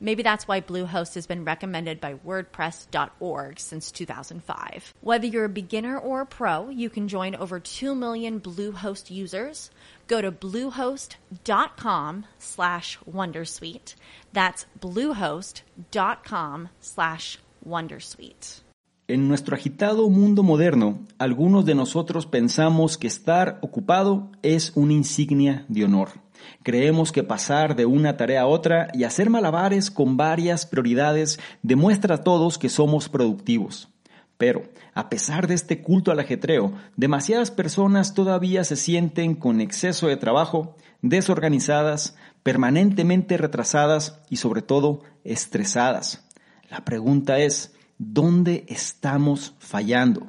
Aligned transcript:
Maybe 0.00 0.22
that's 0.22 0.46
why 0.46 0.60
Bluehost 0.60 1.14
has 1.14 1.26
been 1.26 1.44
recommended 1.44 2.00
by 2.00 2.14
WordPress.org 2.14 3.58
since 3.58 3.90
2005. 3.90 4.92
Whether 5.00 5.26
you're 5.26 5.46
a 5.46 5.48
beginner 5.48 5.98
or 5.98 6.20
a 6.20 6.26
pro, 6.26 6.68
you 6.68 6.90
can 6.90 7.08
join 7.08 7.34
over 7.34 7.58
2 7.58 7.94
million 7.94 8.40
Bluehost 8.40 9.10
users. 9.10 9.70
Go 10.06 10.20
to 10.20 10.30
bluehost.com 10.30 12.26
slash 12.38 12.98
Wondersuite. 13.10 13.94
That's 14.32 14.66
bluehost.com 14.78 16.68
slash 16.80 17.38
Wondersuite. 17.66 18.60
En 19.06 19.28
nuestro 19.28 19.54
agitado 19.54 20.08
mundo 20.08 20.42
moderno, 20.42 21.00
algunos 21.18 21.66
de 21.66 21.74
nosotros 21.74 22.24
pensamos 22.24 22.96
que 22.96 23.06
estar 23.06 23.58
ocupado 23.60 24.30
es 24.42 24.72
una 24.74 24.94
insignia 24.94 25.66
de 25.68 25.84
honor. 25.84 26.23
Creemos 26.62 27.12
que 27.12 27.22
pasar 27.22 27.76
de 27.76 27.86
una 27.86 28.16
tarea 28.16 28.42
a 28.42 28.46
otra 28.46 28.88
y 28.92 29.04
hacer 29.04 29.30
malabares 29.30 29.90
con 29.90 30.16
varias 30.16 30.66
prioridades 30.66 31.38
demuestra 31.62 32.16
a 32.16 32.24
todos 32.24 32.58
que 32.58 32.68
somos 32.68 33.08
productivos. 33.08 33.88
Pero, 34.36 34.64
a 34.94 35.08
pesar 35.08 35.46
de 35.46 35.54
este 35.54 35.80
culto 35.80 36.10
al 36.10 36.20
ajetreo, 36.20 36.72
demasiadas 36.96 37.50
personas 37.50 38.14
todavía 38.14 38.64
se 38.64 38.76
sienten 38.76 39.34
con 39.34 39.60
exceso 39.60 40.08
de 40.08 40.16
trabajo, 40.16 40.76
desorganizadas, 41.02 42.16
permanentemente 42.42 43.36
retrasadas 43.36 44.20
y 44.28 44.36
sobre 44.36 44.62
todo 44.62 45.02
estresadas. 45.24 46.26
La 46.70 46.84
pregunta 46.84 47.38
es, 47.38 47.74
¿dónde 47.98 48.64
estamos 48.68 49.54
fallando? 49.58 50.28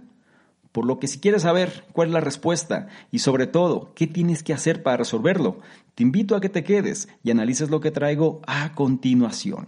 Por 0.71 0.85
lo 0.85 0.99
que 0.99 1.07
si 1.07 1.19
quieres 1.19 1.43
saber 1.43 1.85
cuál 1.93 2.09
es 2.09 2.13
la 2.13 2.19
respuesta 2.19 2.87
y 3.09 3.19
sobre 3.19 3.47
todo 3.47 3.93
qué 3.95 4.07
tienes 4.07 4.43
que 4.43 4.53
hacer 4.53 4.83
para 4.83 4.97
resolverlo, 4.97 5.59
te 5.95 6.03
invito 6.03 6.35
a 6.35 6.41
que 6.41 6.49
te 6.49 6.63
quedes 6.63 7.07
y 7.23 7.31
analices 7.31 7.69
lo 7.69 7.79
que 7.79 7.89
traigo 7.89 8.41
a 8.45 8.73
continuación. 8.73 9.65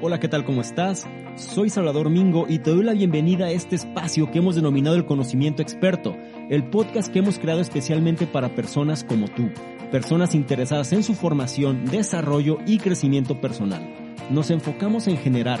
Hola, 0.00 0.18
¿qué 0.18 0.26
tal? 0.26 0.46
¿Cómo 0.46 0.62
estás? 0.62 1.06
Soy 1.36 1.68
Salvador 1.68 2.08
Mingo 2.08 2.46
y 2.48 2.58
te 2.60 2.70
doy 2.70 2.84
la 2.84 2.94
bienvenida 2.94 3.46
a 3.46 3.50
este 3.50 3.76
espacio 3.76 4.30
que 4.30 4.38
hemos 4.38 4.56
denominado 4.56 4.96
el 4.96 5.04
conocimiento 5.04 5.60
experto, 5.60 6.16
el 6.48 6.70
podcast 6.70 7.12
que 7.12 7.18
hemos 7.18 7.38
creado 7.38 7.60
especialmente 7.60 8.26
para 8.26 8.54
personas 8.54 9.04
como 9.04 9.28
tú, 9.28 9.50
personas 9.92 10.34
interesadas 10.34 10.92
en 10.92 11.02
su 11.02 11.14
formación, 11.14 11.84
desarrollo 11.84 12.58
y 12.66 12.78
crecimiento 12.78 13.38
personal 13.38 14.08
nos 14.30 14.50
enfocamos 14.50 15.06
en 15.08 15.16
generar 15.16 15.60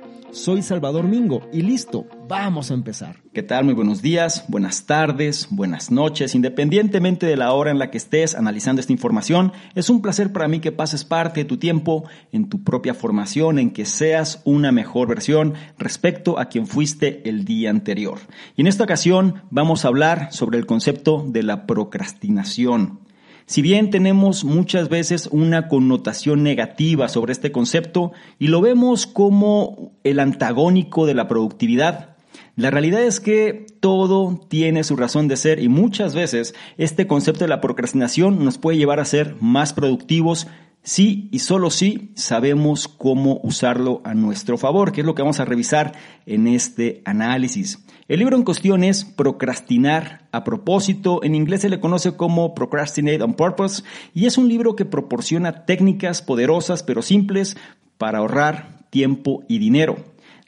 Soy 0.31 0.61
Salvador 0.61 1.09
Mingo 1.09 1.41
y 1.51 1.61
listo, 1.61 2.07
vamos 2.29 2.71
a 2.71 2.73
empezar. 2.73 3.17
¿Qué 3.33 3.43
tal? 3.43 3.65
Muy 3.65 3.73
buenos 3.73 4.01
días, 4.01 4.45
buenas 4.47 4.85
tardes, 4.85 5.47
buenas 5.49 5.91
noches, 5.91 6.35
independientemente 6.35 7.25
de 7.25 7.35
la 7.35 7.51
hora 7.51 7.69
en 7.69 7.79
la 7.79 7.91
que 7.91 7.97
estés 7.97 8.33
analizando 8.35 8.79
esta 8.79 8.93
información, 8.93 9.51
es 9.75 9.89
un 9.89 10.01
placer 10.01 10.31
para 10.31 10.47
mí 10.47 10.61
que 10.61 10.71
pases 10.71 11.03
parte 11.03 11.41
de 11.41 11.45
tu 11.45 11.57
tiempo 11.57 12.05
en 12.31 12.47
tu 12.47 12.63
propia 12.63 12.93
formación, 12.93 13.59
en 13.59 13.71
que 13.71 13.83
seas 13.83 14.41
una 14.45 14.71
mejor 14.71 15.09
versión 15.09 15.55
respecto 15.77 16.39
a 16.39 16.45
quien 16.45 16.65
fuiste 16.65 17.27
el 17.27 17.43
día 17.43 17.69
anterior. 17.69 18.19
Y 18.55 18.61
en 18.61 18.67
esta 18.67 18.85
ocasión 18.85 19.43
vamos 19.49 19.83
a 19.83 19.89
hablar 19.89 20.31
sobre 20.31 20.57
el 20.57 20.65
concepto 20.65 21.25
de 21.27 21.43
la 21.43 21.67
procrastinación. 21.67 23.10
Si 23.51 23.61
bien 23.61 23.89
tenemos 23.89 24.45
muchas 24.45 24.87
veces 24.87 25.27
una 25.29 25.67
connotación 25.67 26.41
negativa 26.41 27.09
sobre 27.09 27.33
este 27.33 27.51
concepto 27.51 28.13
y 28.39 28.47
lo 28.47 28.61
vemos 28.61 29.05
como 29.05 29.91
el 30.05 30.21
antagónico 30.21 31.05
de 31.05 31.15
la 31.15 31.27
productividad, 31.27 32.15
la 32.55 32.71
realidad 32.71 33.03
es 33.03 33.19
que 33.19 33.65
todo 33.81 34.39
tiene 34.47 34.85
su 34.85 34.95
razón 34.95 35.27
de 35.27 35.35
ser 35.35 35.59
y 35.59 35.67
muchas 35.67 36.15
veces 36.15 36.55
este 36.77 37.07
concepto 37.07 37.43
de 37.43 37.49
la 37.49 37.59
procrastinación 37.59 38.45
nos 38.45 38.57
puede 38.57 38.77
llevar 38.77 39.01
a 39.01 39.05
ser 39.05 39.35
más 39.41 39.73
productivos 39.73 40.47
si 40.81 41.27
y 41.33 41.39
solo 41.39 41.71
si 41.71 42.13
sabemos 42.15 42.87
cómo 42.87 43.41
usarlo 43.43 44.01
a 44.05 44.13
nuestro 44.13 44.57
favor, 44.57 44.93
que 44.93 45.01
es 45.01 45.05
lo 45.05 45.13
que 45.13 45.23
vamos 45.23 45.41
a 45.41 45.45
revisar 45.45 45.91
en 46.25 46.47
este 46.47 47.01
análisis. 47.03 47.83
El 48.11 48.19
libro 48.19 48.35
en 48.35 48.43
cuestión 48.43 48.83
es 48.83 49.05
Procrastinar 49.05 50.27
a 50.33 50.43
propósito, 50.43 51.23
en 51.23 51.33
inglés 51.33 51.61
se 51.61 51.69
le 51.69 51.79
conoce 51.79 52.17
como 52.17 52.53
Procrastinate 52.53 53.23
on 53.23 53.35
Purpose, 53.35 53.83
y 54.13 54.25
es 54.25 54.37
un 54.37 54.49
libro 54.49 54.75
que 54.75 54.83
proporciona 54.83 55.63
técnicas 55.63 56.21
poderosas 56.21 56.83
pero 56.83 57.03
simples 57.03 57.55
para 57.97 58.17
ahorrar 58.17 58.79
tiempo 58.89 59.45
y 59.47 59.59
dinero. 59.59 59.95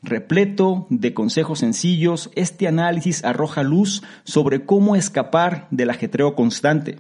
Repleto 0.02 0.88
de 0.90 1.14
consejos 1.14 1.60
sencillos, 1.60 2.32
este 2.36 2.68
análisis 2.68 3.24
arroja 3.24 3.64
luz 3.64 4.04
sobre 4.26 4.66
cómo 4.66 4.98
escapar 4.98 5.70
del 5.72 5.90
ajetreo 5.90 6.36
constante. 6.36 7.00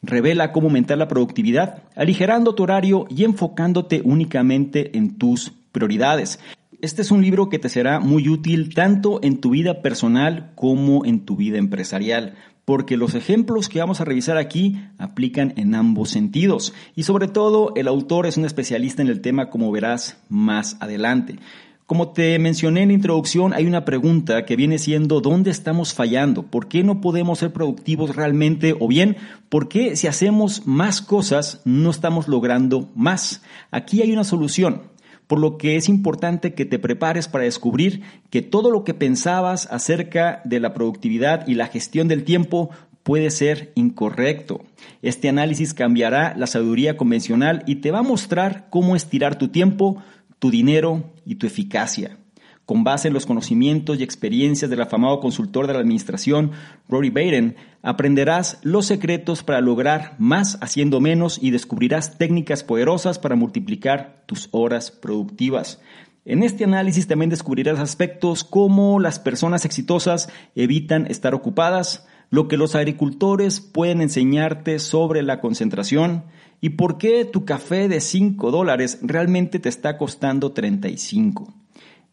Revela 0.00 0.52
cómo 0.52 0.68
aumentar 0.68 0.96
la 0.96 1.08
productividad, 1.08 1.82
aligerando 1.96 2.54
tu 2.54 2.62
horario 2.62 3.06
y 3.10 3.24
enfocándote 3.24 4.00
únicamente 4.04 4.96
en 4.96 5.18
tus 5.18 5.54
prioridades. 5.72 6.38
Este 6.80 7.02
es 7.02 7.10
un 7.10 7.22
libro 7.22 7.48
que 7.48 7.58
te 7.58 7.68
será 7.68 8.00
muy 8.00 8.28
útil 8.28 8.74
tanto 8.74 9.20
en 9.22 9.40
tu 9.40 9.50
vida 9.50 9.82
personal 9.82 10.52
como 10.54 11.04
en 11.04 11.24
tu 11.24 11.36
vida 11.36 11.58
empresarial, 11.58 12.34
porque 12.64 12.96
los 12.96 13.14
ejemplos 13.14 13.68
que 13.68 13.78
vamos 13.78 14.00
a 14.00 14.04
revisar 14.04 14.38
aquí 14.38 14.80
aplican 14.98 15.52
en 15.56 15.74
ambos 15.74 16.10
sentidos 16.10 16.72
y 16.94 17.02
sobre 17.02 17.28
todo 17.28 17.72
el 17.76 17.88
autor 17.88 18.26
es 18.26 18.36
un 18.36 18.44
especialista 18.44 19.02
en 19.02 19.08
el 19.08 19.20
tema 19.20 19.50
como 19.50 19.70
verás 19.70 20.16
más 20.28 20.76
adelante. 20.80 21.38
Como 21.86 22.12
te 22.12 22.38
mencioné 22.38 22.80
en 22.80 22.88
la 22.88 22.94
introducción, 22.94 23.52
hay 23.52 23.66
una 23.66 23.84
pregunta 23.84 24.46
que 24.46 24.56
viene 24.56 24.78
siendo 24.78 25.20
¿dónde 25.20 25.50
estamos 25.50 25.92
fallando? 25.92 26.44
¿Por 26.44 26.66
qué 26.66 26.82
no 26.82 27.02
podemos 27.02 27.40
ser 27.40 27.52
productivos 27.52 28.16
realmente? 28.16 28.74
O 28.80 28.88
bien, 28.88 29.18
¿por 29.50 29.68
qué 29.68 29.94
si 29.94 30.06
hacemos 30.06 30.66
más 30.66 31.02
cosas 31.02 31.60
no 31.66 31.90
estamos 31.90 32.26
logrando 32.26 32.90
más? 32.94 33.42
Aquí 33.70 34.00
hay 34.00 34.12
una 34.12 34.24
solución 34.24 34.93
por 35.26 35.38
lo 35.38 35.56
que 35.58 35.76
es 35.76 35.88
importante 35.88 36.54
que 36.54 36.64
te 36.64 36.78
prepares 36.78 37.28
para 37.28 37.44
descubrir 37.44 38.02
que 38.30 38.42
todo 38.42 38.70
lo 38.70 38.84
que 38.84 38.94
pensabas 38.94 39.68
acerca 39.70 40.42
de 40.44 40.60
la 40.60 40.74
productividad 40.74 41.46
y 41.46 41.54
la 41.54 41.66
gestión 41.66 42.08
del 42.08 42.24
tiempo 42.24 42.70
puede 43.02 43.30
ser 43.30 43.72
incorrecto. 43.74 44.64
Este 45.02 45.28
análisis 45.28 45.74
cambiará 45.74 46.34
la 46.36 46.46
sabiduría 46.46 46.96
convencional 46.96 47.62
y 47.66 47.76
te 47.76 47.90
va 47.90 48.00
a 48.00 48.02
mostrar 48.02 48.66
cómo 48.70 48.96
estirar 48.96 49.38
tu 49.38 49.48
tiempo, 49.48 50.02
tu 50.38 50.50
dinero 50.50 51.12
y 51.24 51.36
tu 51.36 51.46
eficacia. 51.46 52.18
Con 52.66 52.82
base 52.82 53.08
en 53.08 53.14
los 53.14 53.26
conocimientos 53.26 53.98
y 53.98 54.02
experiencias 54.02 54.70
del 54.70 54.80
afamado 54.80 55.20
consultor 55.20 55.66
de 55.66 55.74
la 55.74 55.80
administración, 55.80 56.52
Rory 56.88 57.10
Baden, 57.10 57.56
aprenderás 57.82 58.58
los 58.62 58.86
secretos 58.86 59.42
para 59.42 59.60
lograr 59.60 60.14
más 60.18 60.56
haciendo 60.62 60.98
menos 60.98 61.38
y 61.42 61.50
descubrirás 61.50 62.16
técnicas 62.16 62.64
poderosas 62.64 63.18
para 63.18 63.36
multiplicar 63.36 64.22
tus 64.24 64.48
horas 64.52 64.90
productivas. 64.90 65.82
En 66.24 66.42
este 66.42 66.64
análisis 66.64 67.06
también 67.06 67.28
descubrirás 67.28 67.78
aspectos 67.78 68.44
como 68.44 68.98
las 68.98 69.18
personas 69.18 69.66
exitosas 69.66 70.30
evitan 70.54 71.06
estar 71.06 71.34
ocupadas, 71.34 72.06
lo 72.30 72.48
que 72.48 72.56
los 72.56 72.74
agricultores 72.74 73.60
pueden 73.60 74.00
enseñarte 74.00 74.78
sobre 74.78 75.22
la 75.22 75.40
concentración 75.40 76.24
y 76.62 76.70
por 76.70 76.96
qué 76.96 77.26
tu 77.26 77.44
café 77.44 77.88
de 77.88 78.00
5 78.00 78.50
dólares 78.50 79.00
realmente 79.02 79.58
te 79.58 79.68
está 79.68 79.98
costando 79.98 80.52
35. 80.52 81.63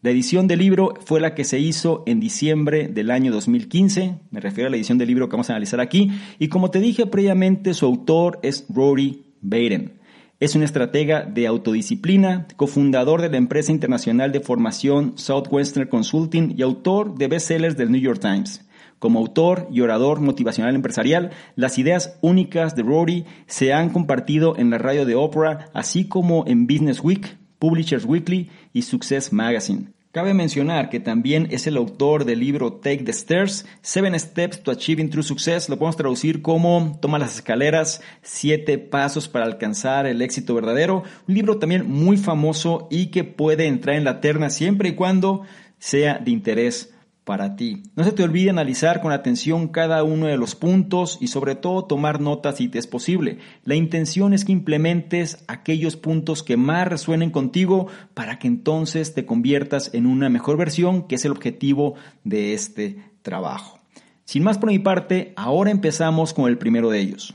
La 0.04 0.10
edición 0.10 0.48
del 0.48 0.58
libro 0.58 0.94
fue 1.04 1.20
la 1.20 1.32
que 1.32 1.44
se 1.44 1.60
hizo 1.60 2.02
en 2.06 2.18
diciembre 2.18 2.88
del 2.88 3.12
año 3.12 3.30
2015, 3.30 4.16
me 4.32 4.40
refiero 4.40 4.66
a 4.66 4.70
la 4.72 4.76
edición 4.76 4.98
del 4.98 5.06
libro 5.06 5.28
que 5.28 5.34
vamos 5.34 5.48
a 5.48 5.52
analizar 5.52 5.80
aquí, 5.80 6.10
y 6.40 6.48
como 6.48 6.72
te 6.72 6.80
dije 6.80 7.06
previamente, 7.06 7.72
su 7.72 7.86
autor 7.86 8.40
es 8.42 8.66
Rory 8.68 9.22
Baden. 9.42 10.00
Es 10.40 10.56
un 10.56 10.64
estratega 10.64 11.22
de 11.22 11.46
autodisciplina, 11.46 12.48
cofundador 12.56 13.22
de 13.22 13.28
la 13.28 13.36
empresa 13.36 13.70
internacional 13.70 14.32
de 14.32 14.40
formación 14.40 15.12
Southwestern 15.14 15.88
Consulting 15.88 16.56
y 16.58 16.62
autor 16.62 17.14
de 17.14 17.28
bestsellers 17.28 17.76
del 17.76 17.92
New 17.92 18.00
York 18.00 18.18
Times. 18.20 18.66
Como 18.98 19.20
autor 19.20 19.68
y 19.70 19.82
orador 19.82 20.20
motivacional 20.20 20.74
empresarial, 20.74 21.30
las 21.54 21.78
ideas 21.78 22.18
únicas 22.22 22.74
de 22.74 22.82
Rory 22.82 23.24
se 23.46 23.72
han 23.72 23.90
compartido 23.90 24.58
en 24.58 24.70
la 24.70 24.78
radio 24.78 25.06
de 25.06 25.14
Oprah, 25.14 25.70
así 25.74 26.08
como 26.08 26.44
en 26.48 26.66
Business 26.66 26.98
Week, 27.04 27.36
Publishers 27.62 28.04
Weekly 28.04 28.50
y 28.72 28.82
Success 28.82 29.32
Magazine. 29.32 29.92
Cabe 30.12 30.34
mencionar 30.34 30.90
que 30.90 31.00
también 31.00 31.48
es 31.52 31.66
el 31.66 31.78
autor 31.78 32.26
del 32.26 32.40
libro 32.40 32.74
Take 32.74 33.04
the 33.04 33.12
Stairs, 33.12 33.64
Seven 33.80 34.18
Steps 34.20 34.62
to 34.62 34.70
Achieving 34.70 35.08
True 35.08 35.22
Success. 35.22 35.70
Lo 35.70 35.78
podemos 35.78 35.96
traducir 35.96 36.42
como 36.42 36.98
Toma 37.00 37.18
las 37.18 37.36
escaleras, 37.36 38.02
siete 38.20 38.76
pasos 38.76 39.28
para 39.28 39.46
alcanzar 39.46 40.04
el 40.04 40.20
éxito 40.20 40.54
verdadero. 40.54 41.02
Un 41.26 41.34
libro 41.34 41.56
también 41.56 41.90
muy 41.90 42.18
famoso 42.18 42.88
y 42.90 43.06
que 43.06 43.24
puede 43.24 43.66
entrar 43.66 43.96
en 43.96 44.04
la 44.04 44.20
terna 44.20 44.50
siempre 44.50 44.90
y 44.90 44.94
cuando 44.96 45.44
sea 45.78 46.18
de 46.18 46.30
interés 46.30 46.91
para 47.24 47.54
ti. 47.54 47.84
No 47.94 48.04
se 48.04 48.12
te 48.12 48.22
olvide 48.22 48.50
analizar 48.50 49.00
con 49.00 49.12
atención 49.12 49.68
cada 49.68 50.02
uno 50.02 50.26
de 50.26 50.36
los 50.36 50.54
puntos 50.54 51.18
y 51.20 51.28
sobre 51.28 51.54
todo 51.54 51.84
tomar 51.84 52.20
notas 52.20 52.56
si 52.56 52.68
te 52.68 52.78
es 52.78 52.86
posible. 52.86 53.38
La 53.64 53.76
intención 53.76 54.32
es 54.32 54.44
que 54.44 54.52
implementes 54.52 55.44
aquellos 55.46 55.96
puntos 55.96 56.42
que 56.42 56.56
más 56.56 56.88
resuenen 56.88 57.30
contigo 57.30 57.86
para 58.14 58.38
que 58.38 58.48
entonces 58.48 59.14
te 59.14 59.24
conviertas 59.24 59.94
en 59.94 60.06
una 60.06 60.28
mejor 60.28 60.56
versión, 60.56 61.06
que 61.06 61.14
es 61.14 61.24
el 61.24 61.32
objetivo 61.32 61.94
de 62.24 62.54
este 62.54 62.98
trabajo. 63.22 63.78
Sin 64.24 64.42
más 64.42 64.58
por 64.58 64.70
mi 64.70 64.78
parte, 64.78 65.32
ahora 65.36 65.70
empezamos 65.70 66.34
con 66.34 66.48
el 66.48 66.58
primero 66.58 66.90
de 66.90 67.00
ellos, 67.00 67.34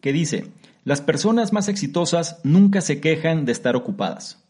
que 0.00 0.12
dice, 0.12 0.46
las 0.84 1.00
personas 1.00 1.52
más 1.52 1.68
exitosas 1.68 2.40
nunca 2.42 2.80
se 2.80 3.00
quejan 3.00 3.44
de 3.44 3.52
estar 3.52 3.76
ocupadas. 3.76 4.42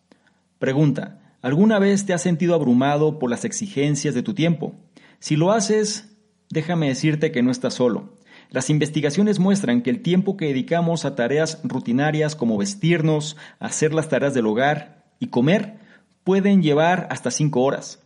Pregunta, 0.58 1.18
¿Alguna 1.42 1.78
vez 1.78 2.04
te 2.04 2.12
has 2.12 2.20
sentido 2.20 2.54
abrumado 2.54 3.18
por 3.18 3.30
las 3.30 3.46
exigencias 3.46 4.14
de 4.14 4.22
tu 4.22 4.34
tiempo? 4.34 4.74
Si 5.20 5.36
lo 5.36 5.52
haces, 5.52 6.16
déjame 6.50 6.88
decirte 6.88 7.32
que 7.32 7.42
no 7.42 7.50
estás 7.50 7.74
solo. 7.74 8.14
Las 8.50 8.68
investigaciones 8.68 9.38
muestran 9.38 9.80
que 9.80 9.88
el 9.88 10.02
tiempo 10.02 10.36
que 10.36 10.46
dedicamos 10.46 11.06
a 11.06 11.14
tareas 11.14 11.60
rutinarias 11.64 12.36
como 12.36 12.58
vestirnos, 12.58 13.38
hacer 13.58 13.94
las 13.94 14.10
tareas 14.10 14.34
del 14.34 14.46
hogar 14.46 15.14
y 15.18 15.28
comer 15.28 15.78
pueden 16.24 16.62
llevar 16.62 17.08
hasta 17.10 17.30
5 17.30 17.62
horas. 17.62 18.02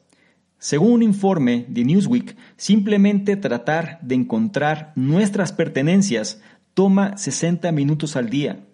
Según 0.58 0.92
un 0.92 1.02
informe 1.02 1.66
de 1.69 1.84
Newsweek, 1.84 2.36
simplemente 2.56 3.36
tratar 3.36 3.98
de 4.02 4.14
encontrar 4.14 4.92
nuestras 4.94 5.52
pertenencias 5.52 6.40
toma 6.72 7.16
60 7.16 7.72
minutos 7.72 8.14
al 8.14 8.31
día. 8.31 8.64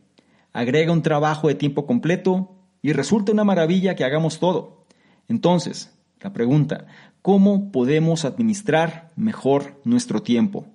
Agrega 0.53 0.93
un 0.93 1.03
trabajo 1.03 1.49
de 1.49 1.55
tiempo 1.55 1.87
completo 1.87 2.60
y 2.83 2.93
resulta 2.93 3.33
una 3.33 3.45
maravilla 3.45 3.95
que 3.95 4.05
hagamos 4.05 4.39
todo. 4.39 4.85
Entonces, 5.29 5.93
la 6.21 6.33
pregunta, 6.33 6.87
¿cómo 7.23 7.71
podemos 7.73 8.25
administrar 8.25 9.11
mejor 9.17 9.81
nuestro 9.85 10.23
tiempo? 10.23 10.67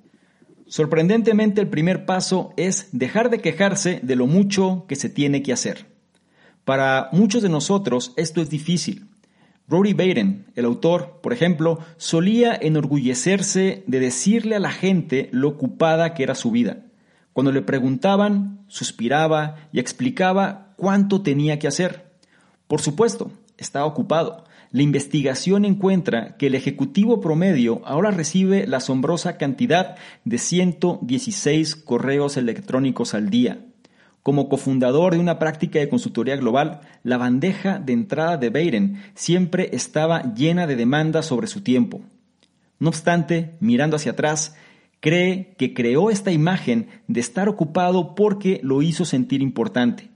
Sorprendentemente, 0.67 1.61
el 1.61 1.67
primer 1.67 2.05
paso 2.05 2.53
es 2.57 2.89
dejar 2.91 3.29
de 3.29 3.39
quejarse 3.39 3.99
de 4.01 4.15
lo 4.15 4.25
mucho 4.25 4.85
que 4.87 4.95
se 4.95 5.09
tiene 5.09 5.43
que 5.43 5.53
hacer. 5.53 5.85
Para 6.63 7.09
muchos 7.11 7.43
de 7.43 7.49
nosotros 7.49 8.13
esto 8.17 8.41
es 8.41 8.49
difícil. 8.49 9.07
Rory 9.67 9.93
Baden, 9.93 10.45
el 10.55 10.65
autor, 10.65 11.19
por 11.21 11.33
ejemplo, 11.33 11.79
solía 11.97 12.55
enorgullecerse 12.59 13.83
de 13.85 13.99
decirle 13.99 14.55
a 14.55 14.59
la 14.59 14.71
gente 14.71 15.29
lo 15.31 15.49
ocupada 15.49 16.13
que 16.13 16.23
era 16.23 16.35
su 16.35 16.51
vida. 16.51 16.85
Cuando 17.35 17.51
le 17.51 17.61
preguntaban, 17.61 18.61
suspiraba 18.67 19.67
y 19.73 19.79
explicaba 19.79 20.73
cuánto 20.77 21.21
tenía 21.21 21.59
que 21.59 21.67
hacer. 21.67 22.05
Por 22.65 22.79
supuesto, 22.79 23.29
estaba 23.57 23.85
ocupado. 23.85 24.45
La 24.71 24.83
investigación 24.83 25.65
encuentra 25.65 26.37
que 26.37 26.47
el 26.47 26.55
ejecutivo 26.55 27.19
promedio 27.19 27.81
ahora 27.83 28.11
recibe 28.11 28.65
la 28.67 28.77
asombrosa 28.77 29.35
cantidad 29.35 29.97
de 30.23 30.37
116 30.37 31.75
correos 31.75 32.37
electrónicos 32.37 33.13
al 33.13 33.29
día. 33.29 33.65
Como 34.23 34.47
cofundador 34.47 35.15
de 35.15 35.19
una 35.19 35.37
práctica 35.37 35.79
de 35.79 35.89
consultoría 35.89 36.37
global, 36.37 36.79
la 37.03 37.17
bandeja 37.17 37.79
de 37.79 37.91
entrada 37.91 38.37
de 38.37 38.49
Baden 38.49 39.03
siempre 39.13 39.71
estaba 39.73 40.33
llena 40.35 40.67
de 40.67 40.77
demandas 40.77 41.25
sobre 41.25 41.47
su 41.47 41.59
tiempo. 41.59 41.99
No 42.79 42.87
obstante, 42.87 43.57
mirando 43.59 43.97
hacia 43.97 44.13
atrás, 44.13 44.55
cree 45.05 45.53
que 45.59 45.75
creó 45.75 46.09
esta 46.09 46.31
imagen 46.31 46.87
de 47.07 47.19
estar 47.19 47.47
ocupado 47.47 48.15
porque 48.15 48.59
lo 48.63 48.81
hizo 48.81 49.05
sentir 49.05 49.43
importante. 49.43 50.09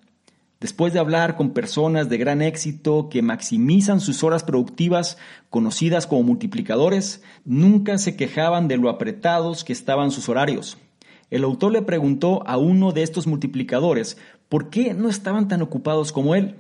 Después 0.60 0.94
de 0.94 1.00
hablar 1.00 1.36
con 1.36 1.52
personas 1.52 2.10
de 2.10 2.18
gran 2.18 2.42
éxito 2.42 3.08
que 3.08 3.22
maximizan 3.22 4.00
sus 4.00 4.24
horas 4.24 4.44
productivas, 4.44 5.20
conocidas 5.52 6.08
como 6.08 6.24
multiplicadores, 6.24 7.22
nunca 7.46 8.00
se 8.00 8.16
quejaban 8.16 8.68
de 8.68 8.78
lo 8.78 8.90
apretados 8.90 9.64
que 9.64 9.74
estaban 9.74 10.10
sus 10.10 10.28
horarios. 10.28 10.80
El 11.30 11.44
autor 11.44 11.72
le 11.72 11.84
preguntó 11.84 12.42
a 12.48 12.58
uno 12.58 12.92
de 12.92 13.04
estos 13.04 13.28
multiplicadores 13.28 14.18
por 14.50 14.72
qué 14.72 14.96
no 14.96 15.08
estaban 15.08 15.48
tan 15.48 15.62
ocupados 15.62 16.12
como 16.12 16.34
él. 16.34 16.56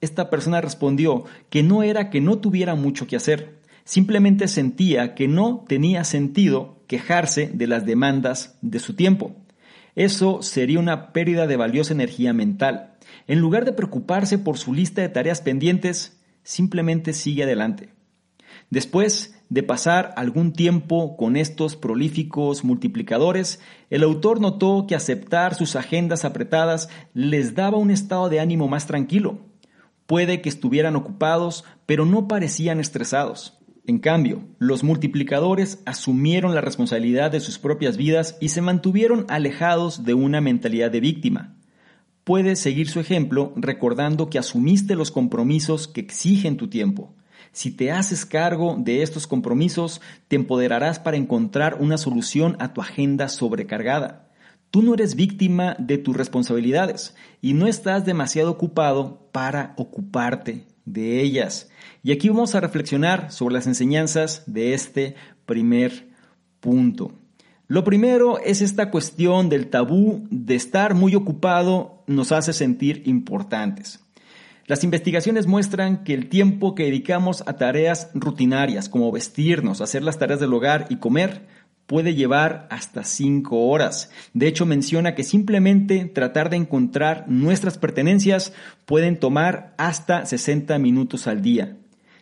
Esta 0.00 0.30
persona 0.30 0.62
respondió 0.62 1.24
que 1.50 1.62
no 1.62 1.82
era 1.82 2.08
que 2.08 2.22
no 2.22 2.38
tuviera 2.38 2.76
mucho 2.76 3.06
que 3.06 3.16
hacer, 3.16 3.58
simplemente 3.84 4.48
sentía 4.48 5.14
que 5.14 5.28
no 5.28 5.64
tenía 5.68 6.04
sentido 6.04 6.82
quejarse 6.86 7.50
de 7.52 7.66
las 7.66 7.86
demandas 7.86 8.58
de 8.62 8.78
su 8.78 8.94
tiempo. 8.94 9.36
Eso 9.94 10.42
sería 10.42 10.80
una 10.80 11.12
pérdida 11.12 11.46
de 11.46 11.56
valiosa 11.56 11.92
energía 11.92 12.32
mental. 12.32 12.94
En 13.26 13.38
lugar 13.38 13.64
de 13.64 13.72
preocuparse 13.72 14.38
por 14.38 14.58
su 14.58 14.74
lista 14.74 15.02
de 15.02 15.08
tareas 15.08 15.40
pendientes, 15.40 16.20
simplemente 16.42 17.12
sigue 17.12 17.44
adelante. 17.44 17.90
Después 18.70 19.34
de 19.50 19.62
pasar 19.62 20.12
algún 20.16 20.52
tiempo 20.52 21.16
con 21.16 21.36
estos 21.36 21.76
prolíficos 21.76 22.64
multiplicadores, 22.64 23.60
el 23.90 24.02
autor 24.02 24.40
notó 24.40 24.86
que 24.88 24.94
aceptar 24.94 25.54
sus 25.54 25.76
agendas 25.76 26.24
apretadas 26.24 26.88
les 27.12 27.54
daba 27.54 27.78
un 27.78 27.90
estado 27.90 28.28
de 28.28 28.40
ánimo 28.40 28.66
más 28.68 28.86
tranquilo. 28.86 29.38
Puede 30.06 30.40
que 30.40 30.48
estuvieran 30.48 30.96
ocupados, 30.96 31.64
pero 31.86 32.04
no 32.04 32.26
parecían 32.26 32.80
estresados. 32.80 33.58
En 33.86 33.98
cambio, 33.98 34.48
los 34.58 34.82
multiplicadores 34.82 35.82
asumieron 35.84 36.54
la 36.54 36.62
responsabilidad 36.62 37.30
de 37.30 37.40
sus 37.40 37.58
propias 37.58 37.98
vidas 37.98 38.38
y 38.40 38.48
se 38.48 38.62
mantuvieron 38.62 39.26
alejados 39.28 40.04
de 40.04 40.14
una 40.14 40.40
mentalidad 40.40 40.90
de 40.90 41.00
víctima. 41.00 41.56
Puedes 42.24 42.60
seguir 42.60 42.88
su 42.88 42.98
ejemplo 42.98 43.52
recordando 43.56 44.30
que 44.30 44.38
asumiste 44.38 44.94
los 44.94 45.10
compromisos 45.10 45.86
que 45.86 46.00
exigen 46.00 46.56
tu 46.56 46.68
tiempo. 46.68 47.14
Si 47.52 47.70
te 47.70 47.92
haces 47.92 48.24
cargo 48.24 48.76
de 48.78 49.02
estos 49.02 49.26
compromisos, 49.26 50.00
te 50.28 50.36
empoderarás 50.36 50.98
para 50.98 51.18
encontrar 51.18 51.76
una 51.78 51.98
solución 51.98 52.56
a 52.60 52.72
tu 52.72 52.80
agenda 52.80 53.28
sobrecargada. 53.28 54.30
Tú 54.70 54.80
no 54.80 54.94
eres 54.94 55.14
víctima 55.14 55.76
de 55.78 55.98
tus 55.98 56.16
responsabilidades 56.16 57.14
y 57.42 57.52
no 57.52 57.66
estás 57.66 58.06
demasiado 58.06 58.50
ocupado 58.50 59.28
para 59.30 59.74
ocuparte 59.76 60.73
de 60.84 61.20
ellas. 61.20 61.68
Y 62.02 62.12
aquí 62.12 62.28
vamos 62.28 62.54
a 62.54 62.60
reflexionar 62.60 63.32
sobre 63.32 63.54
las 63.54 63.66
enseñanzas 63.66 64.42
de 64.46 64.74
este 64.74 65.14
primer 65.46 66.08
punto. 66.60 67.12
Lo 67.66 67.82
primero 67.82 68.38
es 68.38 68.60
esta 68.60 68.90
cuestión 68.90 69.48
del 69.48 69.68
tabú 69.68 70.26
de 70.30 70.54
estar 70.54 70.94
muy 70.94 71.14
ocupado 71.14 72.02
nos 72.06 72.30
hace 72.30 72.52
sentir 72.52 73.02
importantes. 73.06 74.00
Las 74.66 74.84
investigaciones 74.84 75.46
muestran 75.46 76.04
que 76.04 76.14
el 76.14 76.28
tiempo 76.28 76.74
que 76.74 76.84
dedicamos 76.84 77.42
a 77.46 77.56
tareas 77.56 78.10
rutinarias 78.14 78.88
como 78.88 79.12
vestirnos, 79.12 79.80
hacer 79.80 80.02
las 80.02 80.18
tareas 80.18 80.40
del 80.40 80.54
hogar 80.54 80.86
y 80.88 80.96
comer 80.96 81.46
puede 81.86 82.14
llevar 82.14 82.66
hasta 82.70 83.04
5 83.04 83.66
horas. 83.66 84.10
De 84.32 84.46
hecho, 84.46 84.66
menciona 84.66 85.14
que 85.14 85.24
simplemente 85.24 86.04
tratar 86.06 86.50
de 86.50 86.56
encontrar 86.56 87.24
nuestras 87.28 87.78
pertenencias 87.78 88.52
pueden 88.86 89.18
tomar 89.18 89.74
hasta 89.78 90.24
60 90.24 90.78
minutos 90.78 91.26
al 91.26 91.42
día. 91.42 91.76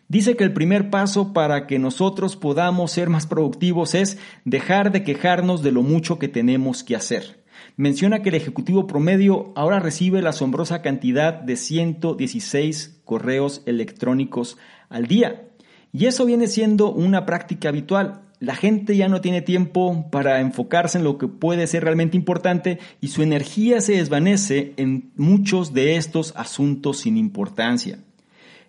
Dice 0.07 0.35
que 0.35 0.43
el 0.43 0.53
primer 0.53 0.89
paso 0.89 1.33
para 1.33 1.65
que 1.65 1.79
nosotros 1.79 2.35
podamos 2.35 2.91
ser 2.91 3.09
más 3.09 3.25
productivos 3.25 3.95
es 3.95 4.17
dejar 4.45 4.91
de 4.91 5.03
quejarnos 5.03 5.63
de 5.63 5.71
lo 5.71 5.81
mucho 5.81 6.19
que 6.19 6.27
tenemos 6.27 6.83
que 6.83 6.95
hacer. 6.95 7.43
Menciona 7.77 8.21
que 8.21 8.29
el 8.29 8.35
ejecutivo 8.35 8.85
promedio 8.85 9.53
ahora 9.55 9.79
recibe 9.79 10.21
la 10.21 10.29
asombrosa 10.29 10.81
cantidad 10.81 11.33
de 11.33 11.55
116 11.55 13.01
correos 13.05 13.63
electrónicos 13.65 14.57
al 14.89 15.07
día. 15.07 15.47
Y 15.91 16.05
eso 16.05 16.25
viene 16.25 16.47
siendo 16.47 16.91
una 16.91 17.25
práctica 17.25 17.69
habitual. 17.69 18.21
La 18.43 18.55
gente 18.57 18.97
ya 18.97 19.07
no 19.07 19.21
tiene 19.21 19.41
tiempo 19.41 20.09
para 20.11 20.41
enfocarse 20.41 20.97
en 20.97 21.05
lo 21.05 21.17
que 21.17 21.29
puede 21.29 21.65
ser 21.65 21.85
realmente 21.85 22.17
importante 22.17 22.77
y 22.99 23.07
su 23.07 23.23
energía 23.23 23.79
se 23.79 23.93
desvanece 23.93 24.73
en 24.75 25.13
muchos 25.15 25.73
de 25.73 25.95
estos 25.95 26.33
asuntos 26.35 26.97
sin 26.97 27.15
importancia. 27.15 27.99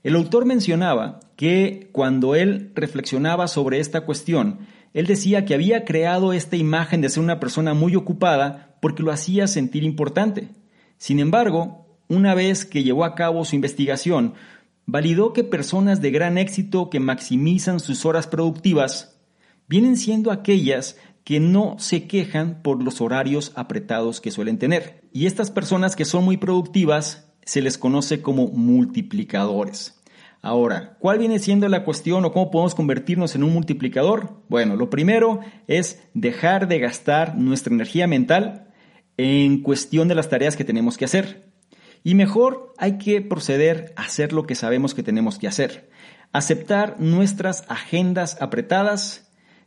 El 0.05 0.15
autor 0.15 0.45
mencionaba 0.45 1.19
que 1.35 1.89
cuando 1.91 2.37
él 2.37 2.71
reflexionaba 2.77 3.49
sobre 3.49 3.81
esta 3.81 4.03
cuestión, 4.03 4.61
él 4.93 5.09
decía 5.09 5.45
que 5.45 5.55
había 5.55 5.85
creado 5.85 6.33
esta 6.33 6.55
imagen 6.55 7.01
de 7.01 7.09
ser 7.09 7.25
una 7.25 7.41
persona 7.41 7.75
muy 7.75 7.97
ocupada 7.97 8.77
porque 8.81 9.03
lo 9.03 9.11
hacía 9.11 9.49
sentir 9.49 9.83
importante. 9.83 10.51
Sin 10.99 11.19
embargo, 11.19 11.99
una 12.07 12.33
vez 12.37 12.65
que 12.65 12.85
llevó 12.85 13.05
a 13.05 13.17
cabo 13.17 13.45
su 13.45 13.57
investigación, 13.57 14.35
validó 14.87 15.33
que 15.33 15.43
personas 15.43 16.01
de 16.01 16.13
gran 16.13 16.39
éxito 16.39 16.91
que 16.91 17.01
maximizan 17.01 17.81
sus 17.81 18.07
horas 18.07 18.29
productivas 18.29 19.14
vienen 19.69 19.97
siendo 19.97 20.31
aquellas 20.31 20.97
que 21.25 21.41
no 21.41 21.77
se 21.79 22.07
quejan 22.07 22.63
por 22.63 22.83
los 22.83 23.01
horarios 23.01 23.53
apretados 23.57 24.21
que 24.21 24.31
suelen 24.31 24.59
tener. 24.59 25.03
Y 25.13 25.27
estas 25.27 25.51
personas 25.51 25.97
que 25.97 26.05
son 26.05 26.25
muy 26.25 26.37
productivas 26.37 27.33
se 27.45 27.63
les 27.63 27.79
conoce 27.79 28.21
como 28.21 28.49
multiplicadores. 28.49 30.01
Ahora, 30.43 30.99
¿cuál 30.99 31.19
viene 31.19 31.39
siendo 31.39 31.67
la 31.69 31.85
cuestión 31.85 32.23
o 32.27 32.33
cómo 32.33 32.51
podemos 32.51 32.75
convertirnos 32.75 33.35
en 33.35 33.45
un 33.45 33.55
multiplicador? 33.55 34.43
Bueno, 34.51 34.77
lo 34.77 34.91
primero 34.91 35.41
es 35.67 36.03
dejar 36.13 36.69
de 36.69 36.79
gastar 36.79 37.35
nuestra 37.39 37.73
energía 37.73 38.07
mental 38.07 38.69
en 39.17 39.63
cuestión 39.63 40.07
de 40.07 40.15
las 40.15 40.29
tareas 40.29 40.57
que 40.57 40.65
tenemos 40.65 40.99
que 40.99 41.07
hacer. 41.07 41.51
Y 42.03 42.15
mejor 42.15 42.75
hay 42.77 42.99
que 42.99 43.23
proceder 43.23 43.95
a 43.97 44.03
hacer 44.03 44.35
lo 44.35 44.47
que 44.47 44.55
sabemos 44.55 44.93
que 44.93 45.03
tenemos 45.03 45.39
que 45.39 45.49
hacer. 45.49 45.89
Aceptar 46.33 47.01
nuestras 47.01 47.65
agendas 47.69 48.37
apretadas 48.43 49.24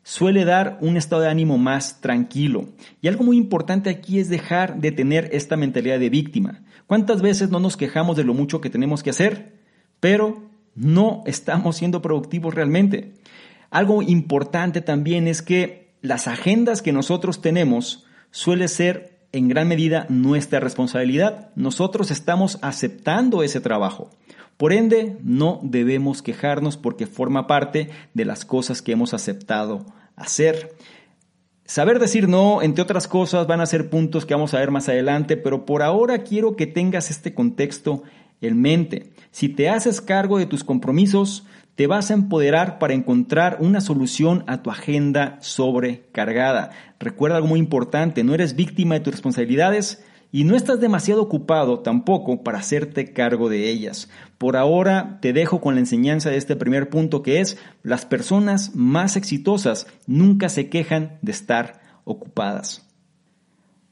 suele 0.07 0.45
dar 0.45 0.77
un 0.79 0.95
estado 0.95 1.23
de 1.23 1.27
ánimo 1.27 1.57
más 1.57 1.99
tranquilo. 1.99 2.69
Y 3.01 3.09
algo 3.09 3.25
muy 3.25 3.35
importante 3.35 3.89
aquí 3.89 4.19
es 4.19 4.29
dejar 4.29 4.79
de 4.79 4.93
tener 4.93 5.27
esta 5.33 5.57
mentalidad 5.57 5.99
de 5.99 6.09
víctima. 6.09 6.63
¿Cuántas 6.85 7.21
veces 7.21 7.49
no 7.49 7.59
nos 7.59 7.75
quejamos 7.75 8.15
de 8.15 8.23
lo 8.23 8.33
mucho 8.33 8.61
que 8.61 8.69
tenemos 8.69 9.03
que 9.03 9.09
hacer? 9.09 9.57
Pero 9.99 10.49
no 10.75 11.23
estamos 11.25 11.75
siendo 11.75 12.01
productivos 12.01 12.55
realmente. 12.55 13.15
Algo 13.69 14.01
importante 14.01 14.79
también 14.79 15.27
es 15.27 15.41
que 15.41 15.93
las 16.01 16.29
agendas 16.29 16.81
que 16.81 16.93
nosotros 16.93 17.41
tenemos 17.41 18.05
suele 18.31 18.69
ser 18.69 19.27
en 19.33 19.49
gran 19.49 19.67
medida 19.67 20.05
nuestra 20.07 20.61
responsabilidad. 20.61 21.49
Nosotros 21.57 22.11
estamos 22.11 22.59
aceptando 22.61 23.43
ese 23.43 23.59
trabajo. 23.59 24.09
Por 24.57 24.73
ende, 24.73 25.17
no 25.23 25.59
debemos 25.61 26.23
quejarnos 26.23 26.77
porque 26.77 27.05
forma 27.05 27.45
parte 27.45 27.89
de 28.15 28.25
las 28.25 28.43
cosas 28.43 28.81
que 28.81 28.91
hemos 28.91 29.13
aceptado 29.13 29.85
hacer. 30.15 30.75
Saber 31.63 31.99
decir 31.99 32.27
no, 32.27 32.63
entre 32.63 32.81
otras 32.81 33.07
cosas, 33.07 33.45
van 33.45 33.61
a 33.61 33.67
ser 33.67 33.89
puntos 33.89 34.25
que 34.25 34.33
vamos 34.33 34.55
a 34.55 34.59
ver 34.59 34.71
más 34.71 34.89
adelante, 34.89 35.37
pero 35.37 35.65
por 35.65 35.83
ahora 35.83 36.19
quiero 36.19 36.55
que 36.55 36.65
tengas 36.65 37.11
este 37.11 37.35
contexto 37.35 38.01
en 38.41 38.59
mente. 38.59 39.11
Si 39.31 39.49
te 39.49 39.69
haces 39.69 40.01
cargo 40.01 40.39
de 40.39 40.47
tus 40.47 40.63
compromisos, 40.63 41.45
te 41.75 41.85
vas 41.85 42.09
a 42.09 42.15
empoderar 42.15 42.79
para 42.79 42.95
encontrar 42.95 43.57
una 43.59 43.81
solución 43.81 44.43
a 44.47 44.63
tu 44.63 44.71
agenda 44.71 45.37
sobrecargada. 45.41 46.71
Recuerda 46.99 47.37
algo 47.37 47.49
muy 47.49 47.59
importante, 47.59 48.23
no 48.23 48.33
eres 48.33 48.55
víctima 48.55 48.95
de 48.95 49.01
tus 49.01 49.13
responsabilidades 49.13 50.03
y 50.31 50.43
no 50.43 50.55
estás 50.55 50.79
demasiado 50.79 51.22
ocupado 51.22 51.79
tampoco 51.79 52.43
para 52.43 52.60
hacerte 52.60 53.13
cargo 53.13 53.50
de 53.50 53.69
ellas. 53.69 54.10
Por 54.38 54.57
ahora 54.57 55.19
te 55.22 55.34
dejo 55.34 55.62
con 55.62 55.75
la 55.75 55.79
enseñanza 55.79 56.29
de 56.29 56.38
este 56.38 56.55
primer 56.55 56.89
punto 56.89 57.24
que 57.24 57.39
es 57.39 57.57
las 57.84 58.05
personas 58.05 58.75
más 58.75 59.15
exitosas 59.15 59.88
nunca 60.05 60.50
se 60.50 60.69
quejan 60.69 61.17
de 61.22 61.31
estar 61.31 61.81
ocupadas. 62.03 62.86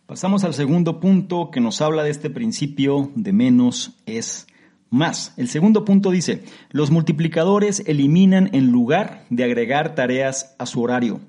Pasamos 0.06 0.44
al 0.44 0.54
segundo 0.54 1.00
punto 1.00 1.50
que 1.50 1.62
nos 1.62 1.82
habla 1.82 2.04
de 2.04 2.12
este 2.12 2.30
principio 2.30 3.12
de 3.16 3.34
menos 3.34 3.98
es 4.06 4.46
más. 4.92 5.34
El 5.36 5.48
segundo 5.48 5.84
punto 5.84 6.12
dice, 6.12 6.44
los 6.70 6.92
multiplicadores 6.92 7.82
eliminan 7.88 8.50
en 8.54 8.72
lugar 8.72 9.26
de 9.30 9.44
agregar 9.44 9.96
tareas 9.96 10.56
a 10.60 10.68
su 10.68 10.82
horario. 10.82 11.22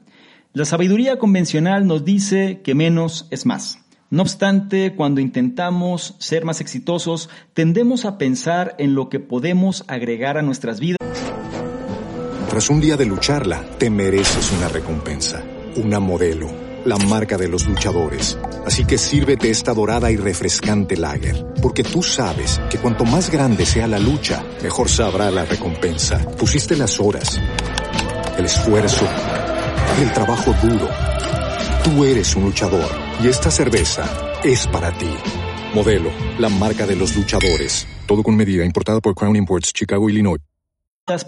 La 0.52 0.64
sabiduría 0.64 1.18
convencional 1.18 1.86
nos 1.86 2.04
dice 2.04 2.60
que 2.62 2.74
menos 2.74 3.28
es 3.30 3.46
más. 3.46 3.85
No 4.08 4.22
obstante, 4.22 4.94
cuando 4.94 5.20
intentamos 5.20 6.14
ser 6.18 6.44
más 6.44 6.60
exitosos, 6.60 7.28
tendemos 7.54 8.04
a 8.04 8.18
pensar 8.18 8.74
en 8.78 8.94
lo 8.94 9.08
que 9.08 9.20
podemos 9.20 9.84
agregar 9.88 10.38
a 10.38 10.42
nuestras 10.42 10.78
vidas. 10.78 10.98
Tras 12.48 12.70
un 12.70 12.80
día 12.80 12.96
de 12.96 13.06
lucharla, 13.06 13.64
te 13.78 13.90
mereces 13.90 14.52
una 14.52 14.68
recompensa, 14.68 15.42
una 15.76 15.98
modelo 16.00 16.66
la 16.86 16.96
marca 16.96 17.36
de 17.36 17.48
los 17.48 17.66
luchadores. 17.66 18.38
Así 18.64 18.84
que 18.84 18.96
sírvete 18.96 19.50
esta 19.50 19.74
dorada 19.74 20.10
y 20.10 20.16
refrescante 20.16 20.96
lager, 20.96 21.44
porque 21.60 21.82
tú 21.82 22.02
sabes 22.02 22.60
que 22.70 22.78
cuanto 22.78 23.04
más 23.04 23.30
grande 23.30 23.66
sea 23.66 23.88
la 23.88 23.98
lucha, 23.98 24.44
mejor 24.62 24.88
sabrá 24.88 25.30
la 25.30 25.44
recompensa. 25.44 26.18
Pusiste 26.38 26.76
las 26.76 27.00
horas, 27.00 27.40
el 28.38 28.44
esfuerzo, 28.44 29.06
el 30.00 30.12
trabajo 30.12 30.54
duro. 30.62 30.88
Tú 31.86 32.04
eres 32.04 32.34
un 32.34 32.42
luchador 32.42 32.90
y 33.22 33.28
esta 33.28 33.48
cerveza 33.48 34.02
es 34.42 34.66
para 34.66 34.90
ti. 34.90 35.06
Modelo, 35.72 36.10
la 36.36 36.48
marca 36.48 36.84
de 36.84 36.96
los 36.96 37.14
luchadores. 37.14 37.86
Todo 38.08 38.24
con 38.24 38.34
medida, 38.36 38.64
importada 38.64 39.00
por 39.00 39.14
Crown 39.14 39.36
Imports, 39.36 39.72
Chicago, 39.72 40.10
Illinois 40.10 40.40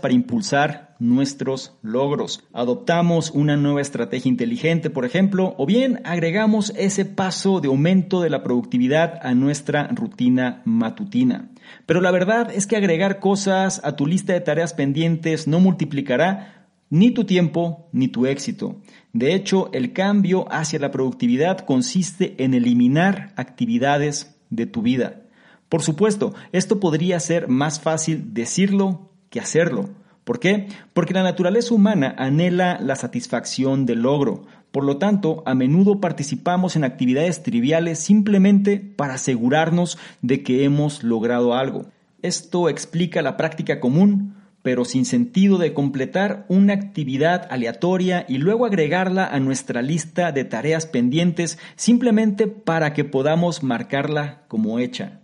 para 0.01 0.13
impulsar 0.13 0.97
nuestros 0.99 1.79
logros. 1.83 2.43
Adoptamos 2.53 3.31
una 3.31 3.57
nueva 3.57 3.81
estrategia 3.81 4.29
inteligente, 4.29 4.91
por 4.91 5.05
ejemplo, 5.05 5.55
o 5.57 5.67
bien 5.67 6.01
agregamos 6.05 6.73
ese 6.77 7.05
paso 7.05 7.61
de 7.61 7.69
aumento 7.69 8.21
de 8.21 8.29
la 8.29 8.43
productividad 8.43 9.21
a 9.23 9.35
nuestra 9.35 9.87
rutina 9.87 10.63
matutina. 10.65 11.51
Pero 11.87 12.01
la 12.01 12.11
verdad 12.11 12.51
es 12.53 12.67
que 12.67 12.77
agregar 12.77 13.21
cosas 13.21 13.81
a 13.85 13.95
tu 13.95 14.05
lista 14.05 14.33
de 14.33 14.41
tareas 14.41 14.75
pendientes 14.75 15.47
no 15.47 15.61
multiplicará 15.61 16.58
ni 16.91 17.11
tu 17.11 17.25
tiempo 17.25 17.89
ni 17.93 18.09
tu 18.09 18.27
éxito. 18.27 18.77
De 19.13 19.35
hecho, 19.35 19.71
el 19.73 19.93
cambio 19.93 20.47
hacia 20.51 20.79
la 20.79 20.91
productividad 20.91 21.59
consiste 21.61 22.35
en 22.43 22.55
eliminar 22.55 23.33
actividades 23.37 24.37
de 24.51 24.67
tu 24.67 24.83
vida. 24.83 25.23
Por 25.69 25.83
supuesto, 25.83 26.35
esto 26.53 26.81
podría 26.81 27.21
ser 27.21 27.49
más 27.49 27.81
fácil 27.81 28.33
decirlo 28.33 29.11
que 29.31 29.41
hacerlo. 29.41 29.91
¿Por 30.25 30.41
qué? 30.41 30.69
Porque 30.93 31.15
la 31.15 31.23
naturaleza 31.23 31.75
humana 31.75 32.15
anhela 32.19 32.79
la 32.81 32.97
satisfacción 32.97 33.87
del 33.87 34.03
logro. 34.03 34.45
Por 34.73 34.85
lo 34.85 34.99
tanto, 34.99 35.43
a 35.47 35.55
menudo 35.55 36.01
participamos 36.01 36.77
en 36.77 36.85
actividades 36.85 37.43
triviales 37.43 37.99
simplemente 37.99 38.79
para 38.79 39.15
asegurarnos 39.15 39.99
de 40.21 40.43
que 40.43 40.65
hemos 40.65 41.03
logrado 41.03 41.55
algo. 41.55 41.87
Esto 42.21 42.69
explica 42.69 43.23
la 43.23 43.37
práctica 43.37 43.81
común, 43.81 44.35
pero 44.69 44.85
sin 44.85 45.07
sentido 45.07 45.57
de 45.57 45.73
completar 45.73 46.45
una 46.51 46.75
actividad 46.75 47.49
aleatoria 47.49 48.27
y 48.29 48.37
luego 48.37 48.67
agregarla 48.67 49.25
a 49.25 49.41
nuestra 49.41 49.81
lista 49.81 50.31
de 50.31 50.45
tareas 50.45 50.85
pendientes 50.85 51.59
simplemente 51.75 52.49
para 52.49 52.93
que 52.93 53.03
podamos 53.03 53.63
marcarla 53.63 54.43
como 54.47 54.79
hecha. 54.79 55.21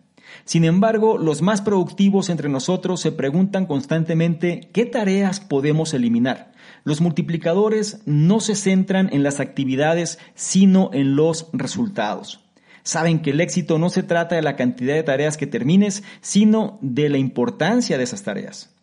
Sin 0.47 0.65
embargo, 0.65 1.19
los 1.19 1.43
más 1.43 1.61
productivos 1.61 2.31
entre 2.31 2.49
nosotros 2.49 3.03
se 3.03 3.13
preguntan 3.13 3.67
constantemente 3.67 4.71
qué 4.73 4.87
tareas 4.87 5.41
podemos 5.41 5.93
eliminar. 5.93 6.53
Los 6.83 7.03
multiplicadores 7.03 8.01
no 8.07 8.41
se 8.41 8.55
centran 8.55 9.11
en 9.13 9.23
las 9.23 9.41
actividades, 9.41 10.19
sino 10.35 10.89
en 10.95 11.17
los 11.17 11.51
resultados. 11.53 12.41
Saben 12.83 13.21
que 13.21 13.33
el 13.33 13.43
éxito 13.43 13.79
no 13.79 13.91
se 13.91 14.05
trata 14.05 14.37
de 14.37 14.43
la 14.43 14.57
cantidad 14.57 14.95
de 14.95 15.03
tareas 15.03 15.37
que 15.37 15.47
termines, 15.47 16.03
sino 16.23 16.79
de 16.81 17.11
la 17.11 17.19
importancia 17.19 17.99
de 17.99 18.05
esas 18.05 18.23
tareas. 18.23 18.74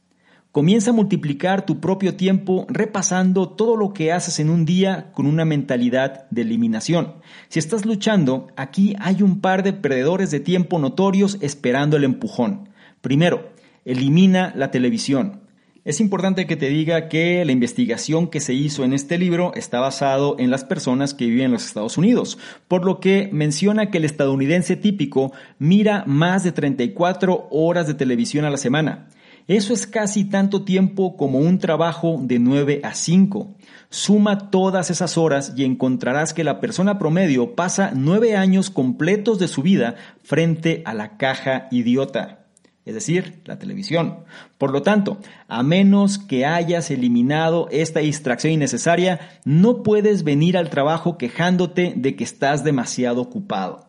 Comienza 0.51 0.89
a 0.89 0.93
multiplicar 0.93 1.65
tu 1.65 1.79
propio 1.79 2.15
tiempo 2.15 2.65
repasando 2.67 3.48
todo 3.48 3.77
lo 3.77 3.93
que 3.93 4.12
haces 4.12 4.38
en 4.41 4.50
un 4.50 4.65
día 4.65 5.10
con 5.13 5.25
una 5.25 5.46
mentalidad 5.46 6.29
de 6.29 6.41
eliminación. 6.41 7.13
Si 7.48 7.58
estás 7.58 7.86
luchando, 7.86 8.48
aquí 8.58 8.93
hay 9.00 9.22
un 9.22 9.39
par 9.39 9.63
de 9.63 9.72
perdedores 9.72 10.29
de 10.29 10.41
tiempo 10.41 10.77
notorios 10.77 11.38
esperando 11.39 11.96
el 11.96 12.03
empujón. 12.03 12.67
Primero, 13.00 13.53
elimina 13.86 14.51
la 14.53 14.72
televisión. 14.72 15.39
Es 15.86 16.01
importante 16.01 16.46
que 16.46 16.58
te 16.58 16.67
diga 16.67 17.08
que 17.08 17.46
la 17.46 17.53
investigación 17.53 18.27
que 18.27 18.41
se 18.41 18.53
hizo 18.53 18.84
en 18.84 18.91
este 18.91 19.17
libro 19.17 19.53
está 19.55 19.79
basado 19.79 20.36
en 20.38 20.51
las 20.51 20.65
personas 20.65 21.13
que 21.13 21.27
viven 21.27 21.46
en 21.46 21.51
los 21.53 21.65
Estados 21.65 21.98
Unidos, 21.98 22.38
por 22.67 22.84
lo 22.84 23.00
que 23.00 23.29
menciona 23.31 23.89
que 23.89 24.00
el 24.00 24.05
estadounidense 24.05 24.75
típico 24.75 25.31
mira 25.60 26.03
más 26.08 26.43
de 26.43 26.51
34 26.51 27.48
horas 27.51 27.88
de 27.88 27.93
televisión 27.93 28.43
a 28.43 28.50
la 28.50 28.58
semana. 28.58 29.08
Eso 29.48 29.74
es 29.74 29.88
casi 29.88 30.25
tanto 30.25 30.63
tiempo 30.63 31.17
como 31.17 31.39
un 31.39 31.60
trabajo 31.60 32.19
de 32.21 32.39
9 32.39 32.81
a 32.83 32.93
5. 32.93 33.55
Suma 33.89 34.50
todas 34.50 34.89
esas 34.89 35.17
horas 35.17 35.53
y 35.55 35.65
encontrarás 35.65 36.33
que 36.33 36.43
la 36.43 36.60
persona 36.60 37.00
promedio 37.00 37.55
pasa 37.55 37.91
9 37.93 38.36
años 38.36 38.69
completos 38.69 39.39
de 39.39 39.48
su 39.48 39.62
vida 39.62 39.95
frente 40.24 40.81
a 40.86 40.93
la 40.93 41.17
caja 41.17 41.67
idiota 41.71 42.41
es 42.83 42.95
decir, 42.95 43.41
la 43.45 43.60
televisión. 43.60 44.24
Por 44.57 44.71
lo 44.71 44.81
tanto, 44.81 45.19
a 45.48 45.62
menos 45.62 46.17
que 46.17 46.45
hayas 46.45 46.89
eliminado 46.89 47.67
esta 47.71 48.00
distracción 48.00 48.53
innecesaria, 48.53 49.19
no 49.45 49.83
puedes 49.83 50.24
venir 50.24 50.57
al 50.57 50.69
trabajo 50.69 51.17
quejándote 51.17 51.93
de 51.95 52.15
que 52.15 52.24
estás 52.24 52.63
demasiado 52.63 53.21
ocupado. 53.21 53.86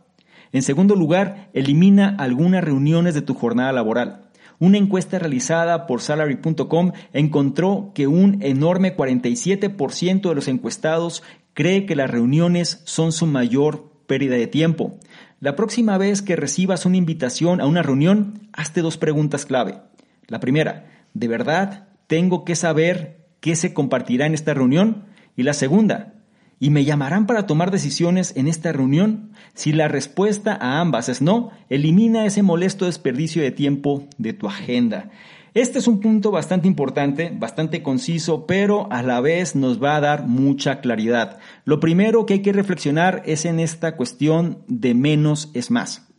En 0.53 0.63
segundo 0.63 0.95
lugar, 0.95 1.49
elimina 1.55 2.15
algunas 2.19 2.63
reuniones 2.63 3.15
de 3.15 3.23
tu 3.23 3.35
jornada 3.35 3.73
laboral. 3.73 4.29
Una 4.63 4.79
encuesta 4.79 5.19
realizada 5.19 5.89
por 5.89 6.03
salary.com 6.03 6.93
encontró 7.13 7.91
que 7.97 8.07
un 8.07 8.41
enorme 8.45 8.97
47% 8.97 10.29
de 10.29 10.35
los 10.37 10.47
encuestados 10.47 11.25
cree 11.53 11.85
que 11.85 11.97
las 11.97 12.09
reuniones 12.09 12.81
son 12.85 13.11
su 13.11 13.27
mayor 13.27 13.91
pérdida 14.07 14.37
de 14.37 14.47
tiempo. 14.47 15.01
La 15.41 15.57
próxima 15.57 15.99
vez 15.99 16.23
que 16.23 16.37
recibas 16.37 16.87
una 16.87 16.97
invitación 16.97 17.61
a 17.61 17.67
una 17.67 17.83
reunión, 17.83 18.49
hazte 18.53 18.83
dos 18.83 18.99
preguntas 18.99 19.47
clave. 19.47 19.81
La 20.29 20.39
primera, 20.39 20.87
¿de 21.13 21.27
verdad 21.27 21.89
tengo 22.07 22.45
que 22.45 22.55
saber 22.55 23.27
qué 23.41 23.57
se 23.57 23.75
compartirá 23.75 24.27
en 24.27 24.35
esta 24.35 24.55
reunión? 24.55 25.07
Y 25.35 25.43
la 25.43 25.55
segunda, 25.55 26.15
¿y 26.63 26.71
me 26.71 26.85
llamarán 26.85 27.27
para 27.27 27.49
tomar 27.49 27.73
decisiones 27.73 28.35
en 28.37 28.47
esta 28.47 28.71
reunión? 28.71 29.33
Si 29.53 29.73
la 29.73 29.89
respuesta 29.89 30.57
a 30.61 30.79
ambas 30.79 31.09
es 31.09 31.21
no, 31.21 31.51
elimina 31.69 32.25
ese 32.25 32.45
molesto 32.45 32.85
desperdicio 32.87 33.43
de 33.43 33.51
tiempo 33.51 34.07
de 34.17 34.33
tu 34.33 34.47
agenda. 34.47 35.11
Este 35.55 35.81
es 35.81 35.89
un 35.89 35.99
punto 35.99 36.31
bastante 36.31 36.69
importante, 36.69 37.37
bastante 37.37 37.83
conciso, 37.83 38.47
pero 38.47 38.87
a 38.93 39.03
la 39.03 39.21
vez 39.21 39.57
nos 39.57 39.83
va 39.83 39.97
a 39.97 40.01
dar 40.01 40.29
mucha 40.29 40.81
claridad. 40.81 41.41
Lo 41.65 41.81
primero 41.81 42.27
que 42.27 42.35
hay 42.35 42.43
que 42.43 42.53
reflexionar 42.53 43.25
es 43.27 43.45
en 43.45 43.59
esta 43.59 43.97
cuestión 43.97 44.63
de 44.69 44.95
menos 44.95 45.51
es 45.55 45.73
más. 45.73 46.13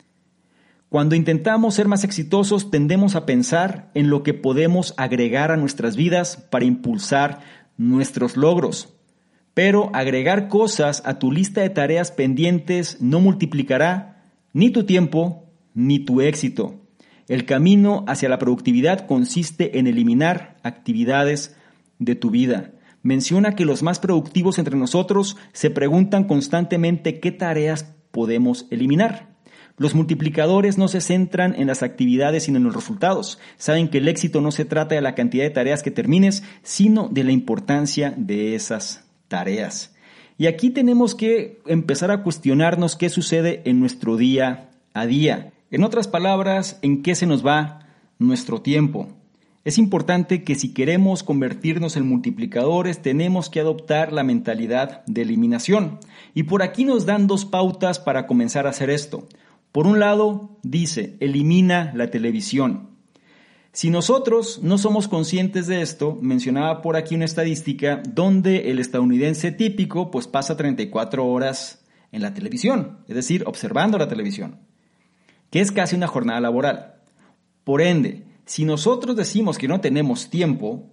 Cuando 0.90 1.16
intentamos 1.16 1.76
ser 1.76 1.88
más 1.88 2.04
exitosos 2.04 2.70
tendemos 2.70 3.16
a 3.16 3.26
pensar 3.26 3.92
en 3.94 4.10
lo 4.10 4.24
que 4.24 4.34
podemos 4.34 4.94
agregar 4.98 5.52
a 5.52 5.58
nuestras 5.58 5.96
vidas 5.96 6.36
para 6.36 6.66
impulsar 6.66 7.40
nuestros 7.78 8.36
logros. 8.36 8.94
Pero 9.54 9.92
agregar 9.94 10.48
cosas 10.48 11.04
a 11.06 11.20
tu 11.20 11.32
lista 11.32 11.62
de 11.62 11.70
tareas 11.70 12.12
pendientes 12.12 12.98
no 13.02 13.20
multiplicará 13.20 14.24
ni 14.52 14.72
tu 14.72 14.86
tiempo 14.86 15.50
ni 15.74 16.00
tu 16.00 16.22
éxito. 16.22 16.80
El 17.28 17.46
camino 17.46 18.04
hacia 18.08 18.30
la 18.30 18.40
productividad 18.40 19.06
consiste 19.06 19.80
en 19.80 19.88
eliminar 19.88 20.58
actividades 20.64 21.56
de 22.00 22.16
tu 22.16 22.32
vida. 22.32 22.72
Menciona 23.02 23.56
que 23.56 23.66
los 23.66 23.84
más 23.84 24.00
productivos 24.00 24.58
entre 24.60 24.78
nosotros 24.78 25.38
se 25.52 25.70
preguntan 25.70 26.26
constantemente 26.26 27.20
qué 27.20 27.32
tareas 27.32 27.94
podemos 28.12 28.66
eliminar. 28.72 29.34
Los 29.78 29.96
multiplicadores 29.96 30.78
no 30.78 30.88
se 30.88 31.02
centran 31.02 31.56
en 31.56 31.68
las 31.68 31.82
actividades 31.82 32.44
sino 32.44 32.58
en 32.58 32.64
los 32.64 32.76
resultados. 32.76 33.40
Saben 33.58 33.90
que 33.90 33.98
el 34.00 34.08
éxito 34.08 34.42
no 34.42 34.52
se 34.52 34.66
trata 34.66 34.96
de 34.96 35.02
la 35.02 35.16
cantidad 35.16 35.44
de 35.44 35.50
tareas 35.50 35.82
que 35.82 35.92
termines, 35.92 36.44
sino 36.62 37.10
de 37.10 37.24
la 37.24 37.32
importancia 37.32 38.14
de 38.16 38.56
esas 38.56 39.03
tareas. 39.34 39.96
Y 40.38 40.46
aquí 40.46 40.70
tenemos 40.70 41.16
que 41.16 41.60
empezar 41.66 42.12
a 42.12 42.22
cuestionarnos 42.22 42.96
qué 42.96 43.10
sucede 43.10 43.64
en 43.66 43.80
nuestro 43.80 44.16
día 44.16 44.70
a 44.94 45.08
día. 45.08 45.54
En 45.72 45.84
otras 45.84 46.08
palabras, 46.08 46.78
¿en 46.84 47.02
qué 47.02 47.16
se 47.16 47.26
nos 47.26 47.44
va 47.44 47.80
nuestro 48.20 48.62
tiempo? 48.62 49.08
Es 49.66 49.80
importante 49.80 50.44
que 50.44 50.54
si 50.54 50.72
queremos 50.72 51.24
convertirnos 51.24 51.98
en 51.98 52.08
multiplicadores 52.08 53.02
tenemos 53.02 53.50
que 53.50 53.60
adoptar 53.60 54.14
la 54.14 54.24
mentalidad 54.24 55.04
de 55.08 55.24
eliminación. 55.24 55.98
Y 56.36 56.44
por 56.44 56.62
aquí 56.62 56.86
nos 56.86 57.08
dan 57.08 57.26
dos 57.26 57.46
pautas 57.46 57.98
para 57.98 58.28
comenzar 58.28 58.68
a 58.68 58.70
hacer 58.70 58.92
esto. 58.92 59.28
Por 59.72 59.88
un 59.88 60.00
lado, 60.00 60.60
dice, 60.62 61.18
elimina 61.22 61.92
la 61.96 62.12
televisión. 62.12 62.93
Si 63.74 63.90
nosotros 63.90 64.62
no 64.64 64.78
somos 64.78 65.10
conscientes 65.10 65.68
de 65.68 65.82
esto, 65.82 66.18
mencionaba 66.22 66.82
por 66.82 66.96
aquí 66.96 67.16
una 67.16 67.26
estadística 67.26 68.02
donde 68.08 68.72
el 68.72 68.80
estadounidense 68.80 69.52
típico 69.52 70.10
pues 70.12 70.28
pasa 70.28 70.56
34 70.56 71.26
horas 71.28 71.84
en 72.14 72.22
la 72.22 72.34
televisión, 72.34 73.00
es 73.08 73.16
decir, 73.16 73.44
observando 73.46 73.98
la 73.98 74.08
televisión 74.08 74.60
que 75.54 75.62
es 75.62 75.72
casi 75.72 75.96
una 75.96 76.08
jornada 76.08 76.42
laboral. 76.42 76.96
Por 77.64 77.84
ende, 77.84 78.24
si 78.44 78.66
nosotros 78.66 79.16
decimos 79.16 79.60
que 79.60 79.68
no 79.68 79.82
tenemos 79.82 80.32
tiempo, 80.32 80.90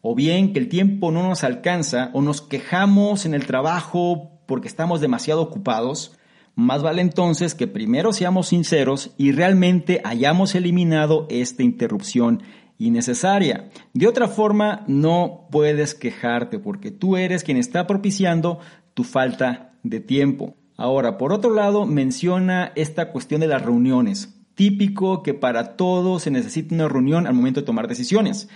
o 0.00 0.14
bien 0.14 0.52
que 0.52 0.60
el 0.60 0.68
tiempo 0.68 1.10
no 1.10 1.24
nos 1.28 1.42
alcanza, 1.42 2.10
o 2.12 2.22
nos 2.22 2.40
quejamos 2.40 3.26
en 3.26 3.34
el 3.34 3.46
trabajo 3.46 4.30
porque 4.46 4.68
estamos 4.68 5.00
demasiado 5.00 5.42
ocupados, 5.42 6.16
más 6.56 6.82
vale 6.82 7.02
entonces 7.02 7.54
que 7.54 7.66
primero 7.66 8.14
seamos 8.14 8.48
sinceros 8.48 9.12
y 9.18 9.30
realmente 9.32 10.00
hayamos 10.04 10.54
eliminado 10.54 11.26
esta 11.28 11.62
interrupción 11.62 12.42
innecesaria. 12.78 13.68
De 13.92 14.08
otra 14.08 14.26
forma, 14.26 14.82
no 14.86 15.48
puedes 15.50 15.94
quejarte 15.94 16.58
porque 16.58 16.90
tú 16.90 17.18
eres 17.18 17.44
quien 17.44 17.58
está 17.58 17.86
propiciando 17.86 18.58
tu 18.94 19.04
falta 19.04 19.74
de 19.82 20.00
tiempo. 20.00 20.56
Ahora, 20.78 21.18
por 21.18 21.34
otro 21.34 21.52
lado, 21.52 21.84
menciona 21.84 22.72
esta 22.74 23.12
cuestión 23.12 23.42
de 23.42 23.48
las 23.48 23.60
reuniones. 23.60 24.34
Típico 24.54 25.22
que 25.22 25.34
para 25.34 25.76
todo 25.76 26.18
se 26.18 26.30
necesita 26.30 26.74
una 26.74 26.88
reunión 26.88 27.26
al 27.26 27.34
momento 27.34 27.60
de 27.60 27.66
tomar 27.66 27.86
decisiones. 27.86 28.48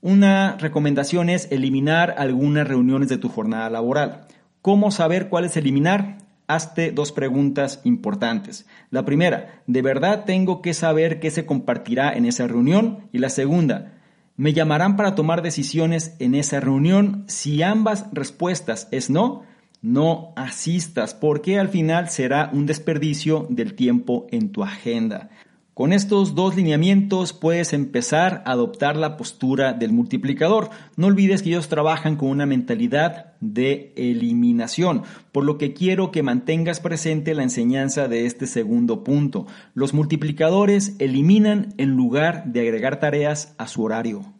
Una 0.00 0.56
recomendación 0.56 1.30
es 1.30 1.46
eliminar 1.52 2.16
algunas 2.18 2.66
reuniones 2.66 3.08
de 3.08 3.18
tu 3.18 3.28
jornada 3.28 3.70
laboral. 3.70 4.26
¿Cómo 4.62 4.90
saber 4.90 5.28
cuál 5.28 5.44
es 5.44 5.56
eliminar? 5.56 6.25
Hazte 6.48 6.92
dos 6.92 7.12
preguntas 7.12 7.80
importantes. 7.84 8.66
La 8.90 9.04
primera, 9.04 9.62
¿de 9.66 9.82
verdad 9.82 10.24
tengo 10.24 10.62
que 10.62 10.74
saber 10.74 11.18
qué 11.18 11.30
se 11.30 11.44
compartirá 11.44 12.12
en 12.12 12.24
esa 12.24 12.46
reunión? 12.46 13.08
Y 13.12 13.18
la 13.18 13.30
segunda, 13.30 13.94
¿me 14.36 14.52
llamarán 14.52 14.96
para 14.96 15.14
tomar 15.14 15.42
decisiones 15.42 16.14
en 16.20 16.34
esa 16.34 16.60
reunión? 16.60 17.24
Si 17.26 17.62
ambas 17.62 18.06
respuestas 18.12 18.86
es 18.92 19.10
no, 19.10 19.42
no 19.82 20.32
asistas 20.36 21.14
porque 21.14 21.58
al 21.58 21.68
final 21.68 22.10
será 22.10 22.50
un 22.52 22.66
desperdicio 22.66 23.46
del 23.50 23.74
tiempo 23.74 24.26
en 24.30 24.50
tu 24.50 24.62
agenda. 24.62 25.30
Con 25.76 25.92
estos 25.92 26.34
dos 26.34 26.56
lineamientos 26.56 27.34
puedes 27.34 27.74
empezar 27.74 28.42
a 28.46 28.52
adoptar 28.52 28.96
la 28.96 29.18
postura 29.18 29.74
del 29.74 29.92
multiplicador. 29.92 30.70
No 30.96 31.08
olvides 31.08 31.42
que 31.42 31.50
ellos 31.50 31.68
trabajan 31.68 32.16
con 32.16 32.30
una 32.30 32.46
mentalidad 32.46 33.34
de 33.42 33.92
eliminación, 33.94 35.02
por 35.32 35.44
lo 35.44 35.58
que 35.58 35.74
quiero 35.74 36.12
que 36.12 36.22
mantengas 36.22 36.80
presente 36.80 37.34
la 37.34 37.42
enseñanza 37.42 38.08
de 38.08 38.24
este 38.24 38.46
segundo 38.46 39.04
punto. 39.04 39.46
Los 39.74 39.92
multiplicadores 39.92 40.96
eliminan 40.98 41.74
en 41.76 41.90
lugar 41.90 42.46
de 42.46 42.60
agregar 42.60 42.98
tareas 42.98 43.54
a 43.58 43.68
su 43.68 43.82
horario. 43.82 44.32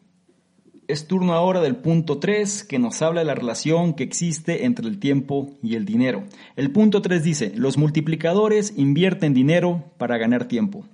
Es 0.89 1.07
turno 1.07 1.35
ahora 1.35 1.61
del 1.61 1.77
punto 1.77 2.17
3 2.17 2.65
que 2.65 2.79
nos 2.79 3.03
habla 3.03 3.21
de 3.21 3.27
la 3.27 3.35
relación 3.35 3.93
que 3.93 4.05
existe 4.05 4.65
entre 4.65 4.89
el 4.89 4.99
tiempo 4.99 5.51
y 5.63 5.75
el 5.75 5.85
dinero. 5.85 6.25
El 6.57 6.71
punto 6.71 7.03
3 7.03 7.23
dice, 7.23 7.53
los 7.55 7.77
multiplicadores 7.77 8.73
invierten 8.79 9.35
dinero 9.35 9.85
para 9.99 10.17
ganar 10.17 10.49
tiempo. 10.49 10.87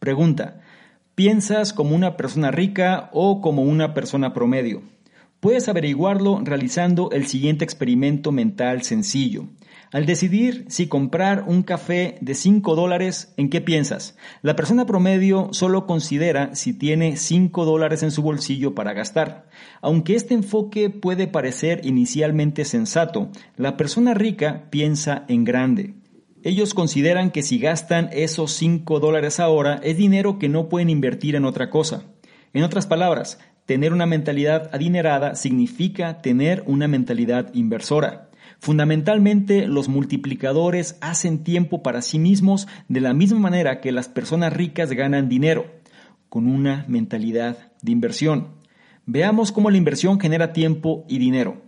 Pregunta, 0.00 0.62
¿piensas 1.14 1.74
como 1.74 1.94
una 1.94 2.16
persona 2.16 2.50
rica 2.50 3.10
o 3.12 3.42
como 3.42 3.64
una 3.64 3.92
persona 3.92 4.32
promedio? 4.32 4.80
Puedes 5.40 5.68
averiguarlo 5.68 6.40
realizando 6.42 7.10
el 7.10 7.26
siguiente 7.26 7.64
experimento 7.64 8.32
mental 8.32 8.80
sencillo. 8.80 9.48
Al 9.92 10.06
decidir 10.06 10.64
si 10.68 10.86
comprar 10.86 11.44
un 11.46 11.62
café 11.62 12.16
de 12.22 12.34
5 12.34 12.74
dólares, 12.76 13.34
¿en 13.36 13.50
qué 13.50 13.60
piensas? 13.60 14.16
La 14.40 14.56
persona 14.56 14.86
promedio 14.86 15.50
solo 15.52 15.86
considera 15.86 16.54
si 16.54 16.72
tiene 16.72 17.18
5 17.18 17.66
dólares 17.66 18.02
en 18.02 18.10
su 18.10 18.22
bolsillo 18.22 18.74
para 18.74 18.94
gastar. 18.94 19.48
Aunque 19.82 20.14
este 20.14 20.32
enfoque 20.32 20.88
puede 20.88 21.26
parecer 21.26 21.82
inicialmente 21.84 22.64
sensato, 22.64 23.28
la 23.58 23.76
persona 23.76 24.14
rica 24.14 24.70
piensa 24.70 25.26
en 25.28 25.44
grande. 25.44 25.99
Ellos 26.42 26.72
consideran 26.72 27.30
que 27.30 27.42
si 27.42 27.58
gastan 27.58 28.08
esos 28.12 28.52
5 28.52 28.98
dólares 28.98 29.40
ahora 29.40 29.78
es 29.82 29.98
dinero 29.98 30.38
que 30.38 30.48
no 30.48 30.70
pueden 30.70 30.88
invertir 30.88 31.34
en 31.36 31.44
otra 31.44 31.68
cosa. 31.68 32.04
En 32.54 32.62
otras 32.62 32.86
palabras, 32.86 33.38
tener 33.66 33.92
una 33.92 34.06
mentalidad 34.06 34.70
adinerada 34.72 35.34
significa 35.34 36.22
tener 36.22 36.64
una 36.66 36.88
mentalidad 36.88 37.52
inversora. 37.52 38.30
Fundamentalmente, 38.58 39.66
los 39.66 39.88
multiplicadores 39.88 40.96
hacen 41.02 41.44
tiempo 41.44 41.82
para 41.82 42.00
sí 42.00 42.18
mismos 42.18 42.68
de 42.88 43.00
la 43.02 43.12
misma 43.12 43.38
manera 43.38 43.82
que 43.82 43.92
las 43.92 44.08
personas 44.08 44.52
ricas 44.54 44.90
ganan 44.92 45.28
dinero, 45.28 45.66
con 46.30 46.46
una 46.46 46.86
mentalidad 46.88 47.70
de 47.82 47.92
inversión. 47.92 48.48
Veamos 49.04 49.52
cómo 49.52 49.70
la 49.70 49.76
inversión 49.76 50.18
genera 50.18 50.54
tiempo 50.54 51.04
y 51.06 51.18
dinero. 51.18 51.62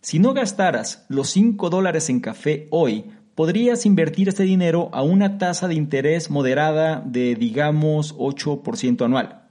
Si 0.00 0.20
no 0.20 0.32
gastaras 0.32 1.06
los 1.08 1.30
5 1.30 1.70
dólares 1.70 2.08
en 2.08 2.20
café 2.20 2.66
hoy, 2.70 3.06
podrías 3.34 3.86
invertir 3.86 4.28
este 4.28 4.42
dinero 4.42 4.90
a 4.92 5.02
una 5.02 5.38
tasa 5.38 5.68
de 5.68 5.74
interés 5.74 6.30
moderada 6.30 7.02
de, 7.04 7.34
digamos, 7.34 8.16
8% 8.16 9.04
anual. 9.04 9.42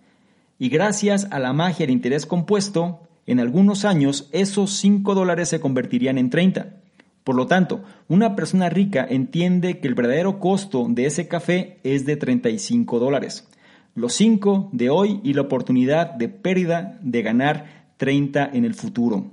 Y 0.60 0.70
gracias 0.70 1.28
a 1.32 1.40
la 1.40 1.54
magia 1.54 1.86
del 1.86 1.96
interés 1.96 2.26
compuesto, 2.26 3.02
en 3.26 3.40
algunos 3.40 3.86
años 3.86 4.30
esos 4.32 4.72
5 4.78 5.16
dólares 5.16 5.50
se 5.50 5.60
convertirían 5.60 6.18
en 6.18 6.30
30. 6.30 6.78
Por 7.24 7.36
lo 7.36 7.48
tanto, 7.48 7.84
una 8.08 8.36
persona 8.36 8.70
rica 8.70 9.06
entiende 9.08 9.80
que 9.80 9.88
el 9.88 9.96
verdadero 9.96 10.40
costo 10.40 10.88
de 10.90 11.06
ese 11.06 11.28
café 11.28 11.80
es 11.84 12.06
de 12.06 12.16
35 12.16 13.00
dólares. 13.00 13.48
Los 13.94 14.14
5 14.14 14.70
de 14.72 14.90
hoy 14.90 15.20
y 15.24 15.34
la 15.34 15.42
oportunidad 15.42 16.12
de 16.12 16.30
pérdida 16.30 17.00
de 17.02 17.22
ganar 17.22 17.94
30 17.98 18.50
en 18.54 18.66
el 18.66 18.74
futuro. 18.74 19.32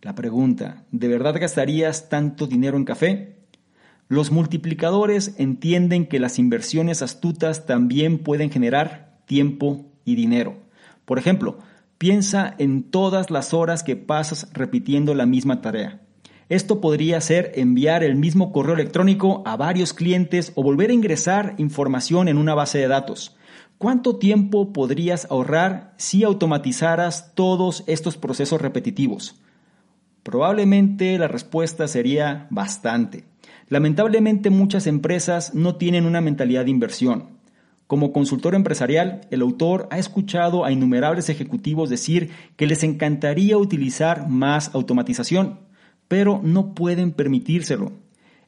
La 0.00 0.14
pregunta, 0.14 0.84
¿de 0.92 1.08
verdad 1.08 1.38
gastarías 1.38 2.08
tanto 2.08 2.46
dinero 2.46 2.78
en 2.78 2.84
café? 2.84 3.39
Los 4.10 4.32
multiplicadores 4.32 5.36
entienden 5.38 6.04
que 6.04 6.18
las 6.18 6.40
inversiones 6.40 7.00
astutas 7.00 7.64
también 7.64 8.18
pueden 8.18 8.50
generar 8.50 9.20
tiempo 9.24 9.86
y 10.04 10.16
dinero. 10.16 10.56
Por 11.04 11.20
ejemplo, 11.20 11.58
piensa 11.96 12.56
en 12.58 12.90
todas 12.90 13.30
las 13.30 13.54
horas 13.54 13.84
que 13.84 13.94
pasas 13.94 14.48
repitiendo 14.52 15.14
la 15.14 15.26
misma 15.26 15.60
tarea. 15.60 16.00
Esto 16.48 16.80
podría 16.80 17.20
ser 17.20 17.52
enviar 17.54 18.02
el 18.02 18.16
mismo 18.16 18.50
correo 18.50 18.74
electrónico 18.74 19.44
a 19.46 19.56
varios 19.56 19.92
clientes 19.92 20.50
o 20.56 20.64
volver 20.64 20.90
a 20.90 20.94
ingresar 20.94 21.54
información 21.58 22.26
en 22.26 22.36
una 22.36 22.56
base 22.56 22.78
de 22.78 22.88
datos. 22.88 23.36
¿Cuánto 23.78 24.16
tiempo 24.16 24.72
podrías 24.72 25.28
ahorrar 25.30 25.94
si 25.98 26.24
automatizaras 26.24 27.32
todos 27.36 27.84
estos 27.86 28.16
procesos 28.16 28.60
repetitivos? 28.60 29.40
Probablemente 30.24 31.16
la 31.16 31.28
respuesta 31.28 31.86
sería 31.86 32.48
bastante. 32.50 33.29
Lamentablemente 33.70 34.50
muchas 34.50 34.88
empresas 34.88 35.54
no 35.54 35.76
tienen 35.76 36.04
una 36.04 36.20
mentalidad 36.20 36.64
de 36.64 36.72
inversión. 36.72 37.38
Como 37.86 38.12
consultor 38.12 38.56
empresarial, 38.56 39.20
el 39.30 39.42
autor 39.42 39.86
ha 39.92 39.98
escuchado 39.98 40.64
a 40.64 40.72
innumerables 40.72 41.28
ejecutivos 41.28 41.88
decir 41.88 42.30
que 42.56 42.66
les 42.66 42.82
encantaría 42.82 43.56
utilizar 43.56 44.28
más 44.28 44.74
automatización, 44.74 45.60
pero 46.08 46.40
no 46.42 46.74
pueden 46.74 47.12
permitírselo. 47.12 47.92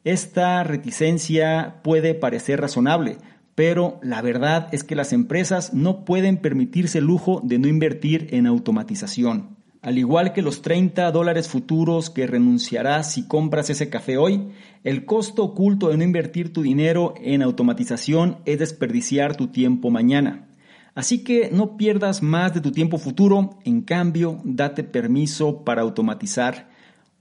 Esta 0.02 0.64
reticencia 0.64 1.76
puede 1.84 2.14
parecer 2.14 2.60
razonable, 2.60 3.18
pero 3.54 4.00
la 4.02 4.22
verdad 4.22 4.68
es 4.72 4.82
que 4.82 4.96
las 4.96 5.12
empresas 5.12 5.72
no 5.72 6.04
pueden 6.04 6.38
permitirse 6.38 6.98
el 6.98 7.04
lujo 7.04 7.40
de 7.44 7.60
no 7.60 7.68
invertir 7.68 8.26
en 8.32 8.48
automatización. 8.48 9.61
Al 9.82 9.98
igual 9.98 10.32
que 10.32 10.42
los 10.42 10.62
30 10.62 11.10
dólares 11.10 11.48
futuros 11.48 12.08
que 12.08 12.28
renunciarás 12.28 13.12
si 13.12 13.26
compras 13.26 13.68
ese 13.68 13.90
café 13.90 14.16
hoy, 14.16 14.52
el 14.84 15.04
costo 15.04 15.42
oculto 15.42 15.88
de 15.88 15.96
no 15.96 16.04
invertir 16.04 16.52
tu 16.52 16.62
dinero 16.62 17.14
en 17.20 17.42
automatización 17.42 18.38
es 18.44 18.60
desperdiciar 18.60 19.34
tu 19.34 19.48
tiempo 19.48 19.90
mañana. 19.90 20.46
Así 20.94 21.24
que 21.24 21.50
no 21.50 21.76
pierdas 21.76 22.22
más 22.22 22.54
de 22.54 22.60
tu 22.60 22.70
tiempo 22.70 22.96
futuro, 22.96 23.58
en 23.64 23.82
cambio, 23.82 24.40
date 24.44 24.84
permiso 24.84 25.64
para 25.64 25.82
automatizar 25.82 26.68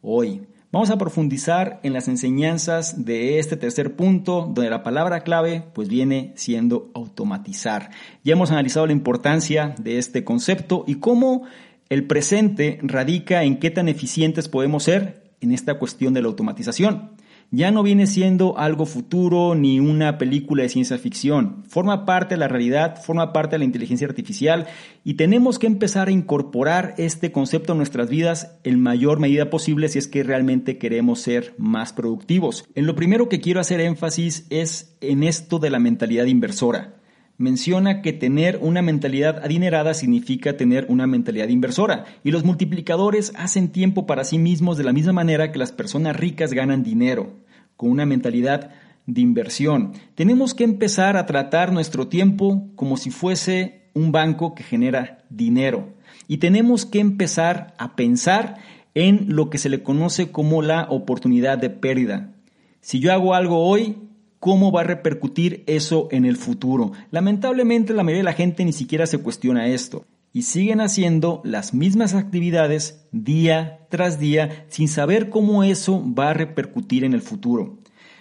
hoy. 0.04 0.42
Vamos 0.72 0.92
a 0.92 0.98
profundizar 0.98 1.80
en 1.84 1.94
las 1.94 2.08
enseñanzas 2.08 3.04
de 3.04 3.40
este 3.40 3.58
tercer 3.58 3.96
punto, 3.96 4.52
donde 4.54 4.70
la 4.70 4.84
palabra 4.84 5.22
clave 5.22 5.64
pues 5.74 5.90
viene 5.90 6.32
siendo 6.36 6.92
automatizar. 6.94 7.90
Ya 8.24 8.34
hemos 8.34 8.52
analizado 8.52 8.86
la 8.86 8.94
importancia 8.94 9.74
de 9.80 9.98
este 9.98 10.24
concepto 10.24 10.86
y 10.88 10.96
cómo 10.96 11.44
el 11.92 12.08
presente 12.08 12.80
radica 12.82 13.44
en 13.44 13.60
qué 13.60 13.70
tan 13.70 13.88
eficientes 13.88 14.50
podemos 14.50 14.84
ser 14.84 15.22
en 15.42 15.52
esta 15.52 15.78
cuestión 15.78 16.16
de 16.16 16.24
la 16.24 16.30
automatización 16.30 17.12
ya 17.52 17.70
no 17.70 17.84
viene 17.84 18.08
siendo 18.08 18.58
algo 18.58 18.86
futuro 18.86 19.56
ni 19.56 19.80
una 19.82 20.18
película 20.18 20.64
de 20.64 20.70
ciencia 20.70 20.98
ficción. 20.98 21.64
Forma 21.68 22.06
parte 22.06 22.36
de 22.36 22.40
la 22.40 22.48
realidad, 22.48 23.02
forma 23.04 23.34
parte 23.34 23.56
de 23.56 23.60
la 23.60 23.66
inteligencia 23.66 24.08
artificial 24.08 24.68
y 25.04 25.16
tenemos 25.16 25.60
que 25.60 25.68
empezar 25.68 26.08
a 26.08 26.12
incorporar 26.12 26.96
este 26.98 27.34
concepto 27.34 27.74
en 27.74 27.80
nuestras 27.80 28.10
vidas 28.10 28.58
en 28.64 28.80
mayor 28.80 29.20
medida 29.20 29.50
posible 29.50 29.90
si 29.90 30.00
es 30.00 30.08
que 30.08 30.24
realmente 30.24 30.78
queremos 30.78 31.20
ser 31.20 31.54
más 31.58 31.92
productivos. 31.92 32.64
En 32.74 32.88
lo 32.88 32.96
primero 32.96 33.28
que 33.28 33.42
quiero 33.42 33.60
hacer 33.60 33.82
énfasis 33.82 34.48
es 34.50 34.96
en 35.02 35.24
esto 35.24 35.60
de 35.60 35.70
la 35.70 35.80
mentalidad 35.80 36.26
inversora 36.26 37.01
menciona 37.38 38.02
que 38.02 38.14
tener 38.14 38.60
una 38.62 38.82
mentalidad 38.82 39.44
adinerada 39.44 39.94
significa 39.94 40.58
tener 40.58 40.86
una 40.90 41.08
mentalidad 41.08 41.50
inversora 41.50 42.06
y 42.24 42.32
los 42.32 42.44
multiplicadores 42.44 43.34
hacen 43.36 43.70
tiempo 43.70 44.06
para 44.06 44.24
sí 44.24 44.38
mismos 44.38 44.78
de 44.78 44.84
la 44.84 44.94
misma 44.94 45.14
manera 45.14 45.52
que 45.52 45.60
las 45.60 45.72
personas 45.72 46.16
ricas 46.16 46.54
ganan 46.54 46.84
dinero, 46.84 47.34
con 47.76 47.90
una 47.90 48.06
mentalidad 48.06 48.72
de 49.08 49.22
inversión. 49.22 49.94
Tenemos 50.16 50.54
que 50.54 50.64
empezar 50.64 51.18
a 51.18 51.26
tratar 51.26 51.74
nuestro 51.74 52.08
tiempo 52.08 52.68
como 52.76 52.98
si 52.98 53.10
fuese 53.10 53.90
un 53.94 54.12
banco 54.12 54.54
que 54.56 54.64
genera 54.64 55.24
dinero 55.30 55.94
y 56.28 56.38
tenemos 56.38 56.86
que 56.86 57.00
empezar 57.00 57.74
a 57.78 57.96
pensar 57.96 58.58
en 58.94 59.36
lo 59.36 59.50
que 59.50 59.58
se 59.58 59.70
le 59.70 59.84
conoce 59.84 60.32
como 60.32 60.62
la 60.62 60.84
oportunidad 60.90 61.58
de 61.58 61.70
pérdida. 61.70 62.34
Si 62.82 63.00
yo 63.00 63.12
hago 63.14 63.34
algo 63.34 63.66
hoy, 63.66 63.98
cómo 64.42 64.72
va 64.72 64.82
a 64.82 64.86
repercutir 64.86 65.64
eso 65.68 66.08
en 66.10 66.26
el 66.26 66.36
futuro. 66.36 66.94
Lamentablemente 67.12 67.94
la 67.94 68.02
mayoría 68.02 68.22
de 68.22 68.32
la 68.32 68.34
gente 68.34 68.66
ni 68.66 68.74
siquiera 68.74 69.06
se 69.06 69.20
cuestiona 69.20 69.68
esto 69.68 70.08
y 70.34 70.42
siguen 70.42 70.82
haciendo 70.82 71.42
las 71.46 71.76
mismas 71.76 72.16
actividades 72.16 73.06
día 73.12 73.86
tras 73.90 74.20
día 74.20 74.66
sin 74.68 74.88
saber 74.88 75.30
cómo 75.30 75.64
eso 75.64 76.04
va 76.18 76.32
a 76.32 76.34
repercutir 76.34 77.04
en 77.04 77.14
el 77.14 77.22
futuro. 77.22 77.78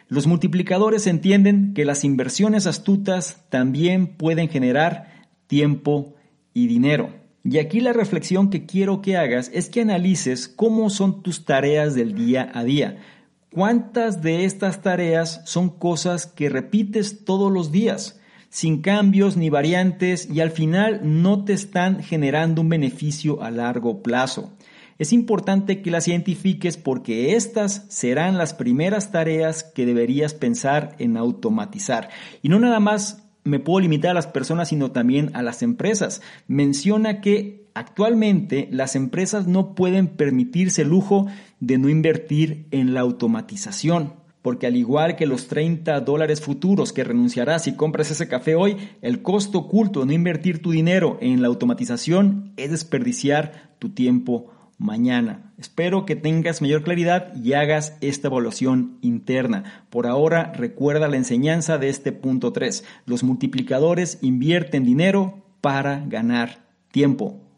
Los 0.09 0.27
multiplicadores 0.27 1.07
entienden 1.07 1.73
que 1.73 1.87
las 1.87 2.05
inversiones 2.05 2.67
astutas 2.67 3.47
también 3.49 4.07
pueden 4.07 4.51
generar 4.51 5.27
tiempo 5.47 6.17
y 6.53 6.67
dinero. 6.67 7.15
Y 7.45 7.57
aquí 7.57 7.81
la 7.81 7.95
reflexión 7.95 8.51
que 8.51 8.67
quiero 8.67 9.01
que 9.01 9.17
hagas 9.17 9.51
es 9.55 9.71
que 9.71 9.81
analices 9.81 10.49
cómo 10.49 10.91
son 10.91 11.23
tus 11.23 11.47
tareas 11.47 11.95
del 11.95 12.15
día 12.15 12.53
a 12.53 12.63
día. 12.63 12.99
¿Cuántas 13.53 14.23
de 14.23 14.45
estas 14.45 14.81
tareas 14.81 15.43
son 15.45 15.71
cosas 15.71 16.27
que 16.27 16.49
repites 16.49 17.25
todos 17.25 17.51
los 17.51 17.73
días, 17.73 18.21
sin 18.49 18.81
cambios 18.81 19.37
ni 19.37 19.51
variantes 19.51 20.31
y 20.31 20.41
al 20.41 20.53
final 20.53 21.01
no 21.03 21.45
te 21.45 21.53
están 21.53 22.01
generando 22.01 22.63
un 22.63 22.69
beneficio 22.69 23.43
a 23.43 23.51
largo 23.51 24.03
plazo? 24.05 24.53
Es 25.01 25.13
importante 25.13 25.83
que 25.83 25.91
las 25.91 26.07
identifiques 26.07 26.77
porque 26.77 27.35
estas 27.35 27.87
serán 27.89 28.39
las 28.39 28.55
primeras 28.55 29.11
tareas 29.11 29.65
que 29.65 29.85
deberías 29.85 30.33
pensar 30.33 30.95
en 31.01 31.17
automatizar. 31.17 32.09
Y 32.43 32.51
no 32.51 32.61
nada 32.61 32.79
más 32.79 33.27
me 33.43 33.59
puedo 33.59 33.81
limitar 33.81 34.13
a 34.13 34.15
las 34.15 34.29
personas, 34.29 34.69
sino 34.69 34.93
también 34.93 35.31
a 35.35 35.43
las 35.43 35.63
empresas. 35.63 36.23
Menciona 36.47 37.21
que 37.21 37.60
actualmente 37.75 38.69
las 38.71 38.97
empresas 38.97 39.47
no 39.47 39.75
pueden 39.75 40.09
permitirse 40.09 40.83
el 40.83 40.89
lujo 40.89 41.27
de 41.61 41.79
no 41.79 41.89
invertir 41.89 42.67
en 42.71 42.95
la 42.95 43.01
automatización. 43.01 44.15
Porque 44.43 44.67
al 44.67 44.77
igual 44.77 45.17
que 45.17 45.27
los 45.27 45.49
30 45.49 46.01
dólares 46.01 46.41
futuros 46.41 46.95
que 46.95 47.05
renunciarás 47.05 47.65
si 47.65 47.75
compras 47.77 48.11
ese 48.11 48.27
café 48.27 48.55
hoy, 48.55 48.77
el 49.03 49.21
costo 49.21 49.59
oculto 49.59 50.01
de 50.01 50.07
no 50.07 50.13
invertir 50.13 50.63
tu 50.63 50.71
dinero 50.71 51.19
en 51.21 51.43
la 51.43 51.49
automatización 51.49 52.53
es 52.57 52.71
desperdiciar 52.71 53.75
tu 53.79 53.91
tiempo 53.91 54.51
mañana. 54.79 55.53
Espero 55.59 56.07
que 56.07 56.17
tengas 56.17 56.63
mayor 56.63 56.83
claridad 56.83 57.35
y 57.37 57.53
hagas 57.53 57.99
esta 58.01 58.29
evaluación 58.29 58.97
interna. 59.03 59.85
Por 59.91 60.07
ahora, 60.07 60.53
recuerda 60.57 61.07
la 61.07 61.19
enseñanza 61.19 61.77
de 61.77 61.91
este 61.91 62.13
punto 62.13 62.51
3. 62.53 62.83
Los 63.05 63.23
multiplicadores 63.23 64.19
invierten 64.23 64.85
dinero 64.85 65.45
para 65.61 66.03
ganar 66.07 66.65
tiempo. 66.91 67.50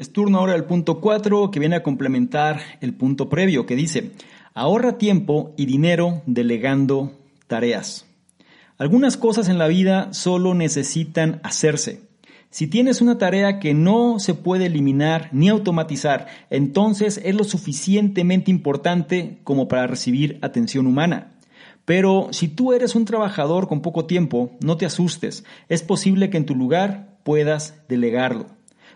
Es 0.00 0.14
turno 0.14 0.38
ahora 0.38 0.54
del 0.54 0.64
punto 0.64 0.98
4 0.98 1.50
que 1.50 1.60
viene 1.60 1.76
a 1.76 1.82
complementar 1.82 2.62
el 2.80 2.94
punto 2.94 3.28
previo 3.28 3.66
que 3.66 3.76
dice, 3.76 4.12
ahorra 4.54 4.96
tiempo 4.96 5.52
y 5.58 5.66
dinero 5.66 6.22
delegando 6.24 7.12
tareas. 7.48 8.06
Algunas 8.78 9.18
cosas 9.18 9.50
en 9.50 9.58
la 9.58 9.68
vida 9.68 10.14
solo 10.14 10.54
necesitan 10.54 11.38
hacerse. 11.42 12.00
Si 12.48 12.66
tienes 12.66 13.02
una 13.02 13.18
tarea 13.18 13.58
que 13.58 13.74
no 13.74 14.18
se 14.20 14.32
puede 14.32 14.64
eliminar 14.64 15.28
ni 15.32 15.50
automatizar, 15.50 16.28
entonces 16.48 17.20
es 17.22 17.34
lo 17.34 17.44
suficientemente 17.44 18.50
importante 18.50 19.40
como 19.44 19.68
para 19.68 19.86
recibir 19.86 20.38
atención 20.40 20.86
humana. 20.86 21.34
Pero 21.84 22.28
si 22.30 22.48
tú 22.48 22.72
eres 22.72 22.94
un 22.94 23.04
trabajador 23.04 23.68
con 23.68 23.82
poco 23.82 24.06
tiempo, 24.06 24.52
no 24.64 24.78
te 24.78 24.86
asustes, 24.86 25.44
es 25.68 25.82
posible 25.82 26.30
que 26.30 26.38
en 26.38 26.46
tu 26.46 26.54
lugar 26.54 27.18
puedas 27.22 27.74
delegarlo. 27.86 28.46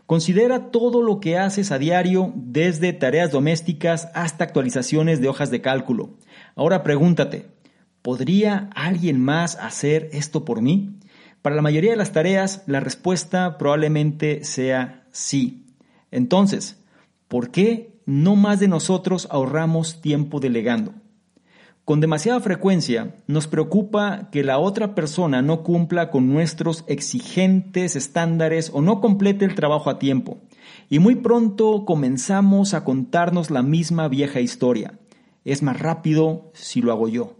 Considera 0.06 0.70
todo 0.70 1.02
lo 1.02 1.18
que 1.18 1.38
haces 1.38 1.72
a 1.72 1.78
diario, 1.78 2.32
desde 2.36 2.92
tareas 2.92 3.30
domésticas 3.30 4.08
hasta 4.14 4.44
actualizaciones 4.44 5.20
de 5.20 5.28
hojas 5.28 5.50
de 5.50 5.62
cálculo. 5.62 6.10
Ahora 6.56 6.82
pregúntate, 6.82 7.46
¿podría 8.02 8.68
alguien 8.74 9.18
más 9.18 9.56
hacer 9.56 10.10
esto 10.12 10.44
por 10.44 10.60
mí? 10.60 10.98
Para 11.40 11.56
la 11.56 11.62
mayoría 11.62 11.92
de 11.92 11.96
las 11.96 12.12
tareas, 12.12 12.62
la 12.66 12.80
respuesta 12.80 13.56
probablemente 13.56 14.44
sea 14.44 15.06
sí. 15.10 15.66
Entonces, 16.10 16.82
¿por 17.28 17.50
qué 17.50 17.98
no 18.04 18.36
más 18.36 18.60
de 18.60 18.68
nosotros 18.68 19.26
ahorramos 19.30 20.02
tiempo 20.02 20.38
delegando? 20.38 20.94
Con 21.84 22.00
demasiada 22.00 22.40
frecuencia 22.40 23.16
nos 23.26 23.46
preocupa 23.46 24.30
que 24.32 24.42
la 24.42 24.58
otra 24.58 24.94
persona 24.94 25.42
no 25.42 25.62
cumpla 25.62 26.10
con 26.10 26.32
nuestros 26.32 26.82
exigentes 26.86 27.94
estándares 27.94 28.70
o 28.72 28.80
no 28.80 29.02
complete 29.02 29.44
el 29.44 29.54
trabajo 29.54 29.90
a 29.90 29.98
tiempo. 29.98 30.38
Y 30.88 30.98
muy 30.98 31.16
pronto 31.16 31.84
comenzamos 31.84 32.72
a 32.72 32.84
contarnos 32.84 33.50
la 33.50 33.62
misma 33.62 34.08
vieja 34.08 34.40
historia. 34.40 34.98
Es 35.44 35.62
más 35.62 35.78
rápido 35.78 36.50
si 36.54 36.80
lo 36.80 36.90
hago 36.90 37.06
yo. 37.08 37.36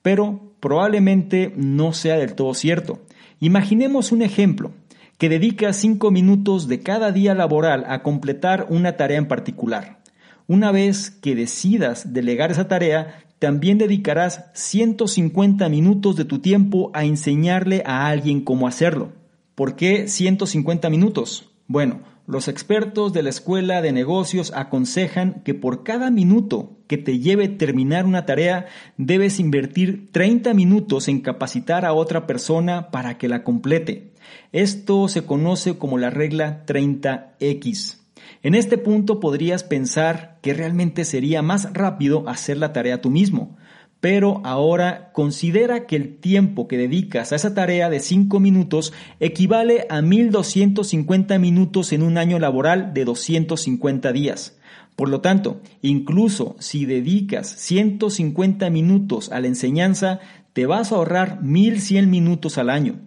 Pero 0.00 0.54
probablemente 0.60 1.52
no 1.54 1.92
sea 1.92 2.16
del 2.16 2.34
todo 2.34 2.54
cierto. 2.54 3.00
Imaginemos 3.38 4.12
un 4.12 4.22
ejemplo 4.22 4.72
que 5.18 5.28
dedica 5.28 5.74
cinco 5.74 6.10
minutos 6.10 6.68
de 6.68 6.80
cada 6.80 7.12
día 7.12 7.34
laboral 7.34 7.84
a 7.86 8.02
completar 8.02 8.66
una 8.70 8.96
tarea 8.96 9.18
en 9.18 9.28
particular. 9.28 10.00
Una 10.46 10.72
vez 10.72 11.10
que 11.10 11.34
decidas 11.34 12.14
delegar 12.14 12.50
esa 12.50 12.68
tarea, 12.68 13.24
también 13.44 13.76
dedicarás 13.76 14.46
150 14.54 15.68
minutos 15.68 16.16
de 16.16 16.24
tu 16.24 16.38
tiempo 16.38 16.90
a 16.94 17.04
enseñarle 17.04 17.82
a 17.84 18.06
alguien 18.06 18.40
cómo 18.40 18.66
hacerlo. 18.66 19.12
¿Por 19.54 19.76
qué 19.76 20.08
150 20.08 20.88
minutos? 20.88 21.50
Bueno, 21.66 22.00
los 22.26 22.48
expertos 22.48 23.12
de 23.12 23.22
la 23.22 23.28
escuela 23.28 23.82
de 23.82 23.92
negocios 23.92 24.50
aconsejan 24.56 25.42
que 25.44 25.52
por 25.52 25.84
cada 25.84 26.10
minuto 26.10 26.78
que 26.86 26.96
te 26.96 27.18
lleve 27.18 27.48
terminar 27.48 28.06
una 28.06 28.24
tarea, 28.24 28.64
debes 28.96 29.38
invertir 29.38 30.08
30 30.10 30.54
minutos 30.54 31.08
en 31.08 31.20
capacitar 31.20 31.84
a 31.84 31.92
otra 31.92 32.26
persona 32.26 32.90
para 32.90 33.18
que 33.18 33.28
la 33.28 33.44
complete. 33.44 34.14
Esto 34.52 35.06
se 35.08 35.26
conoce 35.26 35.76
como 35.76 35.98
la 35.98 36.08
regla 36.08 36.64
30X. 36.64 38.03
En 38.42 38.54
este 38.54 38.78
punto 38.78 39.20
podrías 39.20 39.64
pensar 39.64 40.38
que 40.42 40.54
realmente 40.54 41.04
sería 41.04 41.42
más 41.42 41.72
rápido 41.72 42.28
hacer 42.28 42.58
la 42.58 42.72
tarea 42.72 43.00
tú 43.00 43.10
mismo, 43.10 43.56
pero 44.00 44.42
ahora 44.44 45.12
considera 45.14 45.86
que 45.86 45.96
el 45.96 46.18
tiempo 46.18 46.68
que 46.68 46.76
dedicas 46.76 47.32
a 47.32 47.36
esa 47.36 47.54
tarea 47.54 47.88
de 47.88 48.00
5 48.00 48.38
minutos 48.38 48.92
equivale 49.18 49.86
a 49.88 50.02
1250 50.02 51.38
minutos 51.38 51.92
en 51.94 52.02
un 52.02 52.18
año 52.18 52.38
laboral 52.38 52.92
de 52.92 53.06
250 53.06 54.12
días. 54.12 54.58
Por 54.94 55.08
lo 55.08 55.22
tanto, 55.22 55.62
incluso 55.80 56.54
si 56.58 56.84
dedicas 56.84 57.48
150 57.48 58.68
minutos 58.68 59.32
a 59.32 59.40
la 59.40 59.46
enseñanza, 59.46 60.20
te 60.52 60.66
vas 60.66 60.92
a 60.92 60.96
ahorrar 60.96 61.42
1100 61.42 62.10
minutos 62.10 62.58
al 62.58 62.68
año. 62.68 63.00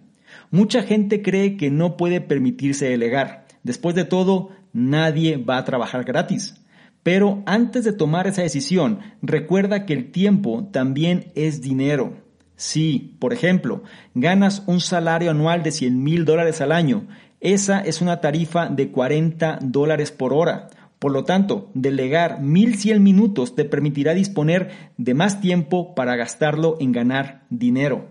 Mucha 0.50 0.82
gente 0.82 1.22
cree 1.22 1.56
que 1.56 1.70
no 1.70 1.96
puede 1.96 2.20
permitirse 2.20 2.88
delegar. 2.88 3.46
Después 3.62 3.94
de 3.94 4.04
todo, 4.04 4.50
nadie 4.78 5.36
va 5.36 5.58
a 5.58 5.64
trabajar 5.64 6.04
gratis. 6.04 6.54
Pero 7.02 7.42
antes 7.46 7.84
de 7.84 7.92
tomar 7.92 8.26
esa 8.26 8.42
decisión, 8.42 9.00
recuerda 9.22 9.86
que 9.86 9.94
el 9.94 10.10
tiempo 10.10 10.68
también 10.72 11.32
es 11.34 11.60
dinero. 11.60 12.14
Si, 12.56 13.16
por 13.20 13.32
ejemplo, 13.32 13.82
ganas 14.14 14.64
un 14.66 14.80
salario 14.80 15.30
anual 15.30 15.62
de 15.62 15.70
100 15.70 16.02
mil 16.02 16.24
dólares 16.24 16.60
al 16.60 16.72
año, 16.72 17.06
esa 17.40 17.80
es 17.80 18.00
una 18.00 18.20
tarifa 18.20 18.66
de 18.68 18.90
40 18.90 19.60
dólares 19.62 20.10
por 20.10 20.32
hora. 20.32 20.68
Por 20.98 21.12
lo 21.12 21.24
tanto, 21.24 21.70
delegar 21.74 22.40
1100 22.40 23.00
minutos 23.00 23.54
te 23.54 23.64
permitirá 23.64 24.14
disponer 24.14 24.70
de 24.96 25.14
más 25.14 25.40
tiempo 25.40 25.94
para 25.94 26.16
gastarlo 26.16 26.76
en 26.80 26.90
ganar 26.90 27.44
dinero. 27.48 28.08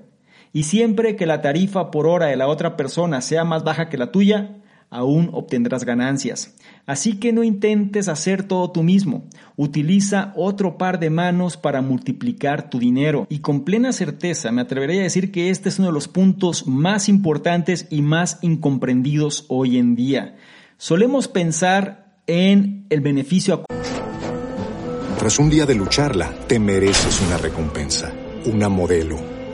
Y 0.53 0.63
siempre 0.63 1.17
que 1.17 1.25
la 1.25 1.41
tarifa 1.41 1.91
por 1.91 2.07
hora 2.07 2.27
de 2.27 2.37
la 2.37 2.47
otra 2.47 2.77
persona 2.77 3.19
sea 3.19 3.43
más 3.43 3.65
baja 3.65 3.89
que 3.89 3.97
la 3.97 4.11
tuya, 4.11 4.61
aún 4.89 5.29
obtendrás 5.33 5.83
ganancias. 5.83 6.55
Así 6.85 7.17
que 7.19 7.33
no 7.33 7.43
intentes 7.43 8.07
hacer 8.07 8.43
todo 8.43 8.71
tú 8.71 8.83
mismo. 8.83 9.25
Utiliza 9.55 10.33
otro 10.35 10.77
par 10.77 10.99
de 10.99 11.09
manos 11.09 11.57
para 11.57 11.81
multiplicar 11.81 12.69
tu 12.69 12.79
dinero. 12.79 13.27
Y 13.29 13.39
con 13.39 13.65
plena 13.65 13.91
certeza 13.91 14.51
me 14.51 14.61
atrevería 14.61 15.01
a 15.01 15.03
decir 15.03 15.31
que 15.31 15.49
este 15.49 15.69
es 15.69 15.79
uno 15.79 15.89
de 15.89 15.93
los 15.93 16.07
puntos 16.07 16.67
más 16.67 17.09
importantes 17.09 17.87
y 17.89 18.01
más 18.01 18.39
incomprendidos 18.41 19.45
hoy 19.49 19.77
en 19.77 19.95
día. 19.95 20.35
Solemos 20.77 21.27
pensar 21.27 22.15
en 22.27 22.85
el 22.89 23.01
beneficio 23.01 23.55
a... 23.55 25.17
Tras 25.19 25.39
un 25.39 25.49
día 25.49 25.65
de 25.65 25.75
lucharla, 25.75 26.31
te 26.47 26.59
mereces 26.59 27.21
una 27.21 27.37
recompensa, 27.37 28.13
una 28.45 28.69
modelo 28.69 29.36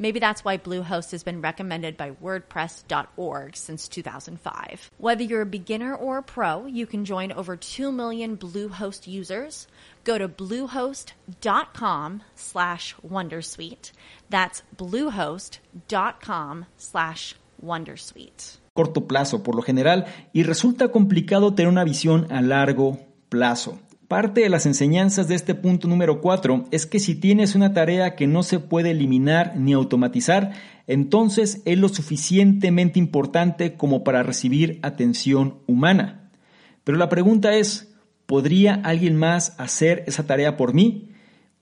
Maybe 0.00 0.18
that's 0.18 0.42
why 0.42 0.56
Bluehost 0.56 1.10
has 1.10 1.22
been 1.22 1.42
recommended 1.42 1.98
by 1.98 2.12
WordPress.org 2.12 3.54
since 3.54 3.86
2005. 3.86 4.90
Whether 4.96 5.22
you're 5.22 5.42
a 5.42 5.46
beginner 5.46 5.94
or 5.94 6.16
a 6.16 6.22
pro, 6.22 6.64
you 6.64 6.86
can 6.86 7.04
join 7.04 7.32
over 7.32 7.54
2 7.54 7.92
million 7.92 8.38
Bluehost 8.38 9.06
users. 9.06 9.68
Go 10.04 10.16
to 10.16 10.26
bluehost.com 10.26 12.22
slash 12.34 12.94
Wondersuite. 13.06 13.92
That's 14.30 14.62
bluehost.com 14.74 16.64
slash 16.78 17.34
Wondersuite. 17.62 18.56
Corto 18.72 19.06
plazo, 19.06 19.42
por 19.42 19.54
lo 19.54 19.60
general, 19.60 20.06
y 20.32 20.44
resulta 20.44 20.88
complicado 20.88 21.54
tener 21.54 21.70
una 21.70 21.84
visión 21.84 22.26
a 22.32 22.40
largo 22.40 22.98
plazo. 23.28 23.78
Parte 24.10 24.40
de 24.40 24.48
las 24.48 24.66
enseñanzas 24.66 25.28
de 25.28 25.36
este 25.36 25.54
punto 25.54 25.86
número 25.86 26.20
4 26.20 26.64
es 26.72 26.84
que 26.84 26.98
si 26.98 27.14
tienes 27.14 27.54
una 27.54 27.72
tarea 27.72 28.16
que 28.16 28.26
no 28.26 28.42
se 28.42 28.58
puede 28.58 28.90
eliminar 28.90 29.56
ni 29.56 29.72
automatizar, 29.72 30.50
entonces 30.88 31.62
es 31.64 31.78
lo 31.78 31.88
suficientemente 31.88 32.98
importante 32.98 33.76
como 33.76 34.02
para 34.02 34.24
recibir 34.24 34.80
atención 34.82 35.58
humana. 35.68 36.28
Pero 36.82 36.98
la 36.98 37.08
pregunta 37.08 37.54
es, 37.54 37.94
¿podría 38.26 38.74
alguien 38.82 39.14
más 39.14 39.54
hacer 39.58 40.02
esa 40.08 40.26
tarea 40.26 40.56
por 40.56 40.74
mí? 40.74 41.10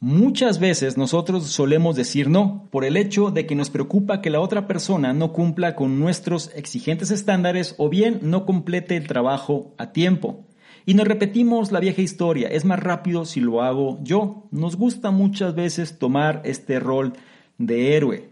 Muchas 0.00 0.58
veces 0.58 0.96
nosotros 0.96 1.44
solemos 1.48 1.96
decir 1.96 2.30
no 2.30 2.66
por 2.70 2.87
el 2.87 2.96
hecho 2.96 3.30
de 3.30 3.44
que 3.44 3.56
nos 3.56 3.68
preocupa 3.68 4.22
que 4.22 4.30
la 4.30 4.40
otra 4.40 4.66
persona 4.66 5.12
no 5.12 5.34
cumpla 5.34 5.74
con 5.74 6.00
nuestros 6.00 6.50
exigentes 6.56 7.11
estándares 7.11 7.74
o 7.76 7.90
bien 7.90 8.20
no 8.22 8.46
complete 8.46 8.96
el 8.96 9.06
trabajo 9.06 9.74
a 9.76 9.92
tiempo. 9.92 10.47
Y 10.87 10.95
nos 10.95 11.07
repetimos 11.07 11.73
la 11.73 11.81
vieja 11.81 12.03
historia, 12.03 12.49
es 12.49 12.64
más 12.64 12.79
rápido 12.79 13.25
si 13.25 13.41
lo 13.41 13.62
hago 13.62 13.99
yo. 14.03 14.49
Nos 14.51 14.77
gusta 14.77 15.11
muchas 15.11 15.55
veces 15.55 15.99
tomar 15.99 16.43
este 16.45 16.81
rol 16.81 17.12
de 17.59 17.97
héroe. 17.97 18.31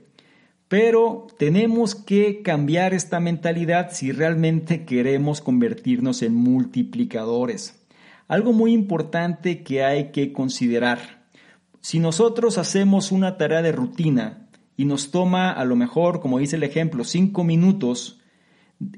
Pero 0.69 1.29
tenemos 1.39 1.95
que 1.95 2.43
cambiar 2.43 2.93
esta 2.93 3.21
mentalidad 3.21 3.91
si 3.93 4.11
realmente 4.11 4.85
queremos 4.85 5.41
convertirnos 5.41 6.23
en 6.23 6.35
multiplicadores. 6.35 7.87
Algo 8.27 8.53
muy 8.53 8.73
importante 8.73 9.63
que 9.63 9.85
hay 9.85 10.11
que 10.11 10.33
considerar. 10.33 11.29
Si 11.81 12.01
nosotros 12.01 12.59
hacemos 12.59 13.13
una 13.13 13.37
tarea 13.37 13.63
de 13.63 13.71
rutina 13.71 14.49
y 14.77 14.87
nos 14.87 15.13
toma 15.13 15.53
a 15.53 15.65
lo 15.65 15.77
mejor, 15.77 16.21
como 16.21 16.41
dice 16.41 16.57
el 16.57 16.65
ejemplo, 16.65 17.05
cinco 17.05 17.45
minutos, 17.45 18.21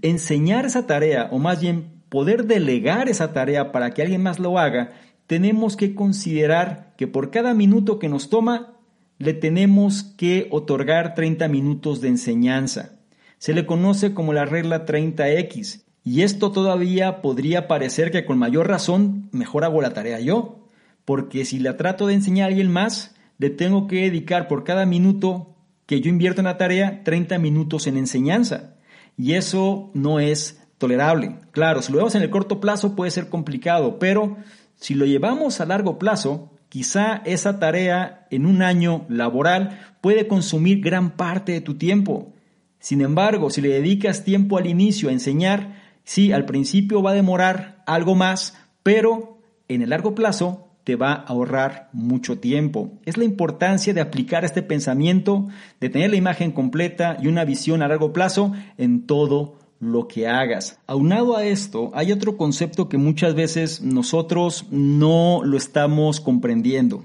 enseñar 0.00 0.64
esa 0.64 0.86
tarea 0.86 1.28
o 1.30 1.38
más 1.38 1.60
bien 1.60 1.97
poder 2.08 2.46
delegar 2.46 3.08
esa 3.08 3.32
tarea 3.32 3.72
para 3.72 3.90
que 3.90 4.02
alguien 4.02 4.22
más 4.22 4.38
lo 4.38 4.58
haga, 4.58 4.92
tenemos 5.26 5.76
que 5.76 5.94
considerar 5.94 6.94
que 6.96 7.06
por 7.06 7.30
cada 7.30 7.54
minuto 7.54 7.98
que 7.98 8.08
nos 8.08 8.30
toma, 8.30 8.74
le 9.18 9.34
tenemos 9.34 10.02
que 10.02 10.48
otorgar 10.50 11.14
30 11.14 11.48
minutos 11.48 12.00
de 12.00 12.08
enseñanza. 12.08 12.98
Se 13.38 13.52
le 13.52 13.66
conoce 13.66 14.14
como 14.14 14.32
la 14.32 14.44
regla 14.44 14.86
30X. 14.86 15.84
Y 16.04 16.22
esto 16.22 16.52
todavía 16.52 17.20
podría 17.20 17.68
parecer 17.68 18.10
que 18.10 18.24
con 18.24 18.38
mayor 18.38 18.68
razón 18.68 19.28
mejor 19.32 19.64
hago 19.64 19.82
la 19.82 19.92
tarea 19.92 20.20
yo. 20.20 20.68
Porque 21.04 21.44
si 21.44 21.58
la 21.58 21.76
trato 21.76 22.06
de 22.06 22.14
enseñar 22.14 22.44
a 22.44 22.48
alguien 22.48 22.70
más, 22.70 23.14
le 23.38 23.50
tengo 23.50 23.86
que 23.86 24.02
dedicar 24.02 24.48
por 24.48 24.64
cada 24.64 24.86
minuto 24.86 25.54
que 25.86 26.00
yo 26.00 26.10
invierto 26.10 26.40
en 26.40 26.46
la 26.46 26.58
tarea 26.58 27.02
30 27.04 27.38
minutos 27.38 27.86
en 27.86 27.96
enseñanza. 27.96 28.76
Y 29.16 29.34
eso 29.34 29.90
no 29.94 30.20
es 30.20 30.60
tolerable. 30.78 31.36
Claro, 31.50 31.82
si 31.82 31.92
lo 31.92 31.98
vemos 31.98 32.14
en 32.14 32.22
el 32.22 32.30
corto 32.30 32.60
plazo 32.60 32.96
puede 32.96 33.10
ser 33.10 33.28
complicado, 33.28 33.98
pero 33.98 34.36
si 34.76 34.94
lo 34.94 35.04
llevamos 35.04 35.60
a 35.60 35.66
largo 35.66 35.98
plazo, 35.98 36.50
quizá 36.68 37.22
esa 37.24 37.58
tarea 37.58 38.26
en 38.30 38.46
un 38.46 38.62
año 38.62 39.04
laboral 39.08 39.80
puede 40.00 40.28
consumir 40.28 40.80
gran 40.80 41.10
parte 41.10 41.52
de 41.52 41.60
tu 41.60 41.74
tiempo. 41.76 42.32
Sin 42.78 43.00
embargo, 43.00 43.50
si 43.50 43.60
le 43.60 43.70
dedicas 43.70 44.24
tiempo 44.24 44.56
al 44.56 44.66
inicio 44.66 45.08
a 45.08 45.12
enseñar, 45.12 45.82
sí, 46.04 46.32
al 46.32 46.44
principio 46.44 47.02
va 47.02 47.10
a 47.10 47.14
demorar 47.14 47.82
algo 47.86 48.14
más, 48.14 48.56
pero 48.82 49.40
en 49.66 49.82
el 49.82 49.90
largo 49.90 50.14
plazo 50.14 50.68
te 50.84 50.96
va 50.96 51.12
a 51.12 51.24
ahorrar 51.24 51.90
mucho 51.92 52.38
tiempo. 52.38 52.92
Es 53.04 53.18
la 53.18 53.24
importancia 53.24 53.92
de 53.92 54.00
aplicar 54.00 54.44
este 54.44 54.62
pensamiento, 54.62 55.48
de 55.80 55.90
tener 55.90 56.10
la 56.10 56.16
imagen 56.16 56.52
completa 56.52 57.18
y 57.20 57.26
una 57.26 57.44
visión 57.44 57.82
a 57.82 57.88
largo 57.88 58.12
plazo 58.12 58.52
en 58.78 59.06
todo 59.06 59.58
lo 59.80 60.08
que 60.08 60.26
hagas. 60.26 60.78
Aunado 60.86 61.36
a 61.36 61.44
esto, 61.44 61.90
hay 61.94 62.12
otro 62.12 62.36
concepto 62.36 62.88
que 62.88 62.98
muchas 62.98 63.34
veces 63.34 63.80
nosotros 63.80 64.66
no 64.70 65.40
lo 65.44 65.56
estamos 65.56 66.20
comprendiendo 66.20 67.04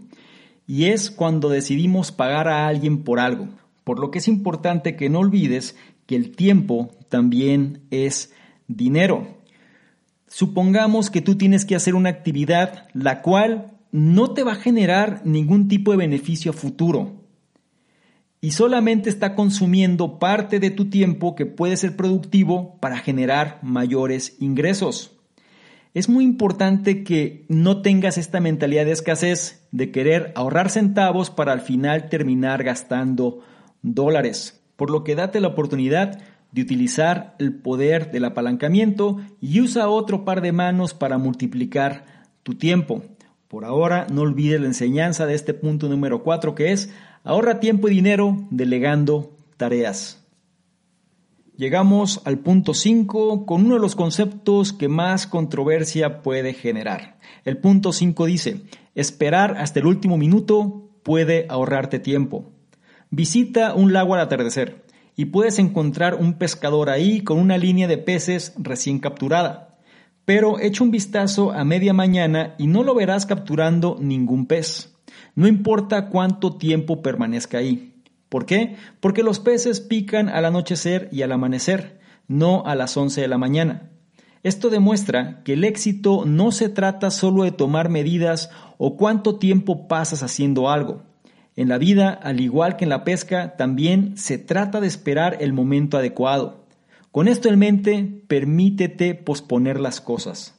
y 0.68 0.86
es 0.86 1.12
cuando 1.12 1.50
decidimos 1.50 2.12
pagar 2.12 2.48
a 2.48 2.68
alguien 2.68 3.04
por 3.04 3.20
algo. 3.20 3.50
Por 3.84 4.00
lo 4.00 4.12
que 4.12 4.20
es 4.20 4.28
importante 4.28 4.96
que 4.96 5.10
no 5.10 5.20
olvides 5.20 5.76
que 6.06 6.16
el 6.16 6.36
tiempo 6.36 6.92
también 7.10 7.82
es 7.92 8.34
dinero. 8.68 9.28
Supongamos 10.28 11.10
que 11.10 11.22
tú 11.22 11.36
tienes 11.36 11.66
que 11.66 11.76
hacer 11.76 11.96
una 11.96 12.10
actividad 12.10 12.88
la 12.94 13.22
cual 13.22 13.74
no 13.92 14.34
te 14.34 14.44
va 14.44 14.54
a 14.54 14.56
generar 14.56 15.22
ningún 15.26 15.68
tipo 15.68 15.92
de 15.92 15.98
beneficio 15.98 16.52
a 16.52 16.56
futuro 16.56 17.23
y 18.44 18.52
solamente 18.52 19.10
está 19.10 19.36
consumiendo 19.36 20.20
parte 20.20 20.60
de 20.60 20.70
tu 20.70 20.90
tiempo 20.90 21.34
que 21.34 21.46
puede 21.46 21.78
ser 21.78 21.96
productivo 21.96 22.78
para 22.82 22.98
generar 22.98 23.60
mayores 23.64 24.36
ingresos. 24.42 25.16
Es 25.94 26.10
muy 26.10 26.26
importante 26.26 27.06
que 27.06 27.46
no 27.48 27.82
tengas 27.82 28.18
esta 28.18 28.42
mentalidad 28.42 28.84
de 28.84 28.92
escasez, 28.92 29.66
de 29.72 29.92
querer 29.92 30.34
ahorrar 30.36 30.70
centavos 30.70 31.30
para 31.30 31.54
al 31.54 31.62
final 31.62 32.10
terminar 32.10 32.66
gastando 32.66 33.40
dólares. 33.82 34.62
Por 34.76 34.92
lo 34.92 35.06
que 35.06 35.16
date 35.16 35.40
la 35.40 35.48
oportunidad 35.48 36.20
de 36.52 36.62
utilizar 36.62 37.38
el 37.40 37.54
poder 37.54 38.12
del 38.12 38.26
apalancamiento 38.26 39.22
y 39.40 39.62
usa 39.62 39.88
otro 39.88 40.26
par 40.26 40.42
de 40.42 40.52
manos 40.52 40.94
para 40.94 41.18
multiplicar 41.18 42.26
tu 42.44 42.56
tiempo. 42.56 43.04
Por 43.48 43.64
ahora, 43.64 44.06
no 44.12 44.24
olvides 44.24 44.60
la 44.60 44.68
enseñanza 44.68 45.28
de 45.28 45.36
este 45.36 45.54
punto 45.54 45.88
número 45.88 46.24
4 46.24 46.56
que 46.56 46.74
es 46.74 46.92
ahorra 47.24 47.60
tiempo 47.60 47.88
y 47.88 47.96
dinero 47.96 48.38
delegando 48.50 49.38
tareas. 49.58 50.20
Llegamos 51.56 52.22
al 52.26 52.40
punto 52.40 52.74
5 52.74 53.46
con 53.46 53.66
uno 53.66 53.76
de 53.76 53.80
los 53.80 53.96
conceptos 53.96 54.74
que 54.74 54.90
más 54.90 55.28
controversia 55.28 56.22
puede 56.22 56.54
generar. 56.54 57.20
El 57.46 57.58
punto 57.58 57.94
5 57.94 58.26
dice, 58.26 58.62
esperar 58.96 59.58
hasta 59.58 59.80
el 59.80 59.86
último 59.86 60.18
minuto 60.18 60.90
puede 61.04 61.46
ahorrarte 61.50 62.00
tiempo. 62.00 62.52
Visita 63.12 63.76
un 63.76 63.94
lago 63.94 64.16
al 64.16 64.22
atardecer 64.22 64.84
y 65.16 65.26
puedes 65.26 65.60
encontrar 65.60 66.16
un 66.16 66.34
pescador 66.40 66.90
ahí 66.90 67.22
con 67.22 67.38
una 67.40 67.58
línea 67.58 67.88
de 67.88 68.00
peces 68.00 68.54
recién 68.58 69.00
capturada. 69.00 69.78
Pero 70.26 70.60
echa 70.60 70.84
un 70.84 70.90
vistazo 70.90 71.52
a 71.52 71.64
media 71.64 71.94
mañana 71.94 72.56
y 72.58 72.68
no 72.68 72.82
lo 72.84 72.96
verás 72.96 73.28
capturando 73.28 73.98
ningún 74.00 74.48
pez. 74.48 74.93
No 75.36 75.48
importa 75.48 76.10
cuánto 76.10 76.58
tiempo 76.58 77.02
permanezca 77.02 77.58
ahí. 77.58 77.94
¿Por 78.30 78.46
qué? 78.46 78.76
Porque 79.00 79.24
los 79.24 79.40
peces 79.40 79.80
pican 79.80 80.28
al 80.30 80.46
anochecer 80.46 81.10
y 81.12 81.22
al 81.22 81.32
amanecer, 81.32 82.00
no 82.28 82.64
a 82.66 82.76
las 82.76 82.98
11 82.98 83.22
de 83.22 83.28
la 83.28 83.38
mañana. 83.38 83.92
Esto 84.44 84.70
demuestra 84.70 85.42
que 85.44 85.54
el 85.54 85.64
éxito 85.64 86.24
no 86.26 86.52
se 86.52 86.68
trata 86.68 87.12
solo 87.12 87.44
de 87.44 87.52
tomar 87.52 87.90
medidas 87.90 88.50
o 88.78 88.98
cuánto 88.98 89.38
tiempo 89.38 89.88
pasas 89.88 90.24
haciendo 90.24 90.70
algo. 90.70 91.04
En 91.56 91.70
la 91.70 91.78
vida, 91.78 92.10
al 92.10 92.42
igual 92.42 92.76
que 92.76 92.86
en 92.86 92.90
la 92.90 93.04
pesca, 93.04 93.56
también 93.56 94.18
se 94.18 94.38
trata 94.40 94.82
de 94.82 94.88
esperar 94.88 95.38
el 95.40 95.54
momento 95.54 95.98
adecuado. 95.98 96.66
Con 97.12 97.28
esto 97.28 97.48
en 97.48 97.60
mente, 97.60 98.24
permítete 98.28 99.14
posponer 99.14 99.80
las 99.80 100.02
cosas. 100.02 100.56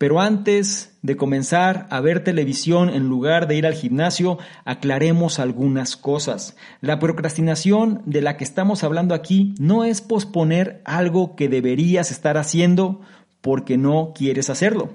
Pero 0.00 0.18
antes 0.18 0.96
de 1.02 1.18
comenzar 1.18 1.86
a 1.90 2.00
ver 2.00 2.24
televisión 2.24 2.88
en 2.88 3.06
lugar 3.06 3.46
de 3.46 3.56
ir 3.56 3.66
al 3.66 3.74
gimnasio, 3.74 4.38
aclaremos 4.64 5.38
algunas 5.38 5.94
cosas. 5.98 6.56
La 6.80 6.98
procrastinación 6.98 8.00
de 8.06 8.22
la 8.22 8.38
que 8.38 8.44
estamos 8.44 8.82
hablando 8.82 9.14
aquí 9.14 9.54
no 9.58 9.84
es 9.84 10.00
posponer 10.00 10.80
algo 10.86 11.36
que 11.36 11.50
deberías 11.50 12.10
estar 12.10 12.38
haciendo 12.38 13.02
porque 13.42 13.76
no 13.76 14.14
quieres 14.14 14.48
hacerlo. 14.48 14.88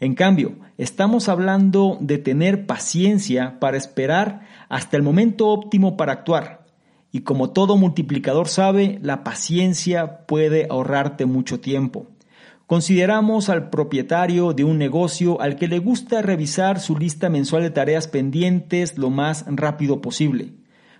En 0.00 0.16
cambio, 0.16 0.56
estamos 0.78 1.28
hablando 1.28 1.96
de 2.00 2.18
tener 2.18 2.66
paciencia 2.66 3.60
para 3.60 3.76
esperar 3.76 4.40
hasta 4.68 4.96
el 4.96 5.04
momento 5.04 5.46
óptimo 5.46 5.96
para 5.96 6.12
actuar 6.12 6.64
y 7.12 7.20
como 7.20 7.50
todo 7.50 7.76
multiplicador 7.76 8.48
sabe, 8.48 8.98
la 9.00 9.22
paciencia 9.22 10.26
puede 10.26 10.66
ahorrarte 10.68 11.24
mucho 11.24 11.60
tiempo. 11.60 12.08
Consideramos 12.70 13.48
al 13.48 13.68
propietario 13.68 14.52
de 14.52 14.62
un 14.62 14.78
negocio 14.78 15.40
al 15.40 15.56
que 15.56 15.66
le 15.66 15.80
gusta 15.80 16.22
revisar 16.22 16.78
su 16.78 16.96
lista 16.96 17.28
mensual 17.28 17.64
de 17.64 17.70
tareas 17.70 18.06
pendientes 18.06 18.96
lo 18.96 19.10
más 19.10 19.44
rápido 19.48 20.00
posible. 20.00 20.52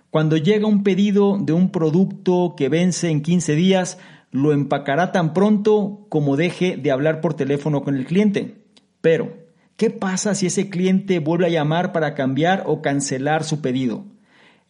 Cuando 0.09 0.35
llega 0.35 0.67
un 0.67 0.83
pedido 0.83 1.37
de 1.39 1.53
un 1.53 1.71
producto 1.71 2.55
que 2.57 2.67
vence 2.67 3.09
en 3.09 3.21
15 3.21 3.55
días, 3.55 3.99
lo 4.31 4.51
empacará 4.51 5.13
tan 5.13 5.33
pronto 5.33 6.07
como 6.09 6.35
deje 6.35 6.75
de 6.75 6.91
hablar 6.91 7.21
por 7.21 7.35
teléfono 7.35 7.83
con 7.83 7.95
el 7.95 8.05
cliente. 8.05 8.65
Pero, 8.99 9.37
¿qué 9.77 9.89
pasa 9.91 10.35
si 10.35 10.47
ese 10.47 10.69
cliente 10.69 11.19
vuelve 11.19 11.45
a 11.45 11.51
llamar 11.51 11.93
para 11.93 12.15
cambiar 12.15 12.63
o 12.65 12.81
cancelar 12.81 13.45
su 13.45 13.61
pedido? 13.61 14.03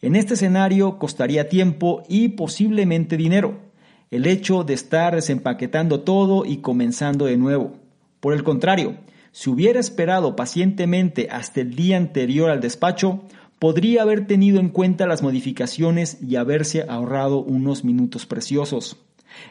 En 0.02 0.14
este 0.14 0.34
escenario 0.34 1.00
costaría 1.00 1.48
tiempo 1.48 2.04
y 2.08 2.28
posiblemente 2.28 3.16
dinero, 3.16 3.71
el 4.12 4.26
hecho 4.26 4.62
de 4.62 4.74
estar 4.74 5.16
desempaquetando 5.16 6.02
todo 6.02 6.44
y 6.44 6.58
comenzando 6.58 7.24
de 7.24 7.36
nuevo. 7.36 7.72
Por 8.20 8.34
el 8.34 8.44
contrario, 8.44 8.98
si 9.32 9.50
hubiera 9.50 9.80
esperado 9.80 10.36
pacientemente 10.36 11.26
hasta 11.32 11.62
el 11.62 11.74
día 11.74 11.96
anterior 11.96 12.50
al 12.50 12.60
despacho, 12.60 13.22
podría 13.58 14.02
haber 14.02 14.28
tenido 14.28 14.60
en 14.60 14.68
cuenta 14.68 15.08
las 15.08 15.24
modificaciones 15.24 16.18
y 16.22 16.36
haberse 16.36 16.84
ahorrado 16.88 17.42
unos 17.42 17.82
minutos 17.82 18.26
preciosos. 18.26 18.98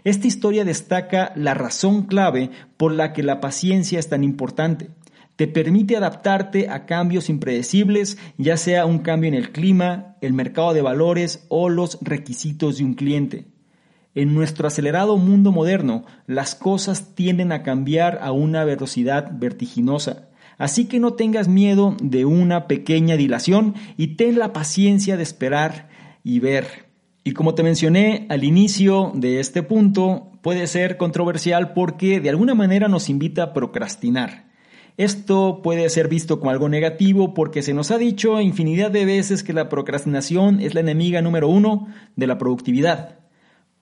Esta 0.06 0.28
historia 0.28 0.64
destaca 0.64 1.34
la 1.36 1.54
razón 1.54 2.04
clave 2.04 2.52
por 2.78 2.94
la 2.94 3.12
que 3.12 3.24
la 3.24 3.42
paciencia 3.42 4.00
es 4.00 4.08
tan 4.08 4.24
importante 4.24 4.92
te 5.42 5.48
permite 5.48 5.98
adaptarte 5.98 6.70
a 6.70 6.86
cambios 6.86 7.28
impredecibles, 7.28 8.20
ya 8.38 8.58
sea 8.58 8.86
un 8.86 9.00
cambio 9.00 9.28
en 9.28 9.34
el 9.34 9.52
clima, 9.52 10.16
el 10.22 10.34
mercado 10.34 10.72
de 10.76 10.84
valores 10.84 11.48
o 11.50 11.68
los 11.68 11.98
requisitos 12.02 12.78
de 12.78 12.84
un 12.84 12.94
cliente. 12.94 13.48
En 14.14 14.34
nuestro 14.34 14.68
acelerado 14.68 15.18
mundo 15.18 15.54
moderno, 15.54 16.04
las 16.28 16.54
cosas 16.54 17.16
tienden 17.16 17.54
a 17.54 17.64
cambiar 17.64 18.20
a 18.22 18.34
una 18.34 18.66
velocidad 18.66 19.32
vertiginosa. 19.40 20.28
Así 20.58 20.86
que 20.86 21.00
no 21.00 21.14
tengas 21.14 21.48
miedo 21.48 21.96
de 22.04 22.26
una 22.26 22.68
pequeña 22.68 23.16
dilación 23.16 23.74
y 23.96 24.16
ten 24.16 24.38
la 24.38 24.52
paciencia 24.52 25.16
de 25.16 25.24
esperar 25.24 25.88
y 26.26 26.40
ver. 26.40 26.92
Y 27.24 27.32
como 27.32 27.56
te 27.56 27.64
mencioné 27.64 28.28
al 28.30 28.44
inicio 28.44 29.14
de 29.16 29.40
este 29.40 29.64
punto, 29.64 30.32
puede 30.42 30.68
ser 30.68 30.98
controversial 30.98 31.72
porque 31.72 32.20
de 32.20 32.30
alguna 32.30 32.54
manera 32.54 32.90
nos 32.90 33.10
invita 33.10 33.44
a 33.44 33.54
procrastinar. 33.54 34.52
Esto 34.98 35.62
puede 35.64 35.90
ser 35.90 36.10
visto 36.10 36.40
como 36.40 36.52
algo 36.52 36.68
negativo 36.68 37.34
porque 37.34 37.62
se 37.62 37.74
nos 37.74 37.92
ha 37.92 37.98
dicho 37.98 38.42
infinidad 38.42 38.92
de 38.92 39.06
veces 39.06 39.42
que 39.42 39.54
la 39.54 39.70
procrastinación 39.70 40.60
es 40.60 40.74
la 40.74 40.82
enemiga 40.82 41.22
número 41.22 41.48
uno 41.48 41.88
de 42.18 42.28
la 42.28 42.38
productividad. 42.38 43.21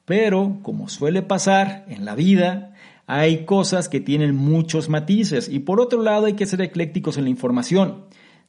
Pero, 0.09 0.57
como 0.63 0.89
suele 0.89 1.21
pasar 1.21 1.85
en 1.87 2.03
la 2.03 2.15
vida, 2.15 2.73
hay 3.05 3.45
cosas 3.45 3.89
que 3.89 3.99
tienen 3.99 4.35
muchos 4.35 4.89
matices 4.89 5.47
y 5.47 5.59
por 5.59 5.79
otro 5.79 6.01
lado 6.01 6.25
hay 6.25 6.33
que 6.33 6.47
ser 6.47 6.61
eclécticos 6.61 7.19
en 7.19 7.25
la 7.25 7.29
información. 7.29 8.05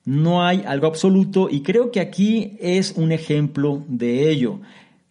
No 0.07 0.43
hay 0.43 0.65
algo 0.67 0.87
absoluto 0.87 1.51
y 1.51 1.61
creo 1.61 1.91
que 1.91 2.01
aquí 2.01 2.57
es 2.61 2.93
un 2.93 3.13
ejemplo 3.13 3.85
de 3.89 4.31
ello. 4.31 4.61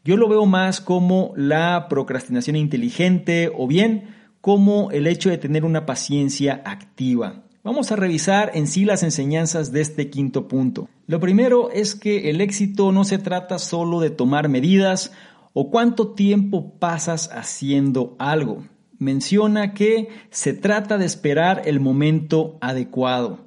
Yo 0.04 0.18
lo 0.18 0.28
veo 0.28 0.48
más 0.48 0.82
como 0.82 1.34
la 1.36 1.86
procrastinación 1.88 2.56
inteligente 2.56 3.52
o 3.56 3.68
bien 3.68 4.16
como 4.42 4.90
el 4.90 5.06
hecho 5.06 5.30
de 5.30 5.38
tener 5.38 5.64
una 5.64 5.86
paciencia 5.86 6.64
activa. 6.66 7.44
Vamos 7.64 7.92
a 7.92 7.96
revisar 7.96 8.54
en 8.56 8.66
sí 8.66 8.86
las 8.86 9.04
enseñanzas 9.04 9.72
de 9.72 9.82
este 9.82 10.10
quinto 10.10 10.48
punto. 10.48 10.90
Lo 11.06 11.20
primero 11.20 11.70
es 11.70 11.94
que 11.94 12.32
el 12.32 12.42
éxito 12.42 12.92
no 12.92 13.04
se 13.04 13.20
trata 13.20 13.60
solo 13.60 14.00
de 14.00 14.10
tomar 14.10 14.50
medidas 14.50 15.12
¿O 15.54 15.72
cuánto 15.72 16.10
tiempo 16.10 16.74
pasas 16.80 17.30
haciendo 17.34 18.16
algo? 18.20 18.64
Menciona 19.00 19.74
que 19.74 20.10
se 20.30 20.54
trata 20.54 20.98
de 20.98 21.06
esperar 21.06 21.64
el 21.66 21.80
momento 21.80 22.58
adecuado. 22.62 23.40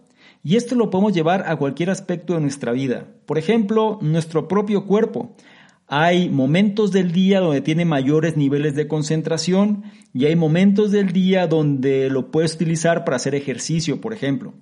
Y 0.42 0.56
esto 0.56 0.74
lo 0.74 0.90
podemos 0.90 1.12
llevar 1.12 1.44
a 1.46 1.56
cualquier 1.56 1.90
aspecto 1.90 2.34
de 2.34 2.40
nuestra 2.40 2.72
vida. 2.72 3.06
Por 3.26 3.38
ejemplo, 3.38 3.98
nuestro 4.02 4.48
propio 4.48 4.86
cuerpo. 4.86 5.36
Hay 5.86 6.28
momentos 6.30 6.90
del 6.90 7.12
día 7.12 7.40
donde 7.40 7.60
tiene 7.60 7.84
mayores 7.84 8.36
niveles 8.36 8.74
de 8.74 8.88
concentración 8.88 9.84
y 10.12 10.24
hay 10.24 10.34
momentos 10.34 10.90
del 10.90 11.12
día 11.12 11.46
donde 11.46 12.08
lo 12.10 12.30
puedes 12.30 12.54
utilizar 12.54 13.04
para 13.04 13.16
hacer 13.16 13.34
ejercicio, 13.34 14.00
por 14.00 14.12
ejemplo. 14.12 14.54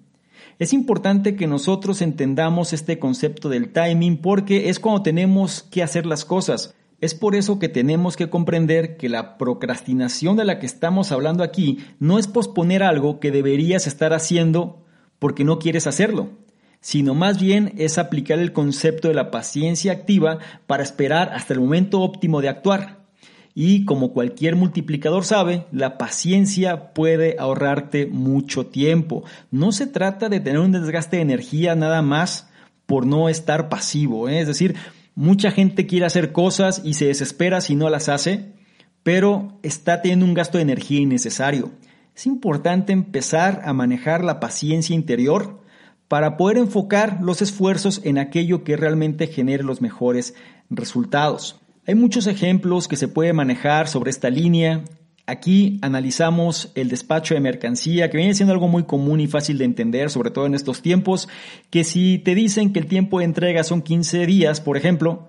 Es 0.58 0.74
importante 0.74 1.36
que 1.36 1.46
nosotros 1.46 2.02
entendamos 2.02 2.74
este 2.74 2.98
concepto 2.98 3.48
del 3.48 3.72
timing 3.72 4.18
porque 4.18 4.68
es 4.68 4.78
cuando 4.78 5.02
tenemos 5.02 5.62
que 5.62 5.82
hacer 5.82 6.04
las 6.04 6.26
cosas. 6.26 6.74
Es 7.00 7.14
por 7.14 7.34
eso 7.34 7.58
que 7.58 7.70
tenemos 7.70 8.16
que 8.16 8.28
comprender 8.28 8.98
que 8.98 9.08
la 9.08 9.38
procrastinación 9.38 10.36
de 10.36 10.44
la 10.44 10.58
que 10.58 10.66
estamos 10.66 11.12
hablando 11.12 11.42
aquí 11.42 11.78
no 11.98 12.18
es 12.18 12.26
posponer 12.26 12.82
algo 12.82 13.20
que 13.20 13.30
deberías 13.30 13.86
estar 13.86 14.12
haciendo 14.12 14.84
porque 15.18 15.44
no 15.44 15.58
quieres 15.58 15.86
hacerlo, 15.86 16.30
sino 16.80 17.14
más 17.14 17.40
bien 17.40 17.72
es 17.78 17.96
aplicar 17.96 18.38
el 18.38 18.52
concepto 18.52 19.08
de 19.08 19.14
la 19.14 19.30
paciencia 19.30 19.92
activa 19.92 20.38
para 20.66 20.82
esperar 20.82 21.30
hasta 21.32 21.54
el 21.54 21.60
momento 21.60 22.00
óptimo 22.00 22.42
de 22.42 22.50
actuar. 22.50 23.00
Y 23.54 23.84
como 23.84 24.12
cualquier 24.12 24.54
multiplicador 24.54 25.24
sabe, 25.24 25.66
la 25.72 25.98
paciencia 25.98 26.92
puede 26.92 27.36
ahorrarte 27.38 28.06
mucho 28.06 28.66
tiempo. 28.66 29.24
No 29.50 29.72
se 29.72 29.86
trata 29.86 30.28
de 30.28 30.40
tener 30.40 30.60
un 30.60 30.72
desgaste 30.72 31.16
de 31.16 31.22
energía 31.22 31.74
nada 31.74 32.00
más 32.02 32.48
por 32.86 33.06
no 33.06 33.28
estar 33.28 33.68
pasivo. 33.68 34.28
¿eh? 34.28 34.40
Es 34.40 34.46
decir, 34.46 34.76
mucha 35.14 35.50
gente 35.50 35.86
quiere 35.86 36.06
hacer 36.06 36.32
cosas 36.32 36.82
y 36.84 36.94
se 36.94 37.06
desespera 37.06 37.60
si 37.60 37.74
no 37.74 37.90
las 37.90 38.08
hace, 38.08 38.52
pero 39.02 39.58
está 39.62 40.02
teniendo 40.02 40.26
un 40.26 40.34
gasto 40.34 40.58
de 40.58 40.62
energía 40.62 41.00
innecesario. 41.00 41.70
Es 42.14 42.26
importante 42.26 42.92
empezar 42.92 43.62
a 43.64 43.72
manejar 43.72 44.24
la 44.24 44.40
paciencia 44.40 44.94
interior 44.94 45.60
para 46.08 46.36
poder 46.36 46.58
enfocar 46.58 47.20
los 47.22 47.40
esfuerzos 47.40 48.00
en 48.04 48.18
aquello 48.18 48.64
que 48.64 48.76
realmente 48.76 49.26
genere 49.26 49.62
los 49.62 49.80
mejores 49.80 50.34
resultados. 50.68 51.60
Hay 51.86 51.94
muchos 51.94 52.26
ejemplos 52.26 52.88
que 52.88 52.96
se 52.96 53.08
puede 53.08 53.32
manejar 53.32 53.88
sobre 53.88 54.10
esta 54.10 54.28
línea. 54.28 54.84
Aquí 55.30 55.78
analizamos 55.82 56.72
el 56.74 56.88
despacho 56.88 57.34
de 57.34 57.40
mercancía, 57.40 58.10
que 58.10 58.16
viene 58.16 58.34
siendo 58.34 58.52
algo 58.52 58.66
muy 58.66 58.82
común 58.82 59.20
y 59.20 59.28
fácil 59.28 59.58
de 59.58 59.64
entender, 59.64 60.10
sobre 60.10 60.32
todo 60.32 60.44
en 60.46 60.56
estos 60.56 60.82
tiempos, 60.82 61.28
que 61.70 61.84
si 61.84 62.18
te 62.18 62.34
dicen 62.34 62.72
que 62.72 62.80
el 62.80 62.86
tiempo 62.86 63.20
de 63.20 63.26
entrega 63.26 63.62
son 63.62 63.82
15 63.82 64.26
días, 64.26 64.60
por 64.60 64.76
ejemplo, 64.76 65.28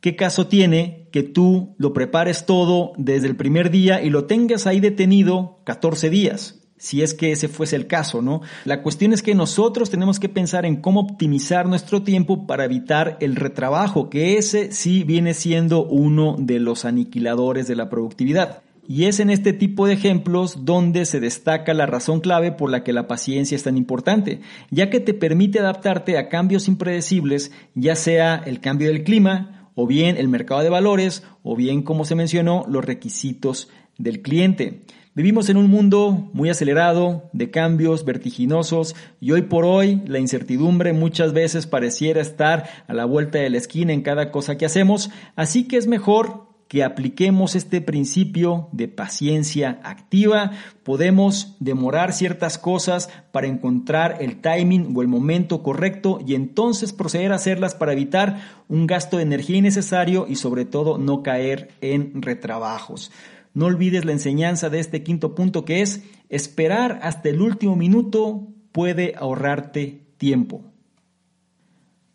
¿qué 0.00 0.14
caso 0.14 0.46
tiene 0.46 1.08
que 1.10 1.24
tú 1.24 1.74
lo 1.78 1.92
prepares 1.92 2.46
todo 2.46 2.92
desde 2.96 3.26
el 3.26 3.34
primer 3.34 3.72
día 3.72 4.00
y 4.00 4.10
lo 4.10 4.26
tengas 4.26 4.68
ahí 4.68 4.78
detenido 4.78 5.58
14 5.64 6.10
días? 6.10 6.56
si 6.76 7.02
es 7.02 7.12
que 7.12 7.32
ese 7.32 7.48
fuese 7.48 7.76
el 7.76 7.86
caso, 7.86 8.22
¿no? 8.22 8.40
La 8.64 8.82
cuestión 8.82 9.12
es 9.12 9.22
que 9.22 9.34
nosotros 9.34 9.90
tenemos 9.90 10.18
que 10.18 10.30
pensar 10.30 10.64
en 10.64 10.76
cómo 10.76 11.00
optimizar 11.00 11.66
nuestro 11.66 12.04
tiempo 12.04 12.46
para 12.46 12.64
evitar 12.64 13.18
el 13.20 13.36
retrabajo, 13.36 14.08
que 14.08 14.38
ese 14.38 14.72
sí 14.72 15.04
viene 15.04 15.34
siendo 15.34 15.84
uno 15.84 16.36
de 16.38 16.58
los 16.58 16.86
aniquiladores 16.86 17.68
de 17.68 17.76
la 17.76 17.90
productividad. 17.90 18.62
Y 18.86 19.04
es 19.04 19.20
en 19.20 19.30
este 19.30 19.52
tipo 19.52 19.86
de 19.86 19.94
ejemplos 19.94 20.64
donde 20.64 21.04
se 21.04 21.20
destaca 21.20 21.74
la 21.74 21.86
razón 21.86 22.20
clave 22.20 22.50
por 22.50 22.70
la 22.70 22.82
que 22.82 22.92
la 22.92 23.06
paciencia 23.06 23.54
es 23.54 23.62
tan 23.62 23.76
importante, 23.76 24.40
ya 24.70 24.90
que 24.90 25.00
te 25.00 25.14
permite 25.14 25.60
adaptarte 25.60 26.18
a 26.18 26.28
cambios 26.28 26.66
impredecibles, 26.66 27.52
ya 27.74 27.94
sea 27.94 28.42
el 28.44 28.60
cambio 28.60 28.88
del 28.88 29.04
clima, 29.04 29.70
o 29.74 29.86
bien 29.86 30.16
el 30.16 30.28
mercado 30.28 30.62
de 30.62 30.70
valores, 30.70 31.22
o 31.42 31.56
bien, 31.56 31.82
como 31.82 32.04
se 32.04 32.14
mencionó, 32.14 32.64
los 32.68 32.84
requisitos 32.84 33.68
del 33.96 34.22
cliente. 34.22 34.82
Vivimos 35.14 35.48
en 35.48 35.56
un 35.56 35.68
mundo 35.68 36.30
muy 36.32 36.50
acelerado, 36.50 37.30
de 37.32 37.50
cambios 37.50 38.04
vertiginosos, 38.04 38.94
y 39.20 39.32
hoy 39.32 39.42
por 39.42 39.64
hoy 39.64 40.02
la 40.06 40.18
incertidumbre 40.18 40.92
muchas 40.92 41.32
veces 41.32 41.66
pareciera 41.66 42.20
estar 42.20 42.68
a 42.86 42.94
la 42.94 43.04
vuelta 43.04 43.38
de 43.38 43.50
la 43.50 43.58
esquina 43.58 43.92
en 43.92 44.02
cada 44.02 44.30
cosa 44.30 44.56
que 44.56 44.66
hacemos, 44.66 45.10
así 45.34 45.66
que 45.66 45.78
es 45.78 45.86
mejor 45.86 46.49
que 46.70 46.84
apliquemos 46.84 47.56
este 47.56 47.80
principio 47.80 48.68
de 48.70 48.86
paciencia 48.86 49.80
activa, 49.82 50.52
podemos 50.84 51.56
demorar 51.58 52.12
ciertas 52.12 52.58
cosas 52.58 53.10
para 53.32 53.48
encontrar 53.48 54.18
el 54.20 54.40
timing 54.40 54.96
o 54.96 55.02
el 55.02 55.08
momento 55.08 55.64
correcto 55.64 56.20
y 56.24 56.36
entonces 56.36 56.92
proceder 56.92 57.32
a 57.32 57.34
hacerlas 57.34 57.74
para 57.74 57.92
evitar 57.92 58.40
un 58.68 58.86
gasto 58.86 59.16
de 59.16 59.24
energía 59.24 59.56
innecesario 59.56 60.26
y 60.28 60.36
sobre 60.36 60.64
todo 60.64 60.96
no 60.96 61.24
caer 61.24 61.72
en 61.80 62.22
retrabajos. 62.22 63.10
No 63.52 63.66
olvides 63.66 64.04
la 64.04 64.12
enseñanza 64.12 64.70
de 64.70 64.78
este 64.78 65.02
quinto 65.02 65.34
punto 65.34 65.64
que 65.64 65.82
es 65.82 66.04
esperar 66.28 67.00
hasta 67.02 67.30
el 67.30 67.42
último 67.42 67.74
minuto 67.74 68.46
puede 68.70 69.14
ahorrarte 69.16 70.04
tiempo. 70.18 70.62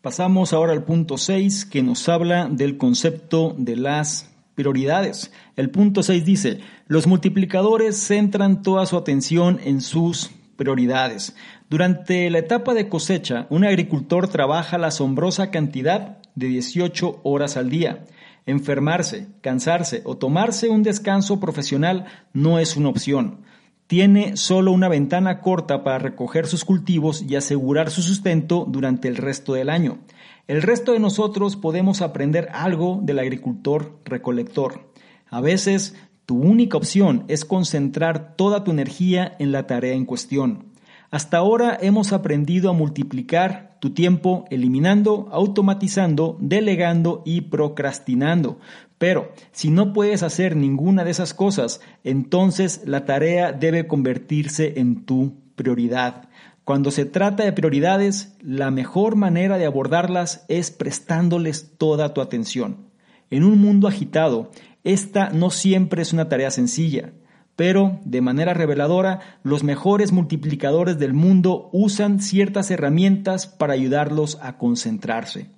Pasamos 0.00 0.54
ahora 0.54 0.72
al 0.72 0.84
punto 0.84 1.18
6 1.18 1.66
que 1.66 1.82
nos 1.82 2.08
habla 2.08 2.48
del 2.48 2.78
concepto 2.78 3.54
de 3.58 3.76
las 3.76 4.32
prioridades. 4.56 5.30
El 5.54 5.70
punto 5.70 6.02
6 6.02 6.24
dice, 6.24 6.58
los 6.88 7.06
multiplicadores 7.06 7.96
centran 7.96 8.62
toda 8.62 8.86
su 8.86 8.96
atención 8.96 9.60
en 9.62 9.80
sus 9.80 10.30
prioridades. 10.56 11.36
Durante 11.70 12.28
la 12.30 12.38
etapa 12.38 12.74
de 12.74 12.88
cosecha, 12.88 13.46
un 13.50 13.64
agricultor 13.64 14.26
trabaja 14.26 14.78
la 14.78 14.88
asombrosa 14.88 15.50
cantidad 15.52 16.18
de 16.34 16.48
18 16.48 17.20
horas 17.22 17.56
al 17.56 17.70
día. 17.70 18.04
Enfermarse, 18.46 19.28
cansarse 19.42 20.02
o 20.04 20.16
tomarse 20.16 20.68
un 20.68 20.82
descanso 20.82 21.38
profesional 21.38 22.06
no 22.32 22.58
es 22.58 22.76
una 22.76 22.88
opción. 22.88 23.42
Tiene 23.86 24.36
solo 24.36 24.72
una 24.72 24.88
ventana 24.88 25.40
corta 25.40 25.84
para 25.84 25.98
recoger 25.98 26.46
sus 26.46 26.64
cultivos 26.64 27.22
y 27.22 27.36
asegurar 27.36 27.90
su 27.90 28.02
sustento 28.02 28.64
durante 28.68 29.06
el 29.06 29.16
resto 29.16 29.54
del 29.54 29.70
año. 29.70 29.98
El 30.46 30.62
resto 30.62 30.92
de 30.92 31.00
nosotros 31.00 31.56
podemos 31.56 32.02
aprender 32.02 32.48
algo 32.52 33.00
del 33.02 33.18
agricultor 33.18 33.98
recolector. 34.04 34.92
A 35.28 35.40
veces, 35.40 35.96
tu 36.24 36.38
única 36.38 36.76
opción 36.76 37.24
es 37.26 37.44
concentrar 37.44 38.36
toda 38.36 38.62
tu 38.62 38.70
energía 38.70 39.34
en 39.40 39.50
la 39.50 39.66
tarea 39.66 39.94
en 39.94 40.04
cuestión. 40.04 40.66
Hasta 41.10 41.38
ahora 41.38 41.76
hemos 41.80 42.12
aprendido 42.12 42.70
a 42.70 42.74
multiplicar 42.74 43.76
tu 43.80 43.90
tiempo 43.90 44.44
eliminando, 44.50 45.28
automatizando, 45.32 46.36
delegando 46.40 47.22
y 47.24 47.42
procrastinando. 47.42 48.60
Pero 48.98 49.32
si 49.50 49.70
no 49.70 49.92
puedes 49.92 50.22
hacer 50.22 50.54
ninguna 50.54 51.02
de 51.02 51.10
esas 51.10 51.34
cosas, 51.34 51.80
entonces 52.04 52.82
la 52.84 53.04
tarea 53.04 53.50
debe 53.50 53.88
convertirse 53.88 54.74
en 54.76 55.04
tu 55.04 55.34
prioridad. 55.56 56.25
Cuando 56.66 56.90
se 56.90 57.04
trata 57.04 57.44
de 57.44 57.52
prioridades, 57.52 58.36
la 58.40 58.72
mejor 58.72 59.14
manera 59.14 59.56
de 59.56 59.66
abordarlas 59.66 60.44
es 60.48 60.72
prestándoles 60.72 61.76
toda 61.78 62.12
tu 62.12 62.20
atención. 62.20 62.88
En 63.30 63.44
un 63.44 63.60
mundo 63.60 63.86
agitado, 63.86 64.50
esta 64.82 65.30
no 65.30 65.50
siempre 65.50 66.02
es 66.02 66.12
una 66.12 66.28
tarea 66.28 66.50
sencilla. 66.50 67.12
Pero, 67.54 68.00
de 68.04 68.20
manera 68.20 68.52
reveladora, 68.52 69.20
los 69.44 69.62
mejores 69.62 70.10
multiplicadores 70.10 70.98
del 70.98 71.12
mundo 71.12 71.70
usan 71.72 72.18
ciertas 72.18 72.68
herramientas 72.72 73.46
para 73.46 73.74
ayudarlos 73.74 74.36
a 74.42 74.58
concentrarse. 74.58 75.52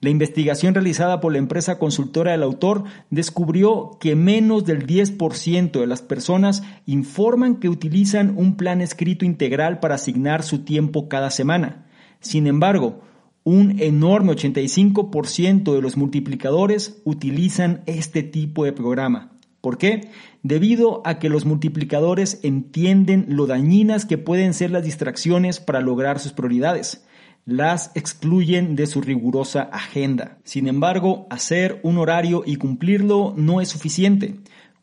La 0.00 0.10
investigación 0.10 0.74
realizada 0.74 1.20
por 1.20 1.32
la 1.32 1.38
empresa 1.38 1.78
consultora 1.80 2.30
del 2.30 2.44
autor 2.44 2.84
descubrió 3.10 3.98
que 3.98 4.14
menos 4.14 4.64
del 4.64 4.86
10% 4.86 5.80
de 5.80 5.86
las 5.88 6.02
personas 6.02 6.62
informan 6.86 7.56
que 7.56 7.68
utilizan 7.68 8.34
un 8.36 8.56
plan 8.56 8.80
escrito 8.80 9.24
integral 9.24 9.80
para 9.80 9.96
asignar 9.96 10.44
su 10.44 10.60
tiempo 10.60 11.08
cada 11.08 11.30
semana. 11.30 11.86
Sin 12.20 12.46
embargo, 12.46 13.00
un 13.42 13.80
enorme 13.80 14.34
85% 14.34 15.74
de 15.74 15.82
los 15.82 15.96
multiplicadores 15.96 17.00
utilizan 17.04 17.82
este 17.86 18.22
tipo 18.22 18.64
de 18.64 18.72
programa. 18.72 19.32
¿Por 19.60 19.78
qué? 19.78 20.10
Debido 20.44 21.02
a 21.04 21.18
que 21.18 21.28
los 21.28 21.44
multiplicadores 21.44 22.38
entienden 22.44 23.26
lo 23.28 23.46
dañinas 23.46 24.04
que 24.04 24.16
pueden 24.16 24.54
ser 24.54 24.70
las 24.70 24.84
distracciones 24.84 25.58
para 25.58 25.80
lograr 25.80 26.20
sus 26.20 26.32
prioridades. 26.32 27.04
Las 27.48 27.92
excluyen 27.94 28.76
de 28.76 28.86
su 28.86 29.00
rigurosa 29.00 29.62
agenda. 29.72 30.36
Sin 30.44 30.68
embargo, 30.68 31.26
hacer 31.30 31.80
un 31.82 31.96
horario 31.96 32.42
y 32.44 32.56
cumplirlo 32.56 33.32
no 33.38 33.62
es 33.62 33.70
suficiente. 33.70 34.34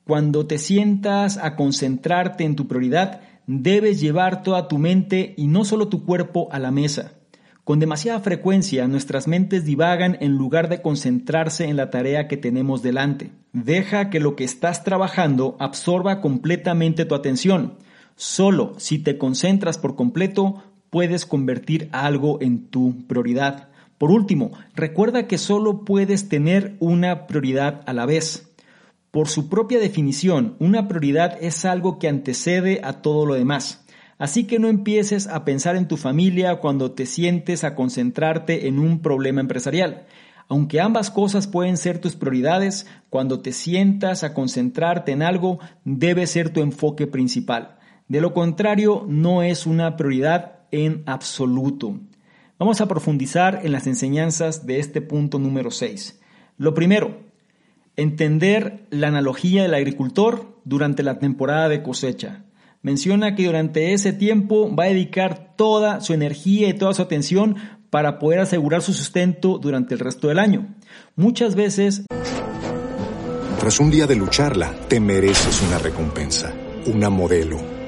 Cuando 0.04 0.48
te 0.48 0.58
sientas 0.58 1.38
a 1.38 1.56
concentrarte 1.58 2.44
en 2.44 2.56
tu 2.56 2.68
prioridad, 2.68 3.22
debes 3.46 4.02
llevar 4.02 4.42
toda 4.42 4.68
tu 4.68 4.80
mente 4.80 5.36
y 5.38 5.46
no 5.46 5.64
solo 5.64 5.90
tu 5.90 6.06
cuerpo 6.06 6.48
a 6.52 6.58
la 6.58 6.72
mesa. 6.72 7.12
Con 7.64 7.78
demasiada 7.78 8.20
frecuencia 8.22 8.88
nuestras 8.88 9.28
mentes 9.28 9.64
divagan 9.64 10.18
en 10.20 10.32
lugar 10.32 10.68
de 10.68 10.82
concentrarse 10.82 11.66
en 11.66 11.78
la 11.78 11.92
tarea 11.92 12.28
que 12.28 12.36
tenemos 12.36 12.82
delante. 12.82 13.30
Deja 13.54 14.10
que 14.10 14.20
lo 14.20 14.36
que 14.36 14.44
estás 14.44 14.84
trabajando 14.84 15.56
absorba 15.60 16.20
completamente 16.20 17.06
tu 17.06 17.14
atención. 17.14 17.76
Solo 18.16 18.74
si 18.78 18.98
te 18.98 19.20
concentras 19.20 19.78
por 19.78 19.96
completo 19.96 20.64
puedes 20.96 21.26
convertir 21.26 21.90
algo 21.92 22.42
en 22.42 22.68
tu 22.70 23.06
prioridad. 23.06 23.68
Por 23.98 24.12
último, 24.12 24.52
recuerda 24.76 25.28
que 25.28 25.38
solo 25.38 25.84
puedes 25.84 26.30
tener 26.30 26.78
una 26.80 27.28
prioridad 27.28 27.82
a 27.86 27.92
la 27.92 28.06
vez. 28.06 28.56
Por 29.12 29.28
su 29.28 29.50
propia 29.50 29.78
definición, 29.78 30.56
una 30.58 30.88
prioridad 30.88 31.38
es 31.42 31.66
algo 31.66 32.00
que 32.00 32.08
antecede 32.08 32.80
a 32.82 33.02
todo 33.02 33.26
lo 33.26 33.34
demás. 33.34 33.86
Así 34.18 34.46
que 34.46 34.58
no 34.58 34.70
empieces 34.70 35.28
a 35.28 35.44
pensar 35.44 35.76
en 35.76 35.90
tu 35.90 35.98
familia 35.98 36.62
cuando 36.62 36.94
te 36.94 37.06
sientes 37.06 37.66
a 37.66 37.76
concentrarte 37.76 38.70
en 38.70 38.80
un 38.80 39.02
problema 39.02 39.42
empresarial. 39.42 40.06
Aunque 40.48 40.80
ambas 40.80 41.12
cosas 41.12 41.46
pueden 41.46 41.76
ser 41.76 42.00
tus 42.00 42.16
prioridades, 42.16 42.88
cuando 43.10 43.42
te 43.42 43.52
sientas 43.52 44.24
a 44.24 44.34
concentrarte 44.34 45.12
en 45.12 45.24
algo, 45.24 45.60
debe 45.84 46.26
ser 46.26 46.52
tu 46.52 46.62
enfoque 46.62 47.06
principal. 47.06 47.80
De 48.08 48.22
lo 48.22 48.34
contrario, 48.34 49.04
no 49.10 49.44
es 49.44 49.66
una 49.66 49.98
prioridad 49.98 50.55
en 50.76 51.04
absoluto. 51.06 52.00
Vamos 52.60 52.82
a 52.82 52.88
profundizar 52.88 53.62
en 53.64 53.72
las 53.72 53.88
enseñanzas 53.88 54.66
de 54.66 54.80
este 54.80 55.02
punto 55.02 55.40
número 55.40 55.72
6. 55.72 56.20
Lo 56.58 56.74
primero, 56.74 57.18
entender 57.96 58.86
la 58.90 59.08
analogía 59.08 59.64
del 59.64 59.74
agricultor 59.74 60.56
durante 60.64 61.04
la 61.04 61.20
temporada 61.20 61.70
de 61.70 61.82
cosecha. 61.82 62.44
Menciona 62.82 63.36
que 63.36 63.46
durante 63.46 63.94
ese 63.94 64.14
tiempo 64.14 64.74
va 64.74 64.86
a 64.86 64.88
dedicar 64.88 65.56
toda 65.56 66.02
su 66.02 66.14
energía 66.14 66.70
y 66.70 66.74
toda 66.74 66.94
su 66.94 67.02
atención 67.02 67.56
para 67.90 68.20
poder 68.20 68.40
asegurar 68.40 68.82
su 68.82 68.94
sustento 68.94 69.58
durante 69.58 69.94
el 69.94 70.00
resto 70.00 70.28
del 70.28 70.40
año. 70.40 70.76
Muchas 71.16 71.56
veces... 71.56 72.06
Tras 73.60 73.80
un 73.80 73.90
día 73.90 74.06
de 74.06 74.16
lucharla, 74.16 74.76
te 74.88 75.00
mereces 75.00 75.62
una 75.62 75.80
recompensa, 75.80 76.54
una 76.86 77.10
modelo, 77.10 77.75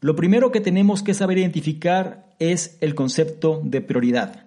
Lo 0.00 0.16
primero 0.16 0.52
que 0.52 0.60
tenemos 0.60 1.02
que 1.02 1.14
saber 1.14 1.38
identificar 1.38 2.26
es 2.38 2.76
el 2.80 2.94
concepto 2.94 3.60
de 3.64 3.80
prioridad. 3.80 4.44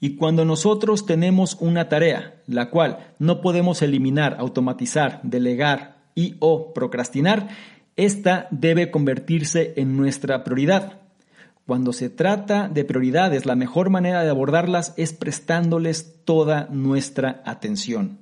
Y 0.00 0.16
cuando 0.16 0.46
nosotros 0.46 1.04
tenemos 1.04 1.58
una 1.60 1.88
tarea, 1.88 2.40
la 2.46 2.70
cual 2.70 3.14
no 3.18 3.42
podemos 3.42 3.82
eliminar, 3.82 4.36
automatizar, 4.38 5.20
delegar 5.22 5.98
y 6.14 6.36
o 6.38 6.72
procrastinar, 6.72 7.48
esta 7.96 8.48
debe 8.50 8.90
convertirse 8.90 9.74
en 9.76 9.96
nuestra 9.96 10.42
prioridad. 10.42 11.00
Cuando 11.66 11.92
se 11.92 12.08
trata 12.08 12.68
de 12.68 12.84
prioridades, 12.84 13.44
la 13.44 13.54
mejor 13.56 13.90
manera 13.90 14.24
de 14.24 14.30
abordarlas 14.30 14.94
es 14.96 15.12
prestándoles 15.12 16.24
toda 16.24 16.66
nuestra 16.70 17.42
atención. 17.44 18.18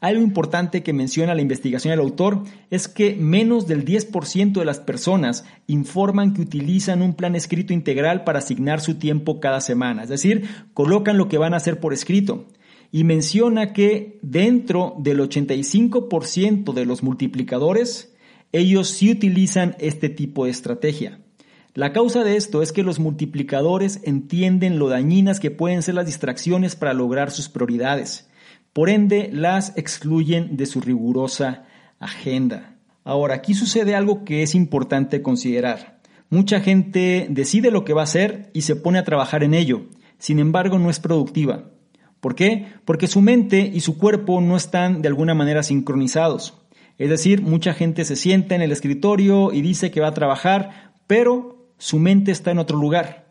Algo 0.00 0.22
importante 0.22 0.82
que 0.82 0.94
menciona 0.94 1.34
la 1.34 1.42
investigación 1.42 1.90
del 1.90 2.00
autor 2.00 2.44
es 2.70 2.88
que 2.88 3.14
menos 3.16 3.66
del 3.66 3.84
10% 3.84 4.52
de 4.52 4.64
las 4.64 4.80
personas 4.80 5.44
informan 5.66 6.32
que 6.32 6.40
utilizan 6.40 7.02
un 7.02 7.12
plan 7.12 7.36
escrito 7.36 7.74
integral 7.74 8.24
para 8.24 8.38
asignar 8.38 8.80
su 8.80 8.94
tiempo 8.94 9.40
cada 9.40 9.60
semana, 9.60 10.04
es 10.04 10.08
decir, 10.08 10.48
colocan 10.72 11.18
lo 11.18 11.28
que 11.28 11.36
van 11.36 11.52
a 11.52 11.58
hacer 11.58 11.80
por 11.80 11.92
escrito. 11.92 12.46
Y 12.90 13.04
menciona 13.04 13.74
que 13.74 14.18
dentro 14.22 14.96
del 14.98 15.20
85% 15.20 16.72
de 16.72 16.86
los 16.86 17.02
multiplicadores, 17.02 18.14
ellos 18.52 18.88
sí 18.88 19.10
utilizan 19.10 19.76
este 19.78 20.08
tipo 20.08 20.46
de 20.46 20.50
estrategia. 20.50 21.20
La 21.74 21.92
causa 21.92 22.24
de 22.24 22.36
esto 22.36 22.62
es 22.62 22.72
que 22.72 22.82
los 22.82 22.98
multiplicadores 22.98 24.00
entienden 24.02 24.78
lo 24.78 24.88
dañinas 24.88 25.38
que 25.38 25.52
pueden 25.52 25.82
ser 25.82 25.94
las 25.94 26.06
distracciones 26.06 26.74
para 26.74 26.94
lograr 26.94 27.30
sus 27.30 27.48
prioridades. 27.48 28.29
Por 28.72 28.88
ende, 28.88 29.30
las 29.32 29.76
excluyen 29.76 30.56
de 30.56 30.66
su 30.66 30.80
rigurosa 30.80 31.64
agenda. 31.98 32.76
Ahora, 33.04 33.34
aquí 33.34 33.54
sucede 33.54 33.94
algo 33.94 34.24
que 34.24 34.42
es 34.42 34.54
importante 34.54 35.22
considerar. 35.22 36.00
Mucha 36.28 36.60
gente 36.60 37.26
decide 37.28 37.72
lo 37.72 37.84
que 37.84 37.92
va 37.92 38.02
a 38.02 38.04
hacer 38.04 38.50
y 38.54 38.62
se 38.62 38.76
pone 38.76 39.00
a 39.00 39.04
trabajar 39.04 39.42
en 39.42 39.54
ello. 39.54 39.86
Sin 40.18 40.38
embargo, 40.38 40.78
no 40.78 40.90
es 40.90 41.00
productiva. 41.00 41.70
¿Por 42.20 42.34
qué? 42.34 42.66
Porque 42.84 43.08
su 43.08 43.20
mente 43.20 43.68
y 43.72 43.80
su 43.80 43.98
cuerpo 43.98 44.40
no 44.40 44.56
están 44.56 45.02
de 45.02 45.08
alguna 45.08 45.34
manera 45.34 45.62
sincronizados. 45.62 46.54
Es 46.98 47.08
decir, 47.08 47.42
mucha 47.42 47.72
gente 47.72 48.04
se 48.04 48.14
sienta 48.14 48.54
en 48.54 48.62
el 48.62 48.72
escritorio 48.72 49.52
y 49.52 49.62
dice 49.62 49.90
que 49.90 50.00
va 50.00 50.08
a 50.08 50.14
trabajar, 50.14 50.92
pero 51.06 51.66
su 51.78 51.98
mente 51.98 52.30
está 52.30 52.50
en 52.50 52.58
otro 52.58 52.78
lugar. 52.78 53.29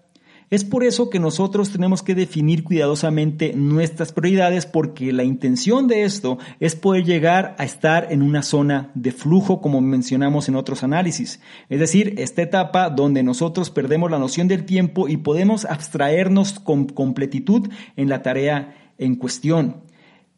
Es 0.51 0.63
por 0.63 0.83
eso 0.83 1.11
que 1.11 1.19
nosotros 1.19 1.69
tenemos 1.69 2.01
que 2.01 2.15
definir 2.15 2.63
cuidadosamente 2.63 3.53
nuestras 3.53 4.11
prioridades 4.11 4.65
porque 4.65 5.13
la 5.13 5.23
intención 5.23 5.87
de 5.87 6.05
esto 6.05 6.39
es 6.59 6.75
poder 6.75 7.03
llegar 7.03 7.55
a 7.59 7.65
estar 7.65 8.11
en 8.11 8.23
una 8.23 8.41
zona 8.41 8.89
de 8.95 9.11
flujo 9.11 9.61
como 9.61 9.79
mencionamos 9.79 10.49
en 10.49 10.55
otros 10.55 10.83
análisis. 10.83 11.39
Es 11.69 11.79
decir, 11.79 12.15
esta 12.17 12.41
etapa 12.41 12.89
donde 12.89 13.21
nosotros 13.21 13.69
perdemos 13.69 14.09
la 14.09 14.17
noción 14.17 14.47
del 14.47 14.65
tiempo 14.65 15.07
y 15.07 15.17
podemos 15.17 15.65
abstraernos 15.65 16.59
con 16.59 16.85
completitud 16.85 17.69
en 17.95 18.09
la 18.09 18.23
tarea 18.23 18.93
en 18.97 19.17
cuestión. 19.17 19.83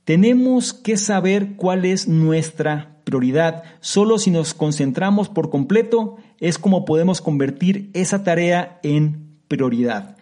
Tenemos 0.04 0.74
que 0.74 0.98
saber 0.98 1.56
cuál 1.56 1.86
es 1.86 2.10
nuestra 2.10 3.02
prioridad. 3.06 3.64
Solo 3.80 4.18
si 4.18 4.30
nos 4.30 4.54
concentramos 4.54 5.30
por 5.30 5.50
completo 5.50 6.18
es 6.42 6.58
como 6.58 6.84
podemos 6.84 7.22
convertir 7.22 7.92
esa 7.94 8.26
tarea 8.26 8.80
en 8.84 9.31
prioridad. 9.52 10.16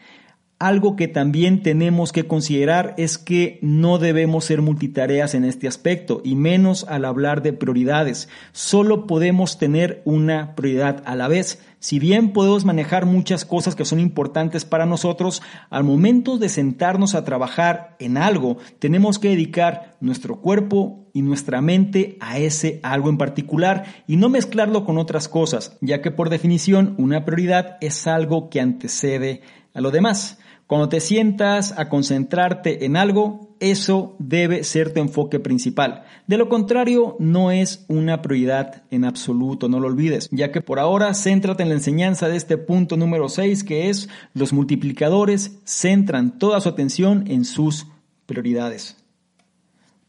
Algo 0.59 0.97
que 0.97 1.07
también 1.07 1.63
tenemos 1.63 2.11
que 2.11 2.27
considerar 2.27 2.93
es 2.97 3.17
que 3.17 3.59
no 3.61 3.97
debemos 3.97 4.43
ser 4.43 4.61
multitareas 4.61 5.33
en 5.33 5.45
este 5.45 5.69
aspecto 5.69 6.21
y 6.21 6.35
menos 6.35 6.85
al 6.89 7.05
hablar 7.05 7.41
de 7.41 7.53
prioridades. 7.53 8.27
Solo 8.51 9.07
podemos 9.07 9.57
tener 9.57 10.01
una 10.03 10.55
prioridad 10.55 11.01
a 11.05 11.15
la 11.15 11.29
vez. 11.29 11.63
Si 11.79 11.97
bien 11.97 12.33
podemos 12.33 12.65
manejar 12.65 13.05
muchas 13.05 13.45
cosas 13.45 13.73
que 13.73 13.85
son 13.85 14.01
importantes 14.01 14.65
para 14.65 14.85
nosotros, 14.85 15.41
al 15.69 15.85
momento 15.85 16.37
de 16.37 16.49
sentarnos 16.49 17.15
a 17.15 17.23
trabajar 17.23 17.95
en 17.99 18.17
algo, 18.17 18.57
tenemos 18.79 19.17
que 19.17 19.29
dedicar 19.29 19.95
nuestro 20.01 20.41
cuerpo 20.41 21.07
y 21.13 21.21
nuestra 21.21 21.61
mente 21.61 22.17
a 22.19 22.37
ese 22.37 22.81
algo 22.83 23.07
en 23.09 23.17
particular 23.17 23.85
y 24.07 24.17
no 24.17 24.27
mezclarlo 24.27 24.83
con 24.83 24.97
otras 24.97 25.29
cosas, 25.29 25.77
ya 25.79 26.01
que 26.01 26.11
por 26.11 26.29
definición 26.29 26.95
una 26.97 27.23
prioridad 27.23 27.77
es 27.79 28.07
algo 28.07 28.49
que 28.49 28.59
antecede 28.59 29.39
a 29.73 29.79
lo 29.79 29.91
demás. 29.91 30.37
Cuando 30.69 30.87
te 30.87 30.99
sientas 30.99 31.73
a 31.79 31.89
concentrarte 31.89 32.85
en 32.85 32.95
algo, 32.95 33.55
eso 33.59 34.15
debe 34.19 34.63
ser 34.63 34.93
tu 34.93 34.99
enfoque 34.99 35.39
principal. 35.39 36.03
De 36.27 36.37
lo 36.37 36.47
contrario, 36.47 37.15
no 37.17 37.49
es 37.49 37.85
una 37.87 38.21
prioridad 38.21 38.83
en 38.91 39.03
absoluto, 39.03 39.67
no 39.67 39.79
lo 39.79 39.87
olvides, 39.87 40.29
ya 40.31 40.51
que 40.51 40.61
por 40.61 40.77
ahora 40.77 41.15
céntrate 41.15 41.63
en 41.63 41.69
la 41.69 41.75
enseñanza 41.75 42.29
de 42.29 42.37
este 42.37 42.59
punto 42.59 42.97
número 42.97 43.29
6, 43.29 43.63
que 43.63 43.89
es 43.89 44.09
los 44.35 44.53
multiplicadores 44.53 45.57
centran 45.63 46.37
toda 46.37 46.61
su 46.61 46.69
atención 46.69 47.23
en 47.25 47.45
sus 47.45 47.87
prioridades. 48.27 48.98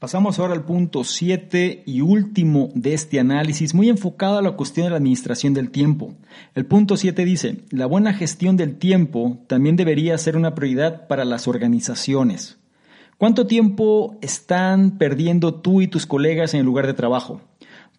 Pasamos 0.00 0.38
ahora 0.38 0.54
al 0.54 0.64
punto 0.64 1.04
7 1.04 1.82
y 1.84 2.00
último 2.00 2.70
de 2.74 2.94
este 2.94 3.20
análisis, 3.20 3.74
muy 3.74 3.90
enfocado 3.90 4.38
a 4.38 4.42
la 4.42 4.52
cuestión 4.52 4.86
de 4.86 4.90
la 4.92 4.96
administración 4.96 5.52
del 5.52 5.70
tiempo. 5.70 6.14
El 6.54 6.64
punto 6.64 6.96
7 6.96 7.22
dice, 7.26 7.64
la 7.68 7.84
buena 7.84 8.14
gestión 8.14 8.56
del 8.56 8.78
tiempo 8.78 9.44
también 9.46 9.76
debería 9.76 10.16
ser 10.16 10.38
una 10.38 10.54
prioridad 10.54 11.06
para 11.06 11.26
las 11.26 11.46
organizaciones. 11.46 12.58
¿Cuánto 13.18 13.46
tiempo 13.46 14.16
están 14.22 14.96
perdiendo 14.96 15.56
tú 15.56 15.82
y 15.82 15.86
tus 15.86 16.06
colegas 16.06 16.54
en 16.54 16.60
el 16.60 16.66
lugar 16.66 16.86
de 16.86 16.94
trabajo? 16.94 17.42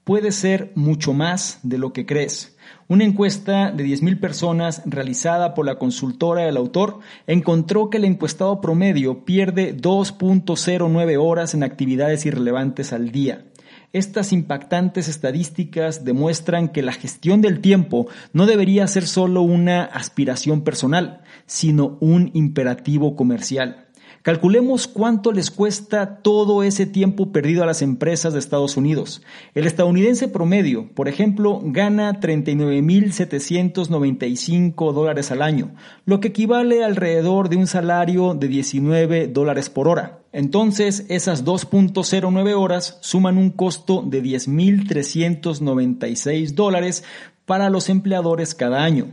Puede 0.04 0.32
ser 0.32 0.72
mucho 0.74 1.14
más 1.14 1.60
de 1.62 1.78
lo 1.78 1.94
que 1.94 2.08
crees. 2.08 2.51
Una 2.88 3.06
encuesta 3.06 3.72
de 3.72 3.86
10.000 3.86 4.20
personas 4.20 4.82
realizada 4.86 5.54
por 5.54 5.66
la 5.66 5.76
consultora 5.76 6.44
del 6.44 6.58
autor 6.58 7.00
encontró 7.28 7.90
que 7.90 7.98
el 7.98 8.06
encuestado 8.06 8.62
promedio 8.62 9.24
pierde 9.26 9.76
2.09 9.76 11.18
horas 11.20 11.54
en 11.54 11.64
actividades 11.64 12.26
irrelevantes 12.26 12.94
al 12.94 13.12
día. 13.12 13.46
Estas 13.94 14.32
impactantes 14.32 15.10
estadísticas 15.10 16.06
demuestran 16.06 16.70
que 16.70 16.82
la 16.82 16.94
gestión 16.94 17.42
del 17.42 17.60
tiempo 17.60 18.08
no 18.32 18.46
debería 18.46 18.88
ser 18.88 19.06
solo 19.06 19.42
una 19.42 19.84
aspiración 19.84 20.64
personal, 20.64 21.22
sino 21.46 21.98
un 22.00 22.32
imperativo 22.34 23.18
comercial. 23.18 23.88
Calculemos 24.22 24.88
cuánto 24.88 25.32
les 25.32 25.50
cuesta 25.50 26.18
todo 26.18 26.62
ese 26.62 26.86
tiempo 26.86 27.32
perdido 27.32 27.64
a 27.64 27.66
las 27.66 27.82
empresas 27.82 28.34
de 28.34 28.40
Estados 28.40 28.78
Unidos. 28.78 29.24
El 29.56 29.66
estadounidense 29.66 30.28
promedio, 30.28 30.92
por 30.94 31.08
ejemplo, 31.08 31.60
gana 31.64 32.20
39.795 32.20 34.94
dólares 34.94 35.32
al 35.32 35.42
año, 35.42 35.72
lo 36.06 36.20
que 36.20 36.28
equivale 36.28 36.84
alrededor 36.84 37.50
de 37.50 37.58
un 37.58 37.66
salario 37.66 38.36
de 38.36 38.48
19 38.48 39.28
dólares 39.28 39.72
por 39.72 39.88
hora. 39.88 40.20
Entonces, 40.32 41.08
esas 41.10 41.44
2.09 41.44 42.54
horas 42.54 43.00
suman 43.02 43.40
un 43.40 43.50
costo 43.50 44.04
de 44.06 44.22
10.396 44.22 46.54
dólares 46.54 47.04
para 47.48 47.72
los 47.72 47.90
empleadores 47.90 48.54
cada 48.54 48.84
año. 48.84 49.08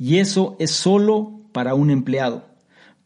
Y 0.00 0.18
eso 0.18 0.56
es 0.58 0.72
solo 0.72 1.42
para 1.52 1.74
un 1.74 1.90
empleado. 1.90 2.47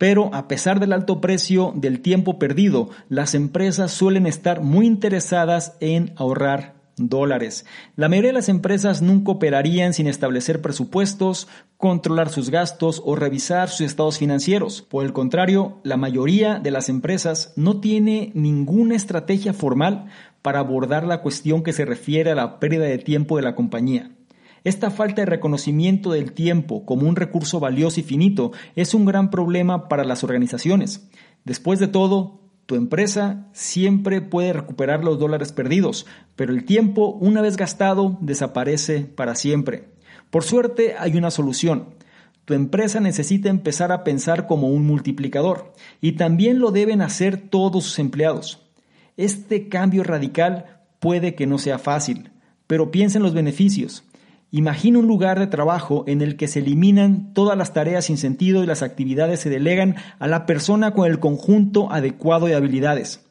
Pero 0.03 0.34
a 0.34 0.48
pesar 0.48 0.80
del 0.80 0.92
alto 0.92 1.20
precio 1.20 1.72
del 1.76 2.00
tiempo 2.00 2.36
perdido, 2.36 2.90
las 3.09 3.36
empresas 3.36 3.92
suelen 3.92 4.26
estar 4.26 4.61
muy 4.61 4.84
interesadas 4.84 5.76
en 5.78 6.12
ahorrar 6.16 6.74
dólares. 6.96 7.66
La 7.94 8.09
mayoría 8.09 8.30
de 8.30 8.34
las 8.34 8.48
empresas 8.48 9.00
nunca 9.00 9.30
operarían 9.30 9.94
sin 9.94 10.09
establecer 10.09 10.61
presupuestos, 10.61 11.46
controlar 11.76 12.30
sus 12.30 12.50
gastos 12.50 13.00
o 13.05 13.14
revisar 13.14 13.68
sus 13.68 13.82
estados 13.82 14.18
financieros. 14.18 14.82
Por 14.82 15.05
el 15.05 15.12
contrario, 15.12 15.78
la 15.84 15.96
mayoría 15.96 16.59
de 16.59 16.72
las 16.72 16.88
empresas 16.88 17.53
no 17.55 17.78
tiene 17.78 18.32
ninguna 18.34 18.96
estrategia 18.96 19.53
formal 19.53 20.07
para 20.42 20.59
abordar 20.59 21.07
la 21.07 21.22
cuestión 21.22 21.62
que 21.62 21.72
se 21.72 21.84
refiere 21.84 22.32
a 22.32 22.34
la 22.34 22.59
pérdida 22.59 22.86
de 22.86 22.98
tiempo 22.98 23.36
de 23.36 23.42
la 23.42 23.55
compañía. 23.55 24.11
Esta 24.64 24.90
falta 24.90 25.22
de 25.22 25.26
reconocimiento 25.26 26.12
del 26.12 26.32
tiempo 26.32 26.84
como 26.84 27.08
un 27.08 27.16
recurso 27.16 27.58
valioso 27.58 27.98
y 27.98 28.04
finito 28.04 28.52
es 28.76 28.94
un 28.94 29.04
gran 29.04 29.30
problema 29.30 29.88
para 29.88 30.04
las 30.04 30.22
organizaciones. 30.22 31.08
Después 31.44 31.80
de 31.80 31.88
todo, 31.88 32.40
tu 32.66 32.76
empresa 32.76 33.48
siempre 33.52 34.20
puede 34.20 34.52
recuperar 34.52 35.02
los 35.02 35.18
dólares 35.18 35.52
perdidos, 35.52 36.06
pero 36.36 36.52
el 36.52 36.64
tiempo, 36.64 37.08
una 37.20 37.42
vez 37.42 37.56
gastado, 37.56 38.18
desaparece 38.20 39.00
para 39.00 39.34
siempre. 39.34 39.88
Por 40.30 40.44
suerte 40.44 40.94
hay 40.98 41.16
una 41.16 41.30
solución. 41.30 41.94
Tu 42.44 42.54
empresa 42.54 43.00
necesita 43.00 43.48
empezar 43.50 43.92
a 43.92 44.04
pensar 44.04 44.46
como 44.46 44.68
un 44.68 44.86
multiplicador 44.86 45.72
y 46.00 46.12
también 46.12 46.60
lo 46.60 46.70
deben 46.70 47.02
hacer 47.02 47.36
todos 47.36 47.84
sus 47.84 47.98
empleados. 47.98 48.62
Este 49.16 49.68
cambio 49.68 50.04
radical 50.04 50.80
puede 51.00 51.34
que 51.34 51.46
no 51.46 51.58
sea 51.58 51.78
fácil, 51.78 52.30
pero 52.66 52.90
piensa 52.90 53.18
en 53.18 53.24
los 53.24 53.34
beneficios. 53.34 54.04
Imagina 54.55 54.98
un 54.98 55.07
lugar 55.07 55.38
de 55.38 55.46
trabajo 55.46 56.05
en 56.07 56.20
el 56.20 56.36
que 56.36 56.46
se 56.46 56.59
eliminan 56.59 57.32
todas 57.32 57.57
las 57.57 57.72
tareas 57.72 58.05
sin 58.05 58.18
sentido 58.18 58.62
y 58.62 58.66
las 58.66 58.82
actividades 58.82 59.40
se 59.40 59.48
delegan 59.48 59.96
a 60.18 60.26
la 60.26 60.44
persona 60.44 60.92
con 60.92 61.11
el 61.11 61.20
conjunto 61.20 61.90
adecuado 61.90 62.44
de 62.44 62.55
habilidades. 62.55 63.24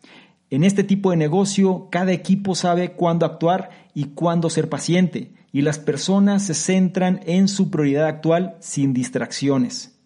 En 0.50 0.64
este 0.64 0.84
tipo 0.84 1.12
de 1.12 1.18
negocio, 1.18 1.90
cada 1.92 2.12
equipo 2.12 2.56
sabe 2.56 2.94
cuándo 2.94 3.28
actuar 3.28 3.70
y 3.94 4.06
cuándo 4.16 4.50
ser 4.50 4.68
paciente, 4.68 5.32
y 5.52 5.62
las 5.62 5.78
personas 5.78 6.44
se 6.44 6.56
centran 6.56 7.20
en 7.28 7.48
su 7.48 7.70
prioridad 7.70 8.08
actual 8.08 8.56
sin 8.60 8.92
distracciones. 8.92 10.00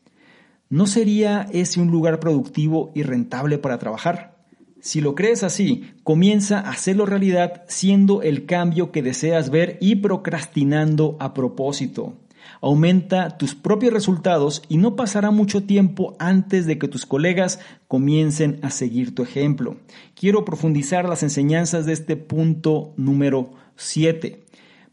¿No 0.68 0.86
sería 0.86 1.48
ese 1.54 1.80
un 1.80 1.92
lugar 1.92 2.20
productivo 2.20 2.92
y 2.94 3.04
rentable 3.04 3.58
para 3.58 3.80
trabajar? 3.80 4.35
Si 4.86 5.02
lo 5.02 5.16
crees 5.16 5.42
así, 5.42 5.96
comienza 6.04 6.60
a 6.60 6.70
hacerlo 6.70 7.08
realidad 7.08 7.64
siendo 7.68 8.22
el 8.22 8.46
cambio 8.46 8.92
que 8.92 9.02
deseas 9.02 9.50
ver 9.50 9.80
y 9.82 9.96
procrastinando 9.96 11.18
a 11.20 11.34
propósito. 11.34 12.14
Aumenta 12.62 13.36
tus 13.40 13.56
propios 13.56 13.92
resultados 13.92 14.62
y 14.70 14.78
no 14.78 14.96
pasará 14.96 15.32
mucho 15.32 15.64
tiempo 15.64 16.16
antes 16.20 16.68
de 16.68 16.78
que 16.78 16.88
tus 16.88 17.08
colegas 17.08 17.60
comiencen 17.88 18.60
a 18.62 18.70
seguir 18.70 19.16
tu 19.16 19.24
ejemplo. 19.24 19.78
Quiero 20.14 20.46
profundizar 20.46 21.10
las 21.10 21.24
enseñanzas 21.24 21.88
de 21.88 21.94
este 21.94 22.16
punto 22.16 22.94
número 22.96 23.54
7. 23.78 24.46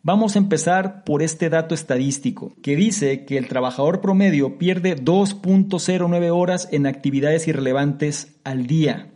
Vamos 0.02 0.36
a 0.36 0.38
empezar 0.38 1.04
por 1.04 1.22
este 1.22 1.50
dato 1.50 1.74
estadístico, 1.74 2.54
que 2.62 2.76
dice 2.76 3.26
que 3.26 3.36
el 3.36 3.46
trabajador 3.46 4.00
promedio 4.00 4.56
pierde 4.56 4.96
2.09 4.96 6.30
horas 6.32 6.70
en 6.72 6.86
actividades 6.86 7.46
irrelevantes 7.46 8.38
al 8.42 8.66
día. 8.66 9.11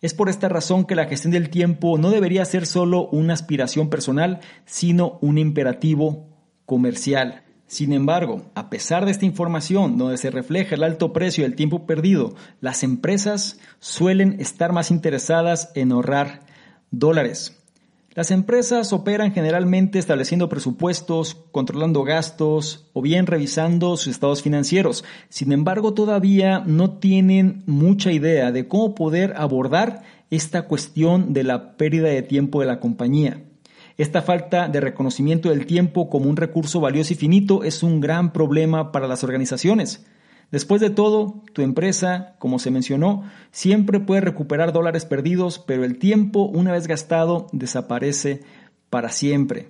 Es 0.00 0.14
por 0.14 0.28
esta 0.28 0.48
razón 0.48 0.84
que 0.84 0.94
la 0.94 1.06
gestión 1.06 1.32
del 1.32 1.50
tiempo 1.50 1.98
no 1.98 2.10
debería 2.10 2.44
ser 2.44 2.66
solo 2.66 3.08
una 3.08 3.32
aspiración 3.34 3.90
personal, 3.90 4.40
sino 4.64 5.18
un 5.20 5.38
imperativo 5.38 6.28
comercial. 6.66 7.42
Sin 7.66 7.92
embargo, 7.92 8.42
a 8.54 8.70
pesar 8.70 9.04
de 9.04 9.10
esta 9.10 9.26
información 9.26 9.98
donde 9.98 10.16
se 10.16 10.30
refleja 10.30 10.76
el 10.76 10.84
alto 10.84 11.12
precio 11.12 11.44
del 11.44 11.56
tiempo 11.56 11.84
perdido, 11.84 12.34
las 12.60 12.82
empresas 12.82 13.58
suelen 13.80 14.40
estar 14.40 14.72
más 14.72 14.90
interesadas 14.90 15.72
en 15.74 15.92
ahorrar 15.92 16.46
dólares. 16.90 17.58
Las 18.18 18.32
empresas 18.32 18.92
operan 18.92 19.30
generalmente 19.30 20.00
estableciendo 20.00 20.48
presupuestos, 20.48 21.36
controlando 21.52 22.02
gastos 22.02 22.90
o 22.92 23.00
bien 23.00 23.28
revisando 23.28 23.96
sus 23.96 24.08
estados 24.08 24.42
financieros. 24.42 25.04
Sin 25.28 25.52
embargo, 25.52 25.94
todavía 25.94 26.64
no 26.66 26.98
tienen 26.98 27.62
mucha 27.66 28.10
idea 28.10 28.50
de 28.50 28.66
cómo 28.66 28.96
poder 28.96 29.34
abordar 29.36 30.02
esta 30.30 30.62
cuestión 30.62 31.32
de 31.32 31.44
la 31.44 31.76
pérdida 31.76 32.08
de 32.08 32.22
tiempo 32.22 32.58
de 32.58 32.66
la 32.66 32.80
compañía. 32.80 33.44
Esta 33.98 34.20
falta 34.20 34.66
de 34.66 34.80
reconocimiento 34.80 35.50
del 35.50 35.66
tiempo 35.66 36.10
como 36.10 36.28
un 36.28 36.36
recurso 36.36 36.80
valioso 36.80 37.12
y 37.12 37.16
finito 37.16 37.62
es 37.62 37.84
un 37.84 38.00
gran 38.00 38.32
problema 38.32 38.90
para 38.90 39.06
las 39.06 39.22
organizaciones. 39.22 40.04
Después 40.50 40.80
de 40.80 40.88
todo, 40.88 41.42
tu 41.52 41.60
empresa, 41.60 42.34
como 42.38 42.58
se 42.58 42.70
mencionó, 42.70 43.24
siempre 43.50 44.00
puede 44.00 44.22
recuperar 44.22 44.72
dólares 44.72 45.04
perdidos, 45.04 45.58
pero 45.58 45.84
el 45.84 45.98
tiempo, 45.98 46.44
una 46.44 46.72
vez 46.72 46.86
gastado, 46.86 47.48
desaparece 47.52 48.40
para 48.88 49.10
siempre. 49.10 49.68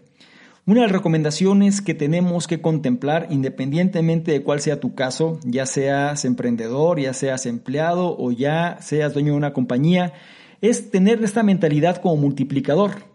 Una 0.66 0.82
de 0.82 0.86
las 0.86 0.92
recomendaciones 0.92 1.80
que 1.80 1.94
tenemos 1.94 2.46
que 2.46 2.60
contemplar, 2.60 3.26
independientemente 3.30 4.30
de 4.30 4.42
cuál 4.42 4.60
sea 4.60 4.78
tu 4.78 4.94
caso, 4.94 5.40
ya 5.42 5.66
seas 5.66 6.24
emprendedor, 6.24 7.00
ya 7.00 7.12
seas 7.14 7.46
empleado 7.46 8.14
o 8.16 8.30
ya 8.30 8.76
seas 8.80 9.14
dueño 9.14 9.32
de 9.32 9.38
una 9.38 9.54
compañía, 9.54 10.12
es 10.60 10.90
tener 10.90 11.24
esta 11.24 11.42
mentalidad 11.42 11.96
como 11.96 12.18
multiplicador. 12.18 13.07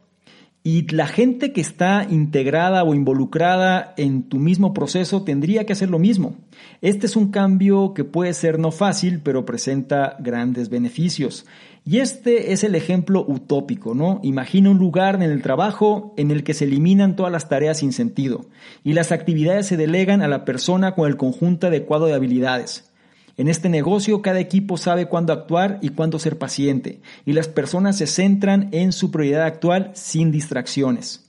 Y 0.65 0.87
la 0.95 1.07
gente 1.07 1.51
que 1.51 1.59
está 1.59 2.07
integrada 2.09 2.85
o 2.85 2.95
involucrada 2.95 3.93
en 3.97 4.23
tu 4.23 4.37
mismo 4.37 4.73
proceso 4.73 5.23
tendría 5.23 5.65
que 5.65 5.73
hacer 5.73 5.89
lo 5.89 5.99
mismo. 5.99 6.37
Este 6.81 7.05
es 7.05 7.17
un 7.17 7.31
cambio 7.31 7.93
que 7.93 8.05
puede 8.05 8.33
ser 8.33 8.59
no 8.59 8.71
fácil, 8.71 9.19
pero 9.19 9.45
presenta 9.45 10.15
grandes 10.19 10.69
beneficios. 10.69 11.45
Y 11.85 11.97
este 11.97 12.53
es 12.53 12.63
el 12.63 12.75
ejemplo 12.75 13.25
utópico, 13.27 13.93
¿no? 13.93 14.21
Imagina 14.23 14.69
un 14.69 14.77
lugar 14.77 15.15
en 15.15 15.23
el 15.23 15.41
trabajo 15.41 16.13
en 16.15 16.31
el 16.31 16.45
que 16.45 16.53
se 16.53 16.63
eliminan 16.63 17.17
todas 17.17 17.31
las 17.31 17.49
tareas 17.49 17.79
sin 17.79 17.91
sentido 17.91 18.45
y 18.85 18.93
las 18.93 19.11
actividades 19.11 19.67
se 19.67 19.75
delegan 19.75 20.21
a 20.21 20.29
la 20.29 20.45
persona 20.45 20.95
con 20.95 21.09
el 21.09 21.17
conjunto 21.17 21.67
adecuado 21.67 22.05
de 22.05 22.13
habilidades. 22.13 22.92
En 23.35 23.47
este 23.47 23.67
negocio 23.67 24.21
cada 24.21 24.39
equipo 24.39 24.77
sabe 24.77 25.07
cuándo 25.07 25.33
actuar 25.33 25.79
y 25.81 25.89
cuándo 25.89 26.19
ser 26.19 26.37
paciente, 26.37 27.01
y 27.25 27.33
las 27.33 27.47
personas 27.47 27.97
se 27.97 28.05
centran 28.05 28.69
en 28.71 28.91
su 28.91 29.09
prioridad 29.09 29.43
actual 29.43 29.91
sin 29.93 30.31
distracciones. 30.31 31.23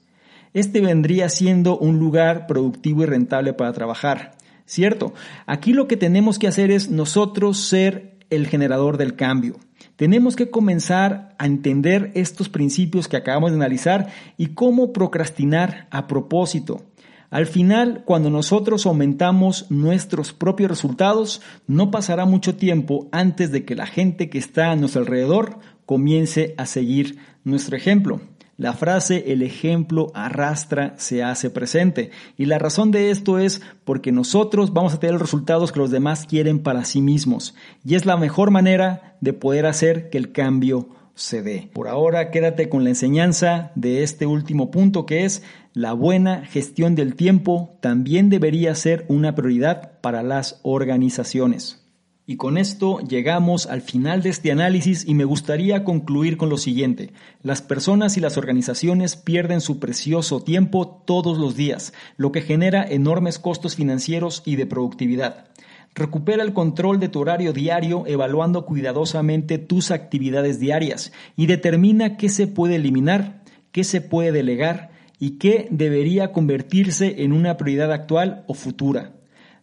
Este 0.53 0.81
vendría 0.81 1.29
siendo 1.31 1.79
un 1.79 1.99
lugar 1.99 2.47
productivo 2.47 3.03
y 3.03 3.07
rentable 3.07 3.55
para 3.55 3.73
trabajar. 3.73 4.33
¿Cierto? 4.67 5.13
Aquí 5.47 5.73
lo 5.73 5.89
que 5.89 5.97
tenemos 5.97 6.39
que 6.39 6.47
hacer 6.47 6.71
es 6.71 6.91
nosotros 6.91 7.59
ser 7.59 8.17
el 8.31 8.47
generador 8.47 8.97
del 8.97 9.15
cambio. 9.15 9.57
Tenemos 9.97 10.37
que 10.37 10.51
comenzar 10.51 11.35
a 11.39 11.47
entender 11.47 12.11
estos 12.15 12.49
principios 12.49 13.07
que 13.07 13.17
acabamos 13.17 13.51
de 13.51 13.57
analizar 13.57 14.09
y 14.37 14.49
cómo 14.49 14.93
procrastinar 14.93 15.87
a 15.91 16.07
propósito. 16.07 16.83
Al 17.31 17.47
final, 17.47 18.03
cuando 18.05 18.31
nosotros 18.31 18.87
aumentamos 18.87 19.71
nuestros 19.71 20.33
propios 20.33 20.71
resultados, 20.71 21.43
no 21.67 21.91
pasará 21.91 22.25
mucho 22.25 22.57
tiempo 22.57 23.09
antes 23.13 23.51
de 23.51 23.65
que 23.65 23.75
la 23.75 23.87
gente 23.87 24.31
que 24.31 24.39
está 24.39 24.71
a 24.71 24.77
nuestro 24.77 25.03
alrededor 25.03 25.59
comience 25.87 26.55
a 26.57 26.67
seguir 26.67 27.19
nuestro 27.45 27.77
ejemplo. 27.77 28.21
La 28.57 28.73
frase 28.73 29.33
el 29.33 29.43
ejemplo 29.43 30.13
arrastra 30.15 30.95
se 30.97 31.25
hace 31.25 31.51
presente. 31.51 32.11
Y 32.39 32.45
la 32.45 32.59
razón 32.59 32.93
de 32.93 33.11
esto 33.11 33.39
es 33.39 33.61
porque 33.85 34.13
nosotros 34.13 34.73
vamos 34.73 34.95
a 34.95 35.01
tener 35.01 35.15
los 35.15 35.23
resultados 35.23 35.73
que 35.73 35.81
los 35.81 35.91
demás 35.91 36.25
quieren 36.27 36.61
para 36.61 36.85
sí 36.85 37.01
mismos. 37.01 37.57
Y 37.85 37.97
es 37.97 38.07
la 38.07 38.17
mejor 38.17 38.53
manera 38.53 39.17
de 39.21 39.33
poder 39.33 39.67
hacer 39.67 40.09
que 40.09 40.19
el 40.19 40.31
cambio 40.31 40.89
se 41.17 41.43
dé. 41.43 41.69
Por 41.73 41.89
ahora 41.89 42.31
quédate 42.31 42.69
con 42.69 42.85
la 42.85 42.91
enseñanza 42.91 43.73
de 43.75 44.05
este 44.05 44.27
último 44.27 44.71
punto 44.71 45.05
que 45.05 45.25
es 45.25 45.43
la 45.75 45.93
buena 45.93 46.47
gestión 46.47 46.95
del 46.95 47.17
tiempo 47.17 47.77
también 47.81 48.31
debería 48.31 48.77
ser 48.77 49.05
una 49.09 49.35
prioridad 49.35 50.01
para 50.01 50.23
las 50.23 50.61
organizaciones. 50.63 51.85
Y 52.27 52.37
con 52.37 52.59
esto 52.59 53.01
llegamos 53.01 53.67
al 53.67 53.83
final 53.83 54.23
de 54.23 54.31
este 54.31 54.53
análisis 54.53 55.05
y 55.05 55.15
me 55.15 55.25
gustaría 55.25 55.83
concluir 55.83 56.37
con 56.37 56.49
lo 56.49 56.59
siguiente. 56.59 57.13
Las 57.43 57.61
personas 57.61 58.17
y 58.17 58.21
las 58.21 58.39
organizaciones 58.39 59.17
pierden 59.17 59.61
su 59.61 59.81
precioso 59.81 60.41
tiempo 60.41 61.03
todos 61.05 61.39
los 61.39 61.57
días, 61.57 61.93
lo 62.17 62.31
que 62.31 62.41
genera 62.41 62.85
enormes 62.89 63.41
costos 63.41 63.75
financieros 63.75 64.45
y 64.47 64.55
de 64.55 64.67
productividad. 64.67 65.49
Recupera 65.97 66.45
el 66.45 66.53
control 66.53 67.01
de 67.01 67.09
tu 67.09 67.19
horario 67.19 67.53
diario 67.53 68.05
evaluando 68.07 68.65
cuidadosamente 68.65 69.59
tus 69.59 69.91
actividades 69.91 70.61
diarias 70.61 71.13
y 71.37 71.47
determina 71.47 72.17
qué 72.17 72.29
se 72.29 72.47
puede 72.47 72.77
eliminar, 72.77 73.43
qué 73.73 73.83
se 73.83 74.01
puede 74.01 74.31
delegar 74.31 74.94
y 75.19 75.39
qué 75.39 75.69
debería 75.71 76.33
convertirse 76.33 77.23
en 77.25 77.33
una 77.33 77.57
prioridad 77.57 77.93
actual 77.93 78.45
o 78.47 78.55
futura. 78.55 79.13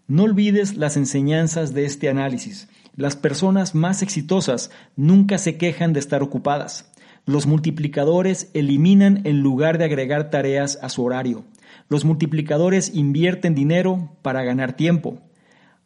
No 0.08 0.24
olvides 0.24 0.76
las 0.76 0.98
enseñanzas 0.98 1.74
de 1.74 1.86
este 1.86 2.10
análisis. 2.10 2.68
Las 2.96 3.16
personas 3.16 3.76
más 3.76 4.02
exitosas 4.02 4.72
nunca 4.96 5.38
se 5.38 5.58
quejan 5.58 5.94
de 5.94 6.00
estar 6.00 6.22
ocupadas. 6.22 6.92
Los 7.26 7.46
multiplicadores 7.46 8.50
eliminan 8.54 9.22
en 9.26 9.42
lugar 9.42 9.78
de 9.78 9.86
agregar 9.86 10.30
tareas 10.30 10.80
a 10.82 10.90
su 10.90 11.04
horario. 11.04 11.46
Los 11.88 12.04
multiplicadores 12.04 12.94
invierten 12.96 13.56
dinero 13.56 14.18
para 14.22 14.44
ganar 14.44 14.74
tiempo. 14.74 15.22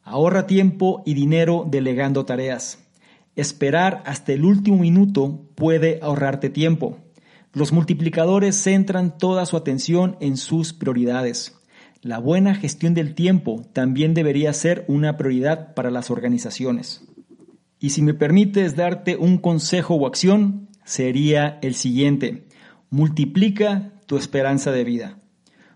Ahorra 0.03 0.47
tiempo 0.47 1.03
y 1.05 1.13
dinero 1.13 1.67
delegando 1.69 2.25
tareas. 2.25 2.79
Esperar 3.35 4.01
hasta 4.05 4.33
el 4.33 4.45
último 4.45 4.77
minuto 4.77 5.41
puede 5.55 5.99
ahorrarte 6.01 6.49
tiempo. 6.49 6.99
Los 7.55 7.71
multiplicadores 7.71 8.61
centran 8.61 9.17
toda 9.17 9.45
su 9.45 9.55
atención 9.55 10.17
en 10.19 10.35
sus 10.35 10.73
prioridades. 10.73 11.57
La 12.01 12.19
buena 12.19 12.53
gestión 12.53 12.93
del 12.93 13.15
tiempo 13.15 13.61
también 13.71 14.13
debería 14.13 14.51
ser 14.51 14.83
una 14.89 15.15
prioridad 15.15 15.73
para 15.73 15.89
las 15.89 16.11
organizaciones. 16.11 17.05
Y 17.79 17.91
si 17.91 18.01
me 18.01 18.13
permites 18.13 18.75
darte 18.75 19.15
un 19.15 19.37
consejo 19.37 19.95
o 19.95 20.05
acción, 20.05 20.67
sería 20.83 21.57
el 21.61 21.75
siguiente. 21.75 22.45
Multiplica 22.89 23.93
tu 24.05 24.17
esperanza 24.17 24.73
de 24.73 24.83
vida. 24.83 25.19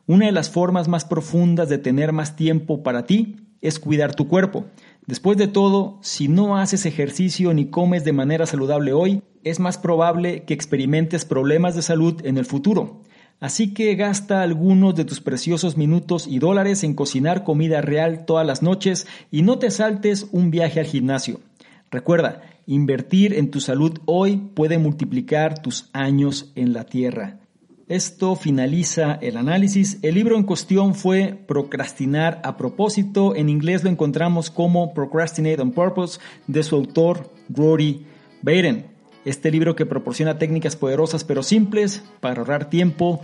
Una 0.06 0.26
de 0.26 0.34
las 0.34 0.50
formas 0.50 0.90
más 0.90 1.06
profundas 1.06 1.70
de 1.70 1.78
tener 1.78 2.12
más 2.12 2.36
tiempo 2.36 2.84
para 2.84 3.06
ti 3.06 3.38
es 3.62 3.80
cuidar 3.80 4.16
tu 4.16 4.28
cuerpo. 4.28 4.66
Después 5.10 5.40
de 5.40 5.48
todo, 5.48 5.98
si 6.04 6.28
no 6.28 6.58
haces 6.58 6.86
ejercicio 6.86 7.52
ni 7.52 7.66
comes 7.66 8.04
de 8.06 8.14
manera 8.14 8.46
saludable 8.46 8.94
hoy, 8.94 9.24
es 9.44 9.60
más 9.60 9.80
probable 9.80 10.44
que 10.44 10.54
experimentes 10.54 11.26
problemas 11.26 11.74
de 11.76 11.82
salud 11.82 12.24
en 12.26 12.38
el 12.38 12.46
futuro. 12.46 13.02
Así 13.40 13.74
que 13.74 13.96
gasta 13.96 14.44
algunos 14.44 14.94
de 14.94 15.06
tus 15.06 15.20
preciosos 15.20 15.78
minutos 15.78 16.28
y 16.28 16.38
dólares 16.38 16.84
en 16.84 16.94
cocinar 16.94 17.44
comida 17.44 17.82
real 17.82 18.26
todas 18.26 18.46
las 18.46 18.62
noches 18.62 19.08
y 19.32 19.42
no 19.42 19.58
te 19.58 19.72
saltes 19.72 20.28
un 20.32 20.52
viaje 20.52 20.80
al 20.80 20.86
gimnasio. 20.86 21.40
Recuerda, 21.90 22.44
invertir 22.68 23.34
en 23.34 23.50
tu 23.50 23.62
salud 23.62 23.98
hoy 24.06 24.38
puede 24.54 24.78
multiplicar 24.78 25.60
tus 25.60 25.90
años 25.92 26.52
en 26.54 26.72
la 26.72 26.84
tierra. 26.84 27.40
Esto 27.90 28.36
finaliza 28.36 29.18
el 29.20 29.36
análisis. 29.36 29.98
El 30.04 30.14
libro 30.14 30.38
en 30.38 30.44
cuestión 30.44 30.94
fue 30.94 31.36
Procrastinar 31.48 32.40
a 32.44 32.56
propósito. 32.56 33.36
En 33.36 33.50
inglés 33.50 33.84
lo 33.84 33.90
encontramos 33.90 34.52
como 34.52 34.94
Procrastinate 34.94 35.60
on 35.60 35.72
Purpose 35.72 36.20
de 36.46 36.62
su 36.62 36.76
autor 36.76 37.34
Rory 37.50 38.06
Baden. 38.44 38.86
Este 39.26 39.50
libro 39.50 39.76
que 39.76 39.88
proporciona 39.88 40.38
técnicas 40.38 40.76
poderosas 40.76 41.24
pero 41.24 41.42
simples 41.42 42.04
para 42.20 42.42
ahorrar 42.42 42.70
tiempo 42.70 43.22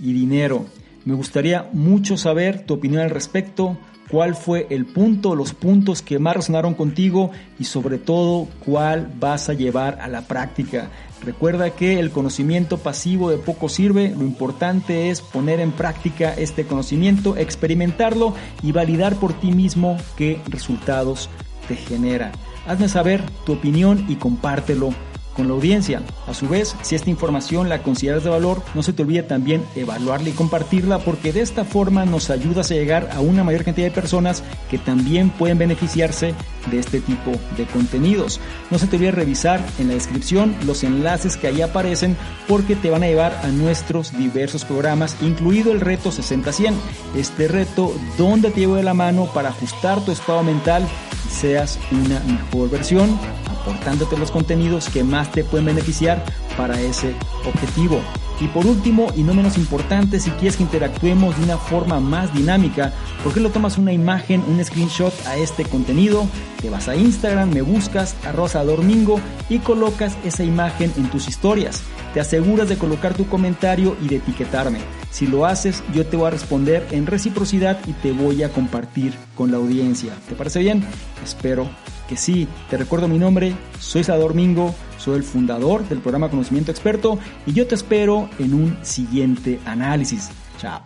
y 0.00 0.14
dinero. 0.14 0.64
Me 1.04 1.12
gustaría 1.12 1.68
mucho 1.74 2.16
saber 2.16 2.64
tu 2.64 2.72
opinión 2.72 3.02
al 3.02 3.10
respecto, 3.10 3.76
cuál 4.10 4.34
fue 4.34 4.66
el 4.70 4.86
punto, 4.86 5.34
los 5.34 5.52
puntos 5.52 6.02
que 6.02 6.18
más 6.18 6.36
resonaron 6.36 6.74
contigo 6.74 7.30
y 7.58 7.64
sobre 7.64 7.98
todo 7.98 8.48
cuál 8.64 9.10
vas 9.18 9.48
a 9.48 9.54
llevar 9.54 9.98
a 10.00 10.08
la 10.08 10.22
práctica. 10.22 10.90
Recuerda 11.24 11.70
que 11.70 11.98
el 11.98 12.10
conocimiento 12.10 12.78
pasivo 12.78 13.30
de 13.30 13.38
poco 13.38 13.68
sirve, 13.68 14.10
lo 14.10 14.22
importante 14.22 15.10
es 15.10 15.22
poner 15.22 15.60
en 15.60 15.72
práctica 15.72 16.34
este 16.34 16.66
conocimiento, 16.66 17.36
experimentarlo 17.36 18.34
y 18.62 18.72
validar 18.72 19.16
por 19.16 19.32
ti 19.32 19.50
mismo 19.50 19.96
qué 20.16 20.40
resultados 20.48 21.28
te 21.68 21.74
genera. 21.74 22.32
Hazme 22.66 22.88
saber 22.88 23.22
tu 23.44 23.54
opinión 23.54 24.04
y 24.08 24.16
compártelo 24.16 24.90
con 25.36 25.48
la 25.48 25.54
audiencia. 25.54 26.02
A 26.26 26.34
su 26.34 26.48
vez, 26.48 26.74
si 26.82 26.94
esta 26.94 27.10
información 27.10 27.68
la 27.68 27.82
consideras 27.82 28.24
de 28.24 28.30
valor, 28.30 28.62
no 28.74 28.82
se 28.82 28.92
te 28.92 29.02
olvide 29.02 29.22
también 29.22 29.62
evaluarla 29.76 30.30
y 30.30 30.32
compartirla 30.32 30.98
porque 30.98 31.32
de 31.32 31.42
esta 31.42 31.64
forma 31.64 32.04
nos 32.04 32.30
ayudas 32.30 32.70
a 32.70 32.74
llegar 32.74 33.10
a 33.12 33.20
una 33.20 33.44
mayor 33.44 33.64
cantidad 33.64 33.86
de 33.86 33.92
personas 33.92 34.42
que 34.70 34.78
también 34.78 35.30
pueden 35.30 35.58
beneficiarse 35.58 36.34
de 36.70 36.78
este 36.78 37.00
tipo 37.00 37.32
de 37.56 37.64
contenidos. 37.66 38.40
No 38.70 38.78
se 38.78 38.86
te 38.86 38.96
olvide 38.96 39.12
revisar 39.12 39.64
en 39.78 39.88
la 39.88 39.94
descripción 39.94 40.56
los 40.64 40.82
enlaces 40.82 41.36
que 41.36 41.48
ahí 41.48 41.62
aparecen 41.62 42.16
porque 42.48 42.74
te 42.74 42.90
van 42.90 43.02
a 43.02 43.06
llevar 43.06 43.40
a 43.44 43.48
nuestros 43.48 44.16
diversos 44.16 44.64
programas, 44.64 45.16
incluido 45.22 45.72
el 45.72 45.80
reto 45.80 46.10
60-100. 46.10 46.74
Este 47.16 47.48
reto 47.48 47.92
donde 48.18 48.50
te 48.50 48.60
llevo 48.60 48.76
de 48.76 48.82
la 48.82 48.94
mano 48.94 49.26
para 49.32 49.50
ajustar 49.50 50.04
tu 50.04 50.12
estado 50.12 50.42
mental 50.42 50.86
y 51.26 51.30
seas 51.30 51.78
una 51.92 52.20
mejor 52.20 52.70
versión 52.70 53.18
aportándote 53.66 54.16
los 54.16 54.30
contenidos 54.30 54.88
que 54.88 55.02
más 55.02 55.32
te 55.32 55.42
pueden 55.42 55.66
beneficiar 55.66 56.24
para 56.56 56.80
ese 56.80 57.14
objetivo. 57.44 58.00
Y 58.38 58.48
por 58.48 58.66
último, 58.66 59.08
y 59.16 59.22
no 59.22 59.32
menos 59.32 59.56
importante, 59.56 60.20
si 60.20 60.30
quieres 60.32 60.56
que 60.56 60.62
interactuemos 60.62 61.36
de 61.38 61.44
una 61.44 61.56
forma 61.56 62.00
más 62.00 62.32
dinámica, 62.34 62.92
¿por 63.24 63.32
qué 63.32 63.40
no 63.40 63.48
tomas 63.48 63.78
una 63.78 63.92
imagen, 63.92 64.44
un 64.46 64.62
screenshot 64.62 65.12
a 65.26 65.36
este 65.36 65.64
contenido? 65.64 66.26
Te 66.60 66.68
vas 66.68 66.86
a 66.88 66.96
Instagram, 66.96 67.50
me 67.50 67.62
buscas, 67.62 68.14
a 68.24 68.64
Domingo 68.64 69.20
y 69.48 69.58
colocas 69.58 70.16
esa 70.22 70.44
imagen 70.44 70.92
en 70.96 71.10
tus 71.10 71.28
historias. 71.28 71.82
Te 72.12 72.20
aseguras 72.20 72.68
de 72.68 72.76
colocar 72.76 73.14
tu 73.14 73.26
comentario 73.26 73.96
y 74.02 74.08
de 74.08 74.16
etiquetarme. 74.16 74.80
Si 75.10 75.26
lo 75.26 75.46
haces, 75.46 75.82
yo 75.94 76.04
te 76.06 76.16
voy 76.16 76.26
a 76.26 76.30
responder 76.30 76.86
en 76.90 77.06
reciprocidad 77.06 77.78
y 77.86 77.94
te 77.94 78.12
voy 78.12 78.42
a 78.42 78.50
compartir 78.50 79.14
con 79.34 79.50
la 79.50 79.56
audiencia. 79.56 80.12
¿Te 80.28 80.34
parece 80.34 80.60
bien? 80.60 80.84
Espero 81.24 81.68
que 82.06 82.16
sí. 82.16 82.48
Te 82.70 82.76
recuerdo 82.76 83.08
mi 83.08 83.18
nombre, 83.18 83.54
soy 83.78 84.04
Salvador 84.04 84.34
Mingo, 84.34 84.74
soy 84.98 85.16
el 85.16 85.24
fundador 85.24 85.88
del 85.88 86.00
programa 86.00 86.30
Conocimiento 86.30 86.70
Experto 86.70 87.18
y 87.44 87.52
yo 87.52 87.66
te 87.66 87.74
espero 87.74 88.28
en 88.38 88.54
un 88.54 88.78
siguiente 88.82 89.60
análisis. 89.64 90.30
Chao. 90.58 90.82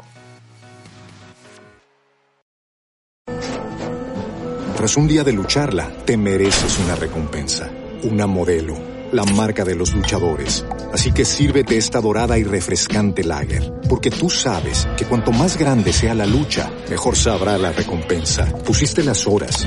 Tras 4.76 4.96
un 4.96 5.06
día 5.06 5.22
de 5.24 5.34
lucharla, 5.34 5.90
te 6.06 6.16
mereces 6.16 6.78
una 6.78 6.96
recompensa, 6.96 7.70
una 8.04 8.26
modelo, 8.26 8.74
la 9.12 9.24
marca 9.24 9.62
de 9.62 9.74
los 9.74 9.94
luchadores. 9.94 10.64
Así 10.90 11.12
que 11.12 11.26
sírvete 11.26 11.76
esta 11.76 12.00
dorada 12.00 12.38
y 12.38 12.44
refrescante 12.44 13.22
lager, 13.22 13.74
porque 13.90 14.10
tú 14.10 14.30
sabes 14.30 14.88
que 14.96 15.04
cuanto 15.04 15.32
más 15.32 15.58
grande 15.58 15.92
sea 15.92 16.14
la 16.14 16.24
lucha, 16.24 16.70
mejor 16.88 17.14
sabrá 17.14 17.58
la 17.58 17.72
recompensa. 17.72 18.46
Pusiste 18.64 19.04
las 19.04 19.26
horas 19.26 19.66